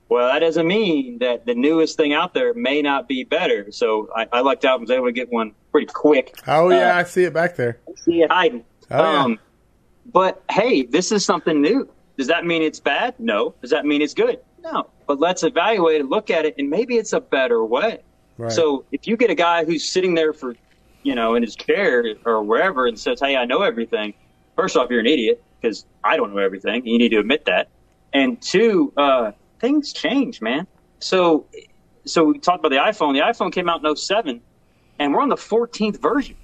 [0.09, 3.71] Well, that doesn't mean that the newest thing out there may not be better.
[3.71, 6.35] So I, I lucked out and was able to get one pretty quick.
[6.47, 7.79] Oh yeah, uh, I see it back there.
[7.87, 8.65] I See it hiding.
[8.89, 9.37] Oh, um, yeah.
[10.11, 11.89] But hey, this is something new.
[12.17, 13.15] Does that mean it's bad?
[13.19, 13.55] No.
[13.61, 14.39] Does that mean it's good?
[14.61, 14.89] No.
[15.07, 18.01] But let's evaluate it, look at it, and maybe it's a better way.
[18.37, 18.51] Right.
[18.51, 20.55] So if you get a guy who's sitting there for,
[21.03, 24.13] you know, in his chair or wherever and says, "Hey, I know everything,"
[24.61, 26.85] first off, you're an idiot because I don't know everything.
[26.85, 27.69] You need to admit that.
[28.13, 30.67] And two, uh, things change, man.
[30.99, 31.47] So,
[32.05, 33.13] so we talked about the iPhone.
[33.13, 34.39] The iPhone came out in 07,
[34.99, 36.35] and we're on the 14th version.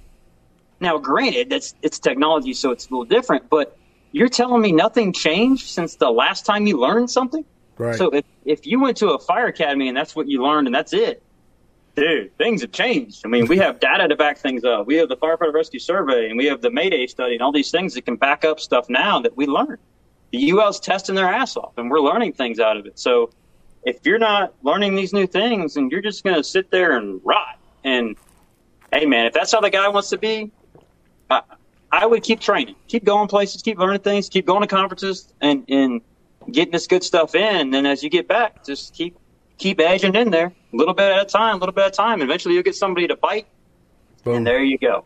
[0.80, 3.48] Now, granted, that's it's technology, so it's a little different.
[3.48, 3.76] But
[4.10, 7.44] you're telling me nothing changed since the last time you learned something?
[7.76, 7.96] Right.
[7.96, 10.74] So if, if you went to a fire academy and that's what you learned and
[10.74, 11.22] that's it,
[12.00, 13.22] dude, things have changed.
[13.24, 14.86] I mean, we have data to back things up.
[14.86, 17.70] We have the firefighter rescue survey and we have the Mayday study and all these
[17.70, 19.78] things that can back up stuff now that we learned.
[20.30, 22.98] The UL's testing their ass off and we're learning things out of it.
[22.98, 23.30] So
[23.84, 27.20] if you're not learning these new things and you're just going to sit there and
[27.24, 28.16] rot and
[28.92, 30.50] hey man, if that's how the guy wants to be,
[31.30, 31.42] I,
[31.90, 35.64] I would keep training, keep going places, keep learning things, keep going to conferences and,
[35.68, 36.00] and
[36.50, 37.74] getting this good stuff in.
[37.74, 39.16] And as you get back, just keep
[39.58, 41.96] keep edging in there, a little bit at a time, a little bit at a
[41.96, 42.22] time.
[42.22, 43.46] Eventually, you'll get somebody to bite,
[44.24, 44.36] Boom.
[44.36, 45.04] and there you go.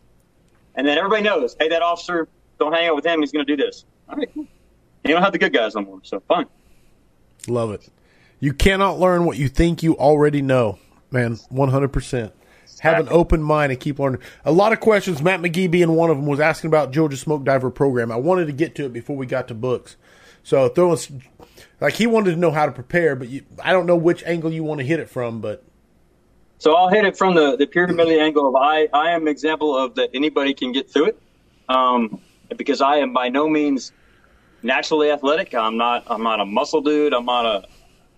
[0.75, 2.27] And then everybody knows, hey, that officer,
[2.59, 3.19] don't hang out with him.
[3.19, 3.85] He's going to do this.
[4.09, 4.47] All right, cool.
[5.03, 6.45] You don't have the good guys no more, so fine.
[7.47, 7.89] Love it.
[8.39, 10.79] You cannot learn what you think you already know,
[11.11, 11.37] man.
[11.49, 12.33] One hundred percent.
[12.79, 14.19] Have an open mind and keep learning.
[14.43, 15.21] A lot of questions.
[15.21, 18.11] Matt McGee being one of them was asking about Georgia Smoke Diver program.
[18.11, 19.95] I wanted to get to it before we got to books.
[20.43, 20.97] So throwing
[21.81, 24.51] like he wanted to know how to prepare, but you, I don't know which angle
[24.51, 25.41] you want to hit it from.
[25.41, 25.63] But
[26.57, 29.95] so I'll hit it from the the pyramid angle of I I am example of
[29.95, 31.21] that anybody can get through it,
[31.69, 32.21] um,
[32.55, 33.91] because I am by no means
[34.61, 35.53] naturally athletic.
[35.53, 37.13] I'm not I'm not a muscle dude.
[37.13, 37.67] I'm not a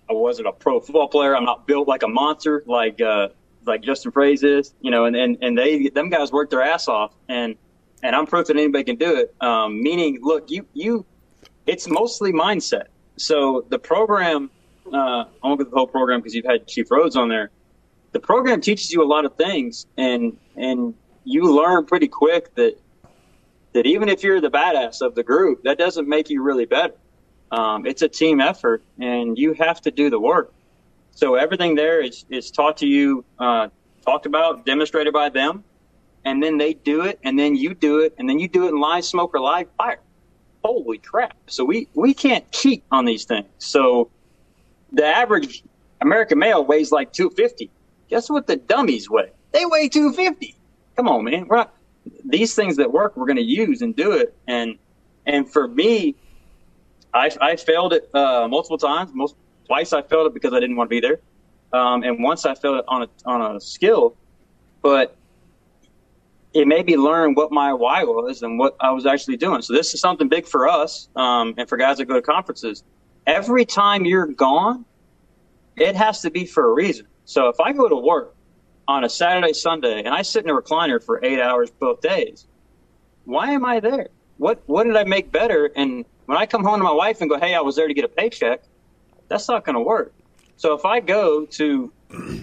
[0.09, 1.35] I wasn't a pro football player.
[1.35, 3.29] I'm not built like a monster like uh,
[3.65, 4.73] like Justin Fraze is.
[4.81, 7.55] You know, and, and and they them guys work their ass off, and
[8.03, 9.35] and I'm proof that anybody can do it.
[9.41, 11.05] Um, meaning, look, you you
[11.65, 12.85] it's mostly mindset.
[13.17, 14.49] So the program,
[14.91, 17.51] uh, I won't go the whole program because you've had Chief Rhodes on there.
[18.11, 20.93] The program teaches you a lot of things, and and
[21.23, 22.77] you learn pretty quick that
[23.73, 26.93] that even if you're the badass of the group, that doesn't make you really better.
[27.51, 30.53] Um, it's a team effort, and you have to do the work.
[31.11, 33.69] So everything there is is taught to you, uh,
[34.05, 35.63] talked about, demonstrated by them,
[36.25, 38.69] and then they do it, and then you do it, and then you do it
[38.69, 39.99] in live smoke or live fire
[40.65, 41.37] holy crap.
[41.47, 43.47] So we, we can't cheat on these things.
[43.59, 44.09] So
[44.91, 45.63] the average
[46.01, 47.69] American male weighs like 250.
[48.09, 49.31] Guess what the dummies weigh?
[49.51, 50.55] They weigh 250.
[50.95, 51.47] Come on, man.
[51.47, 51.73] We're not,
[52.23, 54.35] these things that work, we're going to use and do it.
[54.47, 54.77] And,
[55.25, 56.15] and for me,
[57.13, 59.11] I, I failed it uh, multiple times.
[59.13, 59.35] Most
[59.67, 61.19] twice I failed it because I didn't want to be there.
[61.73, 64.15] Um, and once I failed it on a, on a skill,
[64.81, 65.15] but
[66.55, 69.61] it made me learn what my why was and what I was actually doing.
[69.61, 72.81] So this is something big for us um, and for guys that go to conferences.
[73.27, 74.85] Every time you're gone,
[75.75, 77.07] it has to be for a reason.
[77.25, 78.35] So if I go to work
[78.87, 82.47] on a Saturday, Sunday, and I sit in a recliner for eight hours both days,
[83.25, 84.07] why am I there?
[84.37, 85.71] What what did I make better?
[85.75, 87.93] And when I come home to my wife and go, "Hey, I was there to
[87.93, 88.61] get a paycheck,"
[89.27, 90.13] that's not going to work.
[90.55, 91.91] So if I go to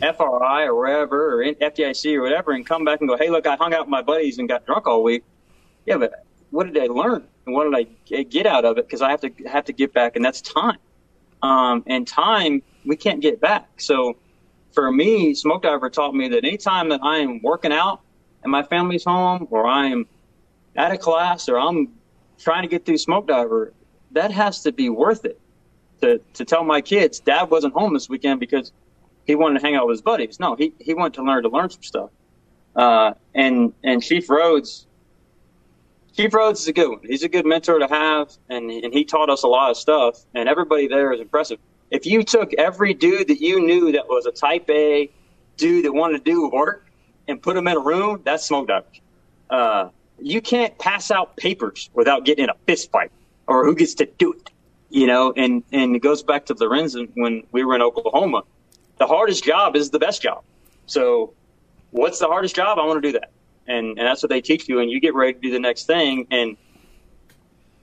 [0.01, 3.57] FRI or wherever or FDIC or whatever and come back and go, hey, look, I
[3.57, 5.25] hung out with my buddies and got drunk all week.
[5.87, 6.13] Yeah, but
[6.51, 7.89] what did I learn and what did
[8.19, 8.87] I get out of it?
[8.87, 10.79] Because I have to have to get back, and that's time.
[11.43, 13.81] Um, and time we can't get back.
[13.81, 14.17] So
[14.73, 18.01] for me, Smoke Diver taught me that anytime that I am working out
[18.43, 20.07] and my family's home, or I am
[20.77, 21.89] at a class, or I'm
[22.39, 23.73] trying to get through Smoke Diver,
[24.13, 25.41] that has to be worth it.
[26.01, 28.73] To to tell my kids, Dad wasn't home this weekend because
[29.27, 30.41] he wanted to hang out with his buddies.
[30.41, 32.11] No, he, he wanted to learn to learn some stuff.
[32.75, 34.87] Uh, and, and Chief Rhodes,
[36.17, 37.01] Chief Rhodes is a good one.
[37.03, 40.21] He's a good mentor to have, and, and he taught us a lot of stuff,
[40.35, 41.59] and everybody there is impressive.
[41.91, 45.11] If you took every dude that you knew that was a type A
[45.57, 46.87] dude that wanted to do work
[47.29, 49.01] and put them in a room, that's smoke divers.
[49.51, 49.89] Uh,
[50.19, 53.13] you can't pass out papers without getting in a fist fight
[53.47, 54.51] or who gets to do it,
[54.89, 58.43] you know, and, and it goes back to Lorenzen when we were in Oklahoma
[58.99, 60.43] the hardest job is the best job.
[60.87, 61.35] So
[61.91, 62.79] what's the hardest job?
[62.79, 63.31] I want to do that.
[63.67, 64.81] And, and that's what they teach you.
[64.81, 66.27] And you get ready to do the next thing.
[66.31, 66.57] And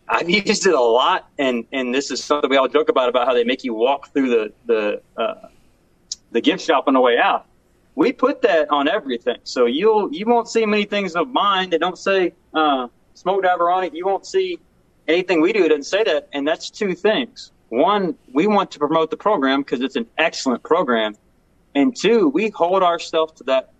[0.08, 1.30] I've used it a lot.
[1.38, 4.14] And, and this is something we all joke about, about how they make you walk
[4.14, 5.48] through the, the, uh,
[6.32, 7.46] the gift shop on the way out.
[7.96, 9.40] We put that on everything.
[9.44, 13.70] So you'll, you won't see many things of mine that don't say, uh, smoke diver
[13.70, 13.94] on it.
[13.94, 14.60] You won't see
[15.08, 16.30] anything we do that doesn't say that.
[16.32, 17.52] And that's two things.
[17.70, 21.16] One, we want to promote the program because it's an excellent program.
[21.76, 23.72] And two, we hold ourselves to that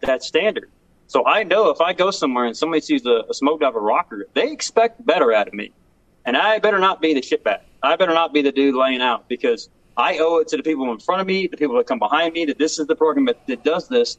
[0.00, 0.70] that standard.
[1.06, 4.26] So I know if I go somewhere and somebody sees a, a smoke diver rocker,
[4.34, 5.72] they expect better out of me.
[6.24, 7.60] And I better not be the shitbag.
[7.82, 10.90] I better not be the dude laying out because I owe it to the people
[10.90, 13.26] in front of me, the people that come behind me, that this is the program
[13.26, 14.18] that, that does this,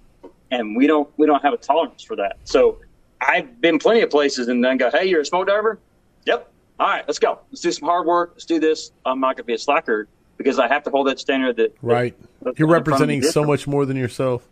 [0.51, 2.37] and we don't we don't have a tolerance for that.
[2.43, 2.79] So
[3.21, 5.79] I've been plenty of places and then go, hey, you're a smoke diver?
[6.25, 6.52] Yep.
[6.79, 7.39] All right, let's go.
[7.51, 8.31] Let's do some hard work.
[8.33, 8.91] Let's do this.
[9.05, 11.75] I'm not going to be a slacker because I have to hold that standard that.
[11.81, 12.15] Right.
[12.41, 14.47] that- You're in front of me representing so much more than yourself.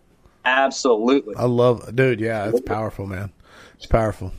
[0.46, 1.36] Absolutely.
[1.36, 2.20] I love, dude.
[2.20, 3.32] Yeah, it's powerful, man.
[3.76, 4.32] It's powerful.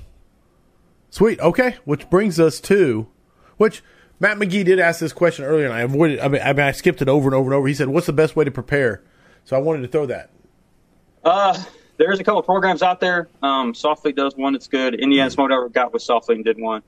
[1.11, 1.39] Sweet.
[1.41, 3.07] Okay, which brings us to,
[3.57, 3.83] which
[4.19, 6.21] Matt McGee did ask this question earlier, and I avoided.
[6.21, 7.69] I mean, I, mean, I skipped it over and over and over.
[7.69, 9.03] He said, "What's the best way to prepare?"
[9.45, 10.31] So I wanted to throw that.
[11.25, 11.61] Uh,
[11.99, 13.29] there's a couple of programs out there.
[13.43, 14.95] Um, Softly does one that's good.
[14.95, 16.83] Indiana Smoke Diver got with Softly and did one.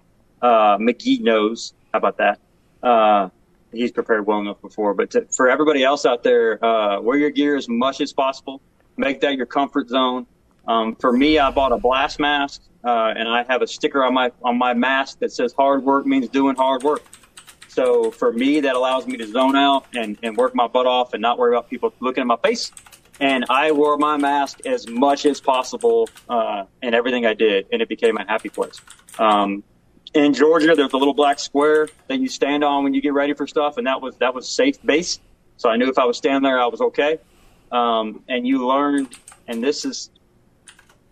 [0.44, 1.72] Uh, McGee knows.
[1.92, 2.38] How about that?
[2.82, 3.30] Uh,
[3.72, 4.92] he's prepared well enough before.
[4.92, 8.60] But to, for everybody else out there, uh, wear your gear as much as possible.
[8.98, 10.26] Make that your comfort zone.
[10.68, 14.12] Um, for me, I bought a blast mask, uh, and I have a sticker on
[14.12, 17.02] my on my mask that says "Hard work means doing hard work."
[17.68, 21.12] So for me, that allows me to zone out and, and work my butt off
[21.12, 22.70] and not worry about people looking at my face.
[23.18, 27.82] And I wore my mask as much as possible uh, in everything I did, and
[27.82, 28.80] it became a happy place.
[29.18, 29.64] Um,
[30.12, 33.34] in Georgia, there's a little black square that you stand on when you get ready
[33.34, 35.18] for stuff, and that was that was safe base.
[35.56, 37.18] So I knew if I was standing there, I was okay.
[37.72, 39.16] Um, and you learned,
[39.48, 40.10] and this is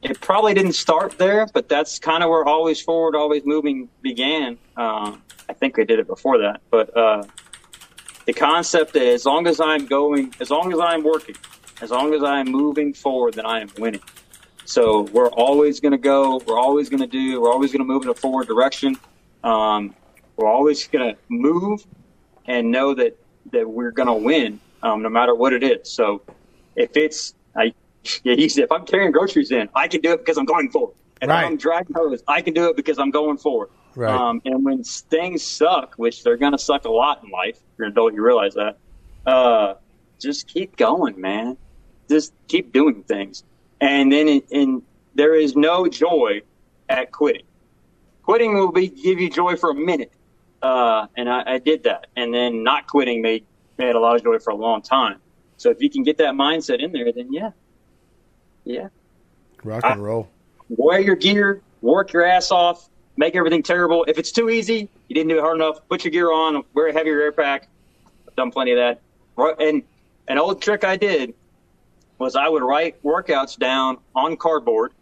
[0.02, 4.59] it probably didn't start there, but that's kind of where always forward, always moving began.
[4.77, 5.16] Uh,
[5.48, 7.23] I think I did it before that, but uh,
[8.27, 11.36] the concept that as long as I'm going, as long as I'm working,
[11.81, 14.02] as long as I'm moving forward, then I am winning.
[14.65, 16.39] So we're always going to go.
[16.47, 17.41] We're always going to do.
[17.41, 18.97] We're always going to move in a forward direction.
[19.43, 19.95] Um,
[20.37, 21.85] we're always going to move
[22.47, 23.15] and know that
[23.53, 25.93] that we're going to win, um, no matter what it is.
[25.95, 26.23] So
[26.77, 27.73] if it's I,
[28.25, 30.71] yeah, he said, if I'm carrying groceries in, I can do it because I'm going
[30.71, 30.95] forward.
[31.21, 31.45] If Right.
[31.45, 33.69] I'm dragging hose, I can do it because I'm going forward.
[33.95, 34.13] Right.
[34.13, 37.63] Um, and when things suck, which they're going to suck a lot in life, if
[37.79, 38.79] you're an adult, you realize that.
[39.25, 39.75] Uh,
[40.21, 41.59] just keep going, man.
[42.11, 43.45] Just keep doing things.
[43.83, 44.83] And then, in, in
[45.17, 46.43] there is no joy
[46.89, 47.43] at quitting.
[48.23, 50.13] Quitting will be give you joy for a minute,
[50.63, 52.07] uh, and I, I did that.
[52.15, 53.45] And then not quitting made
[53.79, 55.19] made a lot of joy for a long time.
[55.57, 57.51] So if you can get that mindset in there, then yeah,
[58.63, 58.89] yeah,
[59.65, 60.29] Rock and roll.
[60.69, 64.05] wear your gear, work your ass off, make everything terrible.
[64.07, 66.87] If it's too easy, you didn't do it hard enough, put your gear on, wear
[66.87, 67.69] a heavier air pack.
[68.29, 69.01] I've done plenty of that.
[69.59, 69.83] And
[70.29, 71.35] an old trick I did
[72.23, 74.93] was I would write workouts down on cardboard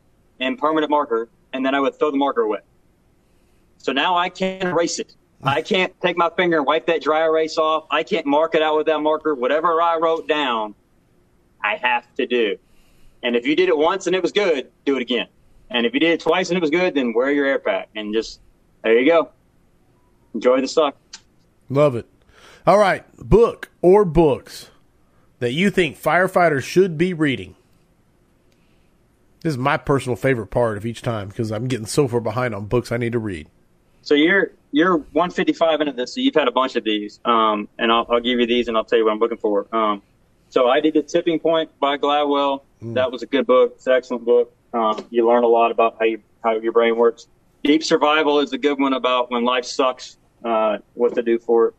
[0.40, 2.60] and permanent marker, and then I would throw the marker away.
[3.78, 5.14] So now I can't erase it.
[5.42, 7.86] I can't take my finger and wipe that dry erase off.
[7.90, 9.34] I can't mark it out with that marker.
[9.34, 10.74] Whatever I wrote down,
[11.62, 12.56] I have to do.
[13.22, 15.28] And if you did it once and it was good, do it again.
[15.68, 17.90] And if you did it twice and it was good, then wear your air pack
[17.94, 18.40] and just
[18.82, 19.30] there you go.
[20.34, 20.96] Enjoy the suck.
[21.68, 22.06] Love it.
[22.66, 24.69] All right, book or books
[25.40, 27.56] that you think firefighters should be reading.
[29.42, 32.54] This is my personal favorite part of each time because I'm getting so far behind
[32.54, 33.48] on books I need to read.
[34.02, 37.90] So you're you're 155 into this, so you've had a bunch of these, um, and
[37.90, 39.66] I'll, I'll give you these, and I'll tell you what I'm looking for.
[39.74, 40.00] Um,
[40.48, 42.62] so I did the Tipping Point by Gladwell.
[42.94, 43.72] That was a good book.
[43.76, 44.54] It's an excellent book.
[44.72, 47.26] Um, you learn a lot about how you how your brain works.
[47.64, 51.68] Deep Survival is a good one about when life sucks, uh, what to do for
[51.68, 51.74] it.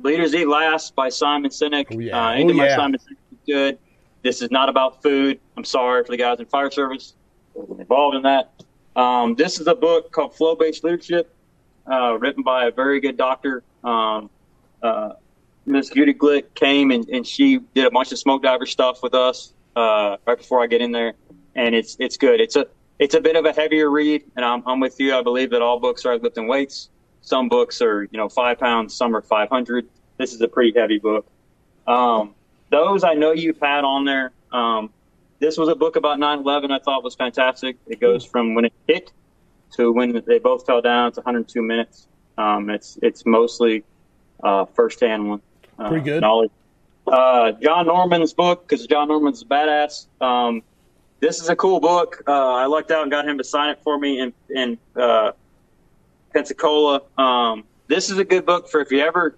[0.00, 1.86] Leaders Eat Last by Simon Sinek.
[1.94, 2.26] Oh, yeah.
[2.28, 2.76] Uh, anything Oh, by yeah.
[2.76, 3.78] Simon Sinek is good.
[4.22, 5.40] This is not about food.
[5.56, 7.14] I'm sorry for the guys in fire service
[7.78, 8.50] involved in that.
[8.96, 11.34] Um, this is a book called Flow Based Leadership,
[11.90, 13.62] uh, written by a very good doctor.
[13.84, 14.28] Um,
[14.82, 15.12] uh,
[15.66, 19.14] Miss Judy Glick came and, and she did a bunch of smoke diver stuff with
[19.14, 21.14] us uh, right before I get in there,
[21.54, 22.40] and it's it's good.
[22.40, 22.66] It's a
[22.98, 25.14] it's a bit of a heavier read, and I'm, I'm with you.
[25.14, 26.90] I believe that all books are lifting weights.
[27.30, 29.88] Some books are you know five pounds, some are five hundred.
[30.16, 31.24] This is a pretty heavy book.
[31.86, 32.34] Um,
[32.70, 34.32] those I know you've had on there.
[34.50, 34.90] Um,
[35.38, 36.72] this was a book about 9/11.
[36.72, 37.76] I thought was fantastic.
[37.86, 39.12] It goes from when it hit
[39.76, 41.06] to when they both fell down.
[41.06, 42.08] It's 102 minutes.
[42.36, 43.84] Um, it's it's mostly
[44.42, 45.40] uh, firsthand one.
[45.78, 46.22] Uh, Pretty good.
[46.22, 46.50] knowledge.
[47.06, 50.06] Uh, John Norman's book because John Norman's a badass.
[50.20, 50.62] Um,
[51.20, 52.24] this is a cool book.
[52.26, 55.30] Uh, I lucked out and got him to sign it for me in in uh,
[56.32, 57.02] Pensacola.
[57.18, 59.36] Um, this is a good book for if you ever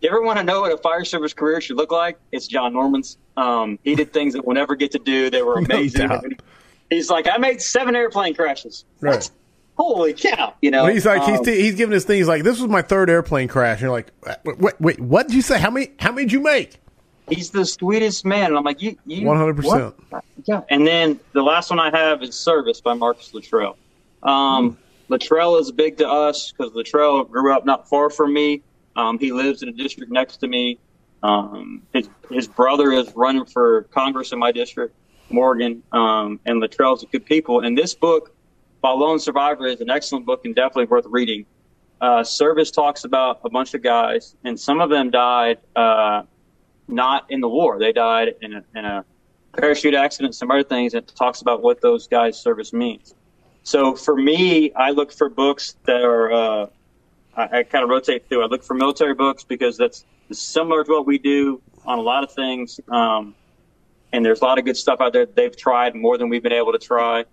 [0.00, 2.18] you ever want to know what a fire service career should look like?
[2.32, 3.16] It's John Norman's.
[3.36, 5.30] Um, he did things that we'll never get to do.
[5.30, 6.08] They were amazing.
[6.08, 6.24] doubt.
[6.90, 8.84] He's like, I made seven airplane crashes.
[9.00, 9.28] Right.
[9.76, 10.84] holy cow, you know.
[10.84, 12.18] Well, he's like um, he's he's giving his thing.
[12.18, 13.76] He's like, this was my third airplane crash.
[13.76, 14.10] And you're like,
[14.44, 15.58] wait, wait, wait what did you say?
[15.58, 15.92] How many?
[15.98, 16.80] How many did you make?
[17.28, 18.46] he's the sweetest man.
[18.46, 19.94] And I'm like, you, you 100%.
[20.44, 20.62] Yeah.
[20.68, 23.76] And then the last one I have is Service by Marcus Luttrell.
[24.22, 24.76] Um,
[25.08, 28.62] Luttrell is big to us because Luttrell grew up not far from me.
[28.96, 30.78] Um, he lives in a district next to me.
[31.22, 34.94] Um, his, his brother is running for Congress in my district,
[35.30, 37.60] Morgan, um, and Luttrell's a good people.
[37.60, 38.34] And this book,
[38.80, 41.46] by Lone Survivor, is an excellent book and definitely worth reading.
[42.00, 46.22] Uh, Service talks about a bunch of guys, and some of them died uh,
[46.88, 47.78] not in the war.
[47.78, 49.04] They died in a, in a
[49.56, 50.92] parachute accident, some other things.
[50.92, 53.14] It talks about what those guys' service means.
[53.64, 56.66] So for me, I look for books that are, uh,
[57.36, 58.44] I, I kind of rotate through.
[58.44, 62.22] I look for military books because that's similar to what we do on a lot
[62.22, 62.78] of things.
[62.88, 63.34] Um,
[64.12, 66.42] and there's a lot of good stuff out there that they've tried more than we've
[66.42, 67.24] been able to try.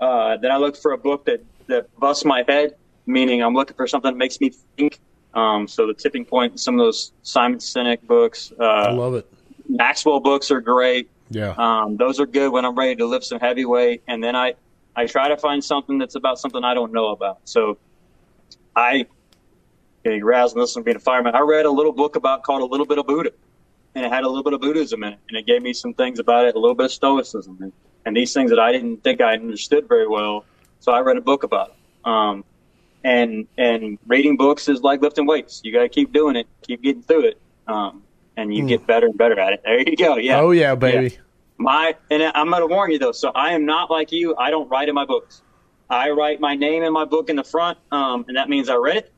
[0.00, 2.74] Uh, then I look for a book that, that busts my head,
[3.06, 4.98] meaning I'm looking for something that makes me think.
[5.34, 9.32] Um, so the tipping point, some of those Simon Sinek books, uh, I love it.
[9.68, 11.08] Maxwell books are great.
[11.30, 11.54] Yeah.
[11.56, 14.02] Um, those are good when I'm ready to lift some heavy weight.
[14.08, 14.54] And then I,
[14.96, 17.40] I try to find something that's about something I don't know about.
[17.44, 17.78] So
[18.74, 19.06] I,
[20.04, 22.86] razzed and listening being a fireman, I read a little book about called A Little
[22.86, 23.30] Bit of Buddha.
[23.94, 25.18] And it had a little bit of Buddhism in it.
[25.28, 27.72] And it gave me some things about it, a little bit of Stoicism and,
[28.04, 30.44] and these things that I didn't think I understood very well.
[30.80, 32.08] So I read a book about it.
[32.08, 32.44] Um,
[33.02, 35.60] and, and reading books is like lifting weights.
[35.64, 37.40] You got to keep doing it, keep getting through it.
[37.66, 38.02] Um,
[38.36, 39.62] and you get better and better at it.
[39.64, 40.16] There you go.
[40.16, 40.40] Yeah.
[40.40, 41.18] Oh yeah, baby.
[41.60, 43.12] My and I'm going to warn you though.
[43.12, 44.34] So I am not like you.
[44.36, 45.42] I don't write in my books.
[45.90, 48.76] I write my name in my book in the front, um, and that means I
[48.76, 49.12] read it,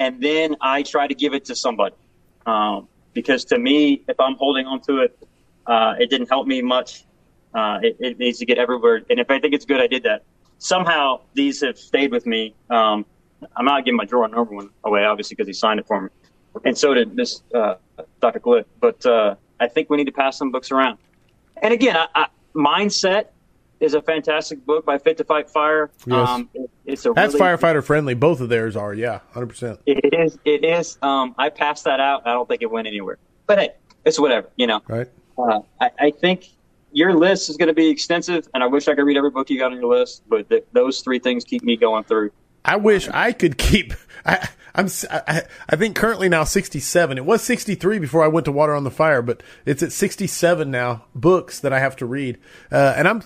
[0.00, 1.94] and then I try to give it to somebody.
[2.44, 5.16] Um, because to me, if I'm holding on to it,
[5.66, 7.04] uh, it didn't help me much.
[7.54, 10.02] Uh, it, it needs to get everywhere, and if I think it's good, I did
[10.02, 10.24] that.
[10.58, 12.56] Somehow these have stayed with me.
[12.68, 13.06] Um,
[13.54, 16.08] I'm not giving my drawer number one away, obviously, because he signed it for me,
[16.64, 17.74] and so did this uh,
[18.20, 18.40] Dr.
[18.40, 18.64] Glick.
[18.80, 20.98] But uh, I think we need to pass some books around.
[21.62, 23.26] And again, I, I, Mindset
[23.80, 25.90] is a fantastic book by Fit to Fight Fire.
[26.06, 26.40] Yes.
[26.54, 28.14] it- it's a That's really, firefighter friendly.
[28.14, 28.92] Both of theirs are.
[28.92, 29.78] Yeah, hundred percent.
[29.86, 30.36] It is.
[30.44, 30.98] It is.
[31.02, 32.26] Um, I passed that out.
[32.26, 33.18] I don't think it went anywhere.
[33.46, 33.68] But hey,
[34.04, 34.50] it's whatever.
[34.56, 34.80] You know.
[34.88, 35.06] Right.
[35.38, 36.48] Uh, I, I think
[36.92, 39.48] your list is going to be extensive, and I wish I could read every book
[39.50, 40.24] you got on your list.
[40.28, 42.32] But th- those three things keep me going through.
[42.64, 43.92] I wish I could keep.
[44.24, 44.88] I, I'm.
[45.10, 47.18] I, I think currently now 67.
[47.18, 50.70] It was 63 before I went to Water on the Fire, but it's at 67
[50.70, 51.04] now.
[51.14, 52.38] Books that I have to read,
[52.70, 53.22] uh, and I'm.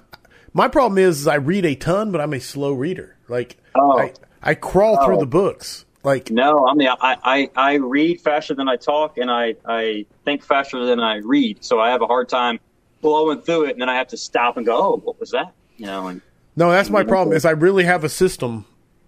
[0.56, 3.16] My problem is, is I read a ton, but I'm a slow reader.
[3.28, 3.98] Like Oh.
[3.98, 4.12] I,
[4.42, 5.20] I crawl through Oh.
[5.20, 5.84] the books.
[6.04, 10.06] Like No, I mean, I, I, I read faster than I talk, and I, I
[10.24, 11.64] think faster than I read.
[11.64, 12.60] So I have a hard time
[13.00, 15.52] blowing through it, and then I have to stop and go, "Oh, what was that?"
[15.76, 16.06] You know.
[16.06, 16.20] And
[16.54, 17.34] No, that's my problem.
[17.36, 18.64] Is I really have a system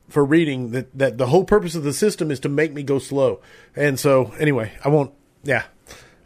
[0.08, 2.98] for reading that that the whole purpose of the system is to make me go
[2.98, 3.40] slow.
[3.74, 5.12] And so anyway, I won't.
[5.42, 5.64] Yeah,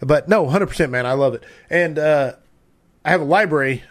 [0.00, 1.06] but no, hundred percent, man.
[1.06, 1.42] I love it.
[1.68, 2.34] And uh,
[3.04, 3.82] I have a library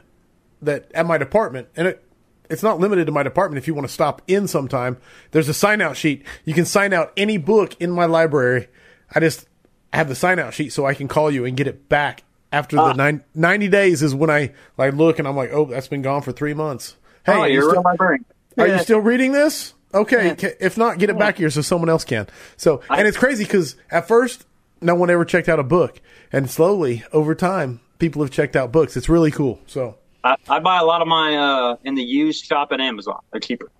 [0.61, 2.05] that at my department, and it.
[2.51, 3.59] It's not limited to my department.
[3.59, 4.97] If you want to stop in sometime,
[5.29, 6.25] there's a sign out sheet.
[6.45, 8.69] You can sign out any book in my library.
[9.13, 9.47] I just
[9.93, 12.75] have the sign out sheet so I can call you and get it back after
[12.75, 16.01] the nine, 90 days is when I like look and I'm like, oh, that's been
[16.01, 16.95] gone for three months.
[17.23, 18.25] Hey, oh, are you you're a still- librarian.
[18.57, 18.77] are Yeah.
[18.77, 19.75] you still reading this?
[19.93, 20.35] Okay.
[20.35, 22.27] ca- If not, get it back here so someone else can.
[22.57, 24.45] So, and it's crazy because at first,
[24.81, 25.99] no one ever checked out a book.
[26.31, 28.95] And slowly, over time, people have checked out books.
[28.95, 29.59] It's really cool.
[29.67, 33.19] So, I, I buy a lot of my uh, in the used shop at Amazon.
[33.31, 33.71] They're cheaper,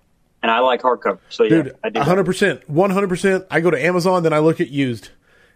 [0.42, 1.18] and I like hardcover.
[1.28, 2.00] So yeah, dude, I do.
[2.00, 2.64] 100%.
[2.66, 3.46] 100%.
[3.50, 5.10] I go to Amazon, then I look at used.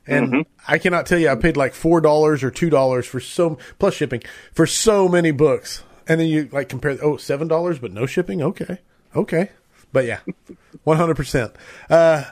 [0.07, 0.41] And Mm-hmm.
[0.69, 4.23] I cannot tell you, I paid like $4 or $2 for so, plus shipping,
[4.53, 5.83] for so many books.
[6.07, 8.43] And then you like compare, oh, $7, but no shipping?
[8.43, 8.79] Okay.
[9.17, 9.51] Okay.
[9.95, 10.19] But yeah,
[10.87, 11.55] 100%.
[11.89, 12.25] Uh,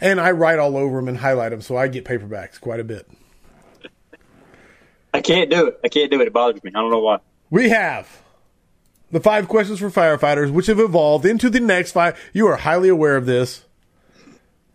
[0.00, 2.84] and I write all over them and highlight them, so I get paperbacks quite a
[2.84, 3.10] bit.
[5.12, 5.80] I can't do it.
[5.82, 6.26] I can't do it.
[6.26, 6.70] It bothers me.
[6.74, 7.18] I don't know why.
[7.48, 8.22] We have
[9.10, 12.20] the five questions for firefighters, which have evolved into the next five.
[12.34, 13.64] You are highly aware of this.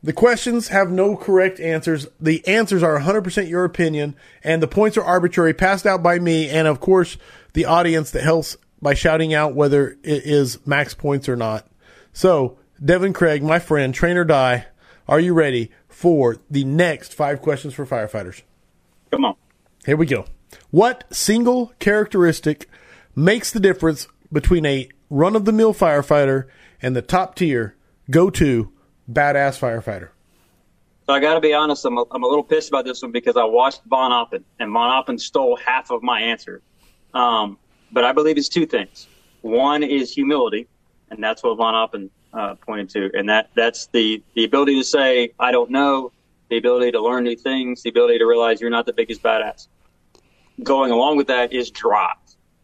[0.04, 2.08] The questions have no correct answers.
[2.20, 6.50] The answers are 100% your opinion, and the points are arbitrary, passed out by me,
[6.50, 7.18] and of course,
[7.54, 11.68] the audience that helps by shouting out whether it is max points or not.
[12.16, 14.68] So, Devin Craig, my friend, train or die,
[15.06, 18.42] are you ready for the next five questions for firefighters?
[19.12, 19.36] Come on.
[19.86, 20.24] Here we go.
[20.72, 22.70] What single characteristic
[23.18, 26.46] makes the difference between a run of the mill firefighter
[26.82, 27.76] and the top tier,
[28.10, 28.72] go to,
[29.12, 30.08] badass firefighter?
[31.08, 31.84] So I got to be honest.
[31.84, 35.20] I'm a, I'm a little pissed about this one because I watched vonAppen, and vonAppen
[35.20, 36.62] stole half of my answer.
[37.14, 37.60] Um,
[37.92, 39.10] but I believe it's two things.
[39.42, 40.70] One is humility,
[41.10, 45.32] and that's what vonAppen uh, pointed to, and that that's the the ability to say
[45.40, 46.11] I don't know,
[46.49, 49.68] the ability to learn new things, the ability to realize you're not the biggest badass.
[50.64, 52.15] Going along with that is drive.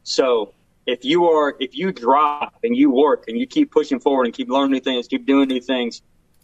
[0.03, 0.53] So
[0.85, 4.33] if you are if you drive and you work and you keep pushing forward and
[4.33, 6.01] keep learning new things, keep doing new things,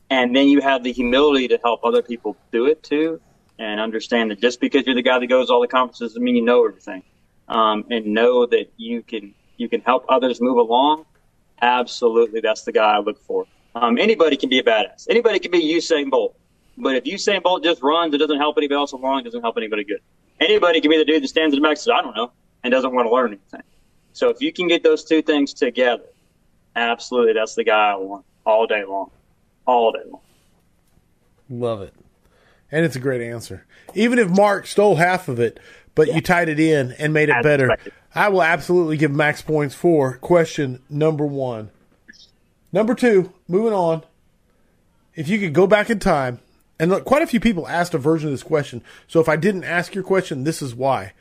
[0.09, 3.19] and then you have the humility to help other people do it too,
[3.59, 6.35] and understand that just because you're the guy that goes all the conferences doesn't mean
[6.35, 7.03] you know everything,
[7.47, 11.05] um, and know that you can you can help others move along.
[11.61, 13.45] Absolutely, that's the guy I look for.
[13.75, 15.07] Um, anybody can be a badass.
[15.09, 16.35] Anybody can be Usain Bolt.
[16.77, 19.21] But if Usain Bolt just runs, it doesn't help anybody else along.
[19.21, 19.99] It doesn't help anybody good.
[20.39, 22.31] Anybody can be the dude that stands in the back and says, "I don't know,"
[22.63, 23.63] and doesn't want to learn anything.
[24.13, 26.05] So if you can get those two things together,
[26.75, 29.09] absolutely, that's the guy I want all day long,
[29.65, 30.21] all day long.
[31.49, 31.93] Love it,
[32.71, 33.65] and it's a great answer.
[33.95, 35.59] Even if Mark stole half of it,
[35.95, 36.15] but yeah.
[36.15, 37.93] you tied it in and made it As better, expected.
[38.17, 41.69] I will absolutely give max points for question number one.
[42.73, 44.01] Number two, moving on.
[45.13, 46.39] If you could go back in time,
[46.79, 48.81] and look, quite a few people asked a version of this question.
[49.07, 51.13] So if I didn't ask your question, this is why.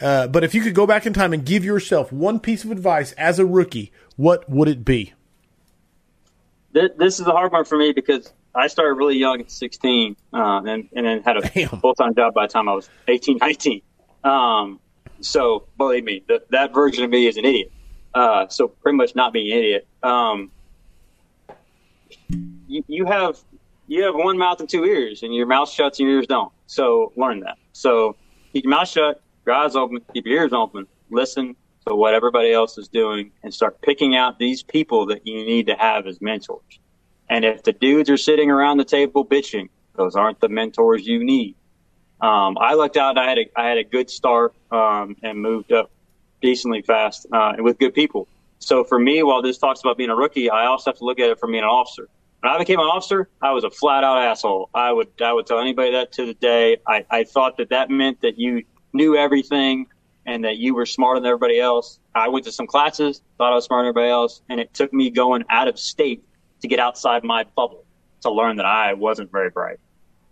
[0.00, 2.70] Uh, but if you could go back in time and give yourself one piece of
[2.70, 5.12] advice as a rookie, what would it be?
[6.72, 10.62] This is a hard one for me because I started really young at 16 uh,
[10.64, 13.82] and, and then had a full time job by the time I was 18, 19.
[14.22, 14.78] Um,
[15.24, 17.72] so believe me, that version of me is an idiot.
[18.14, 19.86] Uh, so pretty much not being an idiot.
[20.02, 20.50] Um,
[22.68, 23.38] you, you have
[23.86, 26.52] you have one mouth and two ears, and your mouth shuts and your ears don't.
[26.66, 27.58] So learn that.
[27.72, 28.16] So
[28.52, 31.56] keep your mouth shut, your eyes open, keep your ears open, listen
[31.86, 35.66] to what everybody else is doing, and start picking out these people that you need
[35.66, 36.80] to have as mentors.
[37.28, 41.24] And if the dudes are sitting around the table bitching, those aren't the mentors you
[41.24, 41.56] need.
[42.20, 43.18] Um, I looked out.
[43.18, 45.90] I had a I had a good start um, and moved up
[46.40, 48.28] decently fast uh, and with good people.
[48.58, 51.18] So for me, while this talks about being a rookie, I also have to look
[51.18, 52.08] at it from being an officer.
[52.40, 54.70] When I became an officer, I was a flat out asshole.
[54.74, 56.78] I would I would tell anybody that to the day.
[56.86, 59.86] I, I thought that that meant that you knew everything
[60.26, 61.98] and that you were smarter than everybody else.
[62.14, 64.92] I went to some classes, thought I was smarter than everybody else, and it took
[64.92, 66.24] me going out of state
[66.62, 67.84] to get outside my bubble
[68.22, 69.78] to learn that I wasn't very bright.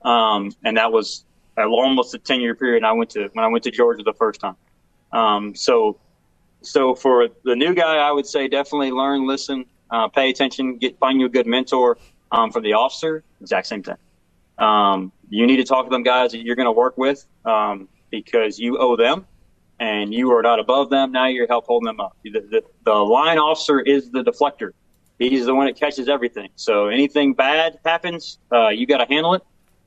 [0.02, 1.24] Um, and that was
[1.58, 2.84] almost a 10 year period.
[2.84, 4.56] I went to, when I went to Georgia the first time.
[5.12, 5.98] Um, so,
[6.62, 10.98] so for the new guy, I would say definitely learn, listen, uh, pay attention, get
[10.98, 11.98] find you a good mentor.
[12.30, 13.96] Um, for the officer, exact same thing.
[14.56, 17.88] Um, you need to talk to them guys that you're going to work with um,
[18.10, 19.26] because you owe them,
[19.80, 21.12] and you are not above them.
[21.12, 22.16] Now you're help holding them up.
[22.22, 24.70] The, the, the line officer is the deflector.
[25.18, 26.48] He's the one that catches everything.
[26.56, 29.42] So anything bad happens, uh, you got to handle it.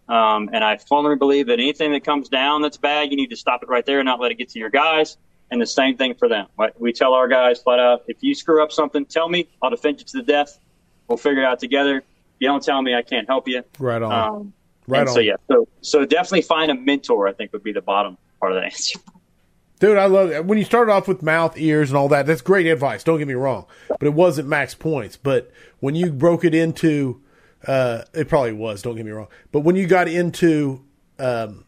[0.07, 3.35] Um, and I firmly believe that anything that comes down that's bad, you need to
[3.35, 5.17] stop it right there and not let it get to your guys.
[5.51, 6.47] And the same thing for them.
[6.77, 9.47] We tell our guys flat out, if you screw up something, tell me.
[9.61, 10.59] I'll defend you to the death.
[11.07, 11.97] We'll figure it out together.
[11.97, 12.03] If
[12.39, 13.63] you don't tell me, I can't help you.
[13.77, 14.11] Right on.
[14.11, 14.53] Um,
[14.87, 15.13] right on.
[15.13, 17.27] So yeah, so so definitely find a mentor.
[17.27, 18.99] I think would be the bottom part of the answer.
[19.79, 20.45] Dude, I love it.
[20.45, 23.03] When you started off with mouth, ears, and all that, that's great advice.
[23.03, 25.17] Don't get me wrong, but it wasn't max points.
[25.17, 27.21] But when you broke it into,
[27.67, 28.81] uh, it probably was.
[28.81, 29.27] Don't get me wrong.
[29.51, 30.83] But when you got into
[31.19, 31.65] um,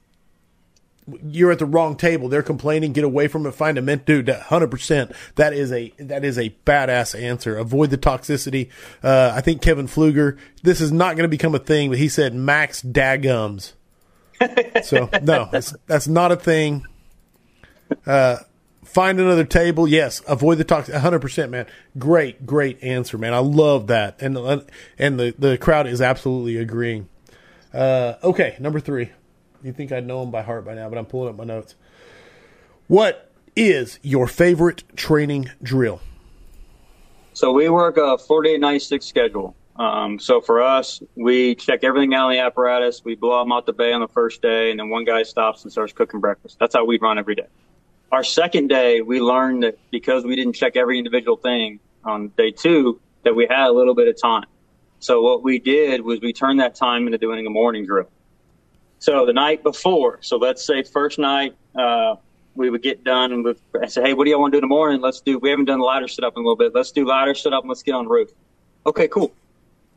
[1.23, 2.27] you're at the wrong table.
[2.27, 2.93] They're complaining.
[2.93, 3.51] Get away from it.
[3.51, 4.27] Find a ment, dude.
[4.29, 5.13] Hundred percent.
[5.35, 7.57] That is a that is a badass answer.
[7.57, 8.69] Avoid the toxicity.
[9.01, 10.37] Uh, I think Kevin Fluger.
[10.63, 13.73] This is not going to become a thing, but he said max dagums.
[14.83, 16.85] so no, that's that's not a thing.
[18.05, 18.37] Uh,
[18.88, 19.88] find another table.
[19.88, 20.95] Yes, avoid the toxic.
[20.95, 21.68] Hundred percent, man.
[21.97, 23.34] Great, great answer, man.
[23.34, 24.38] I love that, and
[24.97, 27.09] and the the crowd is absolutely agreeing.
[27.73, 29.11] Uh, okay, number three.
[29.64, 31.76] You think I'd know them by heart by now, but I'm pulling up my notes.
[32.88, 35.99] What is your favorite training drill?
[37.34, 39.55] So we work a 48 96 schedule.
[39.76, 43.03] Um, so for us, we check everything out in the apparatus.
[43.03, 45.64] We blow them out the bay on the first day, and then one guy stops
[45.64, 46.57] and starts cooking breakfast.
[46.59, 47.47] That's how we run every day.
[48.11, 52.51] Our second day, we learned that because we didn't check every individual thing on day
[52.51, 54.45] two, that we had a little bit of time.
[54.99, 58.09] So what we did was we turned that time into doing a morning drill.
[58.99, 62.15] So the night before, so let's say first night, uh,
[62.55, 63.57] we would get done and we'd
[63.89, 65.01] say, hey, what do y'all want to do in the morning?
[65.01, 66.73] Let's do, we haven't done the ladder sit up in a little bit.
[66.73, 68.29] Let's do ladder sit up and let's get on the roof.
[68.85, 69.34] Okay, cool.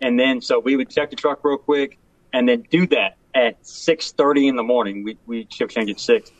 [0.01, 1.99] And then, so we would check the truck real quick
[2.33, 5.05] and then do that at 6.30 in the morning.
[5.05, 6.31] We, we shift change at 6.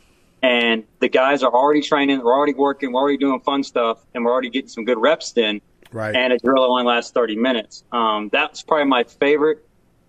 [0.41, 4.25] And the guys are already training, we're already working, we're already doing fun stuff, and
[4.25, 5.61] we're already getting some good reps in.
[5.91, 6.15] Right.
[6.15, 7.83] And a drill only lasts 30 minutes.
[7.91, 9.65] Um, that's probably my favorite.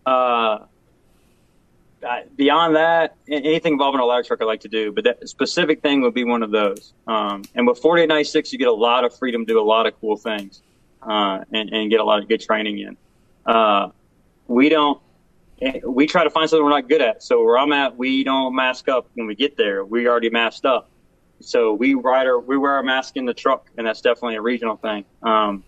[0.07, 0.61] Uh,
[2.37, 6.03] beyond that, anything involving a ladder truck I like to do, but that specific thing
[6.03, 6.93] would be one of those.
[7.07, 9.99] Um, and with 4896, you get a lot of freedom to do a lot of
[10.01, 10.63] cool things
[11.03, 12.97] uh, and, and, get a lot of good training in.
[13.47, 13.91] Uh,
[14.47, 15.01] we don't.
[15.85, 17.23] We try to find something we're not good at.
[17.23, 19.85] So where I'm at, we don't mask up when we get there.
[19.85, 20.89] We already masked up.
[21.41, 24.41] So we ride our, we wear our mask in the truck, and that's definitely a
[24.43, 25.05] regional thing.
[25.23, 25.65] Um,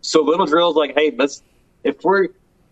[0.00, 1.42] so little drills like, hey, let's
[1.84, 2.28] if we're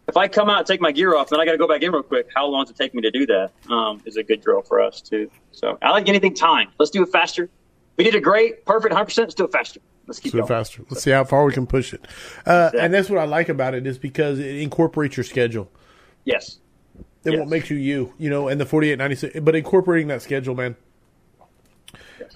[0.09, 1.83] if I come out and take my gear off, then I got to go back
[1.83, 2.29] in real quick.
[2.35, 3.53] How long does it take me to do that?
[3.71, 5.31] Um, is a good drill for us too.
[5.53, 6.69] So I like anything time.
[6.79, 7.49] Let's do it faster.
[7.97, 9.05] We did a great, perfect, 100.
[9.05, 9.81] percent Let's do it faster.
[10.07, 10.49] Let's keep do going.
[10.49, 10.83] faster.
[10.91, 12.05] Let's see how far we can push it.
[12.45, 15.71] Uh, And that's what I like about it is because it incorporates your schedule.
[16.25, 16.59] Yes.
[17.25, 17.39] It Yes.
[17.39, 20.23] won't make you you, you know, and the forty eight ninety six, but incorporating that
[20.23, 20.77] schedule, man.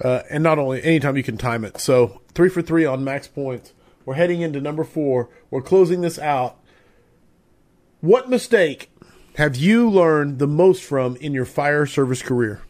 [0.03, 1.79] Uh, and not only anytime you can time it.
[1.79, 3.73] So three for three on max points.
[4.05, 5.31] We're heading into number four.
[5.51, 6.59] We're closing this out.
[8.01, 8.91] What mistake
[9.37, 12.61] have you learned the most from in your fire service career?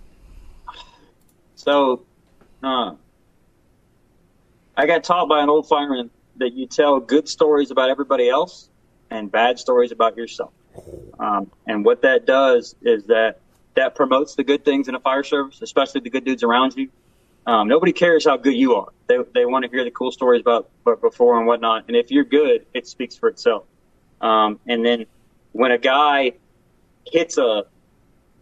[1.56, 2.04] So,
[2.62, 2.94] uh,
[4.76, 8.68] I got taught by an old fireman that you tell good stories about everybody else
[9.10, 10.52] and bad stories about yourself.
[11.18, 13.40] Um, and what that does is that
[13.74, 16.90] that promotes the good things in a fire service, especially the good dudes around you.
[17.46, 18.88] Um, nobody cares how good you are.
[19.06, 21.84] They, they want to hear the cool stories about but before and whatnot.
[21.88, 23.64] And if you're good, it speaks for itself.
[24.20, 25.06] Um, and then
[25.52, 26.32] when a guy
[27.06, 27.64] hits a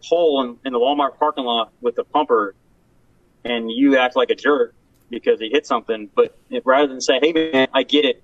[0.03, 2.55] hole in, in the Walmart parking lot with a pumper
[3.43, 4.73] and you act like a jerk
[5.09, 8.23] because he hit something, but rather than say, "Hey man, I get it,"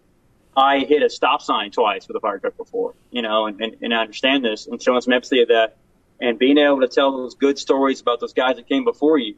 [0.56, 3.76] I hit a stop sign twice with a fire truck before, you know, and, and,
[3.82, 5.78] and I understand this, and showing some empathy of that,
[6.20, 9.36] and being able to tell those good stories about those guys that came before you,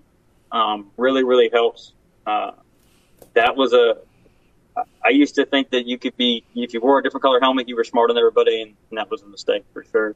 [0.52, 1.94] um, really, really helps.
[2.26, 2.52] Uh,
[3.34, 3.98] that was a.
[5.06, 7.68] I used to think that you could be if you wore a different color helmet,
[7.68, 10.16] you were smarter than everybody, and, and that was a mistake for sure.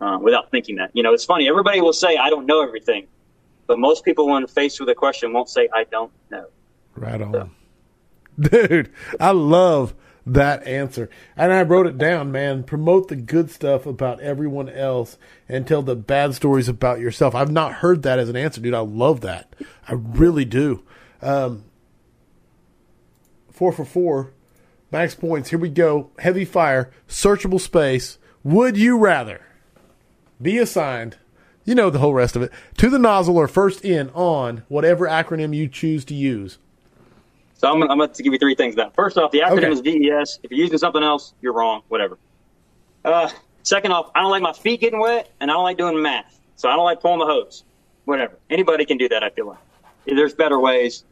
[0.00, 1.48] Uh, without thinking that, you know, it's funny.
[1.48, 3.06] Everybody will say, "I don't know everything,"
[3.66, 6.46] but most people, when faced with a question, won't say, "I don't know."
[6.94, 7.50] Right on.
[8.38, 8.90] Dude,
[9.20, 9.94] I love
[10.26, 11.10] that answer.
[11.36, 12.64] And I wrote it down, man.
[12.64, 15.18] Promote the good stuff about everyone else
[15.48, 17.34] and tell the bad stories about yourself.
[17.34, 18.74] I've not heard that as an answer, dude.
[18.74, 19.54] I love that.
[19.86, 20.82] I really do.
[21.20, 21.64] Um,
[23.50, 24.32] four for four.
[24.90, 25.50] Max points.
[25.50, 26.10] Here we go.
[26.18, 26.90] Heavy fire.
[27.08, 28.18] Searchable space.
[28.42, 29.40] Would you rather
[30.40, 31.16] be assigned,
[31.64, 35.06] you know the whole rest of it, to the nozzle or first in on whatever
[35.06, 36.58] acronym you choose to use?
[37.64, 38.92] So I'm, I'm going to give you three things now.
[38.94, 39.70] First off, the acronym Okay.
[39.72, 40.40] is VES.
[40.42, 41.80] If you're using something else, you're wrong.
[41.88, 42.18] Whatever.
[43.06, 43.30] Uh,
[43.62, 46.38] second off, I don't like my feet getting wet, and I don't like doing math.
[46.56, 47.64] So I don't like pulling the hose.
[48.04, 48.38] Whatever.
[48.50, 49.24] Anybody can do that.
[49.24, 49.58] I feel like
[50.04, 51.04] there's better ways.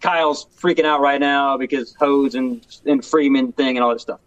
[0.00, 4.20] Kyle's freaking out right now because hose and and Freeman thing and all that stuff.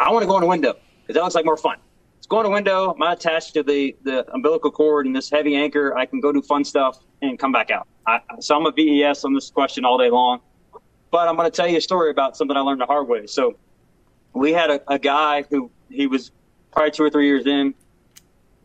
[0.00, 0.74] I want to go in a window
[1.06, 1.76] because that looks like more fun.
[2.18, 2.92] It's going go in a window.
[3.00, 5.96] I'm attached to the, the umbilical cord and this heavy anchor.
[5.96, 7.86] I can go do fun stuff and come back out.
[8.06, 10.40] I, so I'm a VES on this question all day long.
[11.10, 13.26] But I'm going to tell you a story about something I learned the hard way.
[13.26, 13.56] So
[14.32, 16.30] we had a, a guy who he was
[16.70, 17.74] probably two or three years in.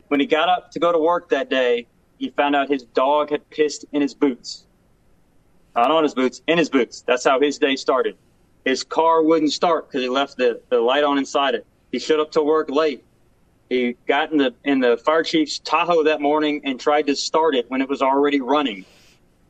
[0.07, 1.87] When he got up to go to work that day,
[2.19, 4.65] he found out his dog had pissed in his boots.
[5.75, 7.01] Not on his boots, in his boots.
[7.01, 8.15] That's how his day started.
[8.63, 11.65] His car wouldn't start because he left the, the light on inside it.
[11.91, 13.03] He showed up to work late.
[13.69, 17.55] He got in the in the fire chief's Tahoe that morning and tried to start
[17.55, 18.85] it when it was already running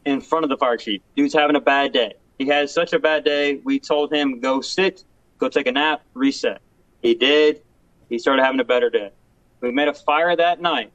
[0.05, 1.01] in front of the fire chief.
[1.15, 2.13] Dude's having a bad day.
[2.37, 3.61] He had such a bad day.
[3.63, 5.03] We told him go sit,
[5.37, 6.61] go take a nap, reset.
[7.01, 7.61] He did.
[8.09, 9.11] He started having a better day.
[9.61, 10.91] We made a fire that night,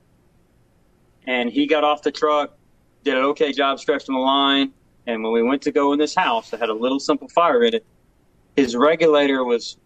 [1.27, 2.57] and he got off the truck,
[3.05, 4.73] did an okay job stretching the line.
[5.07, 7.65] And when we went to go in this house that had a little simple fire
[7.65, 7.85] in it,
[8.55, 9.77] his regulator was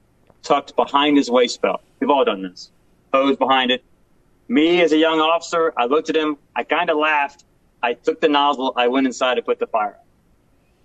[0.42, 1.80] tucked behind his waist belt.
[2.00, 2.70] We've all done this.
[3.12, 3.84] Hose behind it.
[4.48, 6.36] Me as a young officer, I looked at him.
[6.54, 7.44] I kind of laughed.
[7.84, 8.72] I took the nozzle.
[8.76, 9.98] I went inside to put the fire.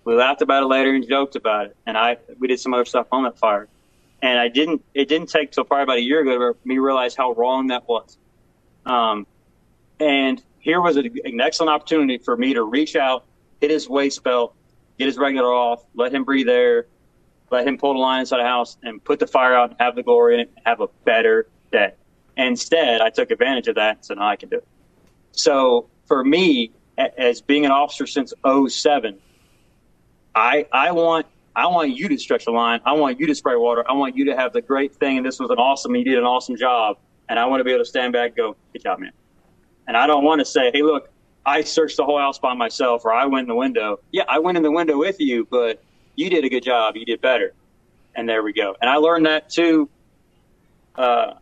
[0.04, 1.76] We laughed about it later and joked about it.
[1.86, 3.68] And I we did some other stuff on that fire.
[4.22, 4.84] And I didn't.
[4.92, 7.88] It didn't take till probably about a year ago for me realize how wrong that
[7.88, 8.18] was.
[8.84, 9.26] Um,
[9.98, 13.24] and here was a, an excellent opportunity for me to reach out,
[13.62, 14.54] hit his waist belt,
[14.98, 16.86] get his regulator off, let him breathe air,
[17.50, 19.94] let him pull the line inside the house, and put the fire out and have
[19.94, 21.94] the glory in it, have a better day.
[22.36, 24.68] Instead, I took advantage of that so now I can do it.
[25.32, 29.18] So for me, as being an officer since 07,
[30.34, 32.80] I, I want I want you to stretch the line.
[32.84, 33.84] I want you to spray water.
[33.88, 35.16] I want you to have the great thing.
[35.16, 35.94] And this was an awesome.
[35.96, 36.98] You did an awesome job.
[37.28, 39.12] And I want to be able to stand back go, good job, man.
[39.88, 41.10] And I don't want to say, hey, look,
[41.44, 43.98] I searched the whole house by myself or I went in the window.
[44.12, 45.82] Yeah, I went in the window with you, but
[46.14, 46.96] you did a good job.
[46.96, 47.52] You did better.
[48.14, 48.76] And there we go.
[48.80, 49.88] And I learned that too.
[50.94, 51.34] Uh,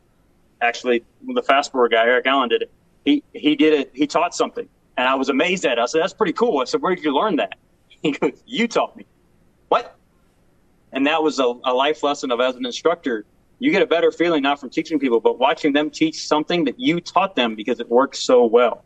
[0.61, 2.71] actually, the fast forward guy, Eric Allen, did it.
[3.05, 3.91] He, he did it.
[3.95, 4.69] He taught something.
[4.99, 5.81] And I was amazed at it.
[5.81, 6.59] I said, that's pretty cool.
[6.61, 7.55] I said, where did you learn that?
[8.03, 9.07] He goes, you taught me.
[9.69, 9.97] What?
[10.93, 13.25] And that was a, a life lesson of as an instructor,
[13.59, 16.79] you get a better feeling not from teaching people, but watching them teach something that
[16.79, 18.85] you taught them because it works so well.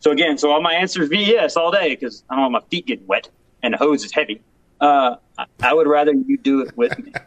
[0.00, 2.68] So again, so all my answers be yes all day because I don't want my
[2.70, 3.28] feet get wet
[3.62, 4.40] and the hose is heavy.
[4.80, 5.16] Uh,
[5.62, 7.12] I would rather you do it with me.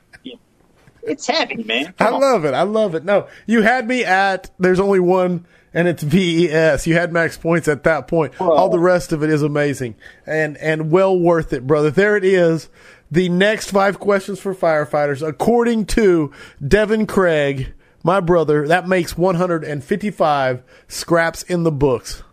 [1.04, 1.94] It's heavy, man.
[1.98, 2.22] Come I on.
[2.22, 2.54] love it.
[2.54, 3.04] I love it.
[3.04, 6.88] No, you had me at there's only one and it's VES.
[6.88, 8.40] You had max points at that point.
[8.40, 9.96] All the rest of it is amazing
[10.26, 11.92] and and well worth it, brother.
[11.92, 12.70] There it is.
[13.10, 16.32] The next five questions for firefighters, according to
[16.66, 17.74] Devin Craig,
[18.04, 18.68] my brother.
[18.68, 22.24] That makes 155 scraps in the books.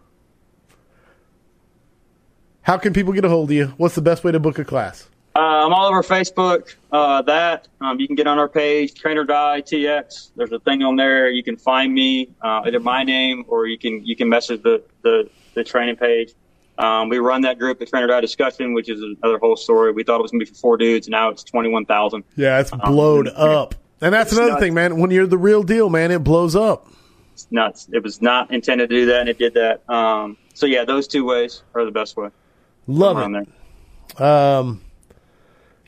[2.63, 3.67] How can people get a hold of you?
[3.77, 5.09] What's the best way to book a class?
[5.39, 6.75] Uh, I'm all over Facebook.
[6.91, 10.33] Uh, that um, you can get on our page, Train or Die TX.
[10.35, 11.31] There's a thing on there.
[11.31, 14.83] You can find me, uh, either my name or you can you can message the
[15.03, 16.33] the, the training page.
[16.77, 19.93] Um, we run that group, the Train or Die Discussion, which is another whole story.
[19.93, 21.87] We thought it was going to be for four dudes, and now it's twenty one
[21.87, 22.25] thousand.
[22.35, 24.63] Yeah, it's blowed um, up, and that's another nuts.
[24.63, 24.99] thing, man.
[24.99, 26.89] When you're the real deal, man, it blows up.
[27.35, 27.89] It's nuts.
[27.93, 29.89] It was not intended to do that, and it did that.
[29.89, 32.31] Um, so yeah, those two ways are the best way.
[32.89, 34.21] Love it.
[34.21, 34.81] Um,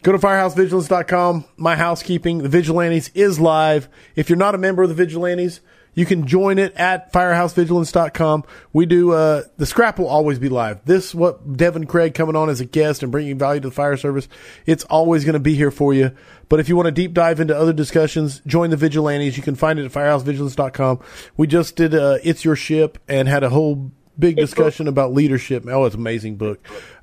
[0.03, 1.45] go to firehousevigilance.com.
[1.57, 3.89] My housekeeping, the Vigilantes is live.
[4.17, 5.61] If you're not a member of the Vigilantes,
[5.95, 8.45] you can join it at firehousevigilance.com.
[8.73, 10.85] We do, uh, the scrap will always be live.
[10.85, 13.97] This, what Devin Craig coming on as a guest and bringing value to the fire
[13.97, 14.29] service,
[14.67, 16.13] it's always going to be here for you.
[16.49, 19.37] But if you want to deep dive into other discussions, join the Vigilantes.
[19.37, 21.01] You can find it at firehousevigilance.com.
[21.37, 25.67] We just did, uh, It's Your Ship and had a whole big discussion about leadership.
[25.67, 26.61] Oh, it's an amazing book.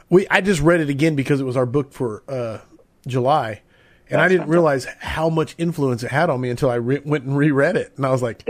[0.10, 2.60] We I just read it again because it was our book for uh,
[3.08, 3.62] July,
[4.10, 7.02] and That's I didn't realize how much influence it had on me until I re-
[7.04, 8.44] went and reread it, and I was like,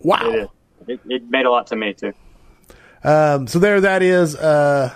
[0.00, 0.50] "Wow!" It,
[0.86, 2.12] it, it, made a lot to me too.
[3.02, 4.34] Um, so there, that is.
[4.36, 4.94] Uh,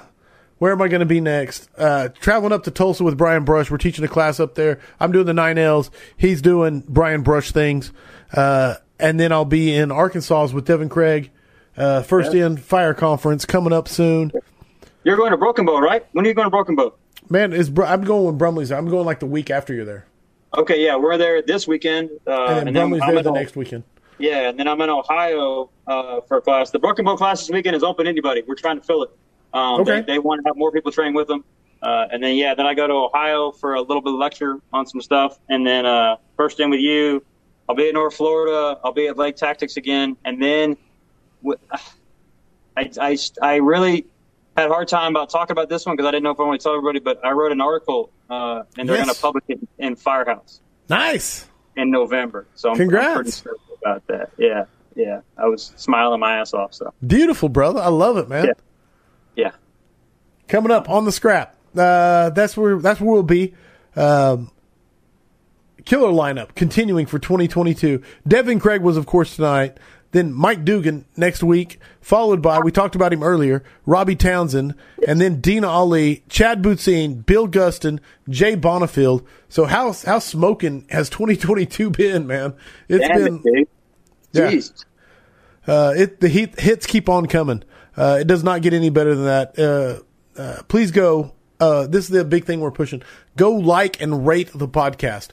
[0.59, 1.69] where am I going to be next?
[1.79, 3.71] Uh, traveling up to Tulsa with Brian Brush.
[3.71, 4.81] We're teaching a class up there.
[4.99, 5.89] I'm doing the nine L's.
[6.17, 7.93] He's doing Brian Brush things.
[8.33, 11.31] Uh, and then I'll be in Arkansas with Devin Craig
[11.77, 12.47] uh, first yeah.
[12.47, 14.33] in fire conference coming up soon.
[15.05, 16.05] You're going to Broken Bow, right?
[16.13, 16.95] When are you going to Broken Bow?
[17.31, 18.73] Man, is I'm going with Brumley's.
[18.73, 20.07] I'm going like the week after you're there.
[20.57, 22.11] Okay, yeah, we're there this weekend.
[22.27, 23.85] Uh, and then and Brumley's then there the next weekend.
[24.19, 26.71] Yeah, and then I'm in Ohio uh, for a class.
[26.71, 28.43] The Broken Bow class this weekend is open to anybody.
[28.47, 29.11] We're trying to fill it.
[29.53, 30.01] Um, okay.
[30.01, 31.45] They, they, want to have more people train with them.
[31.81, 34.59] Uh, and then, yeah, then I go to Ohio for a little bit of lecture
[34.73, 35.39] on some stuff.
[35.49, 37.25] And then uh, first in with you,
[37.69, 38.81] I'll be in North Florida.
[38.83, 40.17] I'll be at Lake Tactics again.
[40.25, 40.77] And then
[42.77, 44.07] I, I, I really
[44.61, 46.45] had a hard time about talking about this one because I didn't know if I
[46.45, 49.07] want to tell everybody, but I wrote an article uh, and they're yes.
[49.07, 50.61] going to publish it in Firehouse.
[50.89, 51.47] Nice.
[51.77, 52.47] In November.
[52.55, 53.07] So I'm, Congrats.
[53.07, 54.31] I'm pretty sure about that.
[54.39, 54.65] Yeah.
[54.95, 55.21] Yeah.
[55.37, 56.75] I was smiling my ass off.
[56.75, 57.81] So beautiful, brother.
[57.81, 58.47] I love it, man.
[58.47, 58.53] Yeah.
[59.37, 59.53] Yeah.
[60.49, 61.55] Coming up on the scrap.
[61.77, 63.55] Uh, that's where that's where we'll be.
[63.95, 64.51] Um,
[65.85, 68.03] killer lineup continuing for 2022.
[68.27, 69.79] Devin Craig was, of course, tonight.
[70.13, 74.75] Then Mike Dugan next week, followed by, we talked about him earlier, Robbie Townsend,
[75.07, 79.25] and then Dena Ali, Chad Bootsine, Bill Gustin, Jay Bonifield.
[79.51, 82.55] So how, how smoking has 2022 been, man?
[82.89, 83.69] It's Damn been, it,
[84.33, 84.61] yeah.
[85.67, 87.63] Uh, it, the heat, hits keep on coming.
[87.95, 89.59] Uh, it does not get any better than that.
[89.59, 91.35] Uh, uh please go.
[91.61, 93.03] Uh, this is the big thing we're pushing.
[93.37, 95.29] Go like and rate the podcast.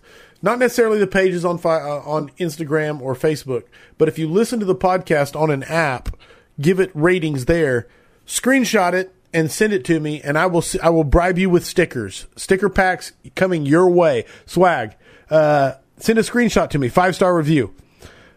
[0.45, 3.63] Not necessarily the pages on uh, on Instagram or Facebook,
[3.97, 6.15] but if you listen to the podcast on an app,
[6.61, 7.87] give it ratings there.
[8.27, 11.65] Screenshot it and send it to me, and I will I will bribe you with
[11.65, 14.95] stickers, sticker packs coming your way, swag.
[15.31, 17.73] Uh, send a screenshot to me, five star review.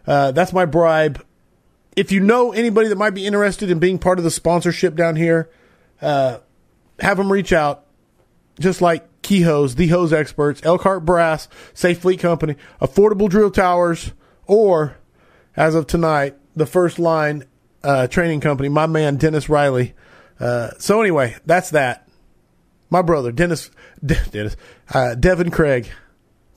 [0.07, 1.23] Uh, that's my bribe.
[1.95, 5.15] If you know anybody that might be interested in being part of the sponsorship down
[5.15, 5.47] here,
[6.01, 6.39] uh,
[6.99, 7.85] have them reach out.
[8.59, 14.11] Just like Key Hose, the hose experts, Elkhart Brass, Safe Fleet Company, Affordable Drill Towers,
[14.47, 14.97] or
[15.55, 17.43] as of tonight, the First Line
[17.83, 19.93] uh, Training Company, my man Dennis Riley.
[20.39, 22.09] Uh, so anyway, that's that.
[22.89, 23.69] My brother Dennis,
[24.03, 24.57] De- Dennis,
[24.95, 25.87] uh, Devin Craig.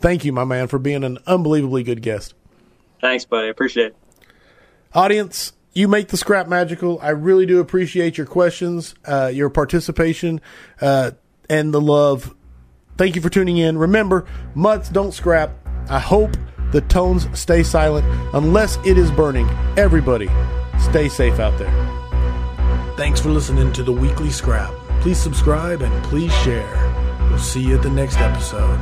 [0.00, 2.32] Thank you, my man, for being an unbelievably good guest.
[3.02, 3.50] Thanks, buddy.
[3.50, 3.96] Appreciate it.
[4.94, 6.98] Audience, you make the scrap magical.
[7.02, 10.40] I really do appreciate your questions, uh, your participation,
[10.80, 11.10] uh,
[11.50, 12.34] and the love
[12.96, 13.78] Thank you for tuning in.
[13.78, 15.52] Remember, mutts don't scrap.
[15.88, 16.36] I hope
[16.72, 19.48] the tones stay silent unless it is burning.
[19.76, 20.28] Everybody,
[20.78, 21.72] stay safe out there.
[22.96, 24.72] Thanks for listening to the weekly scrap.
[25.00, 26.68] Please subscribe and please share.
[27.28, 28.78] We'll see you at the next episode.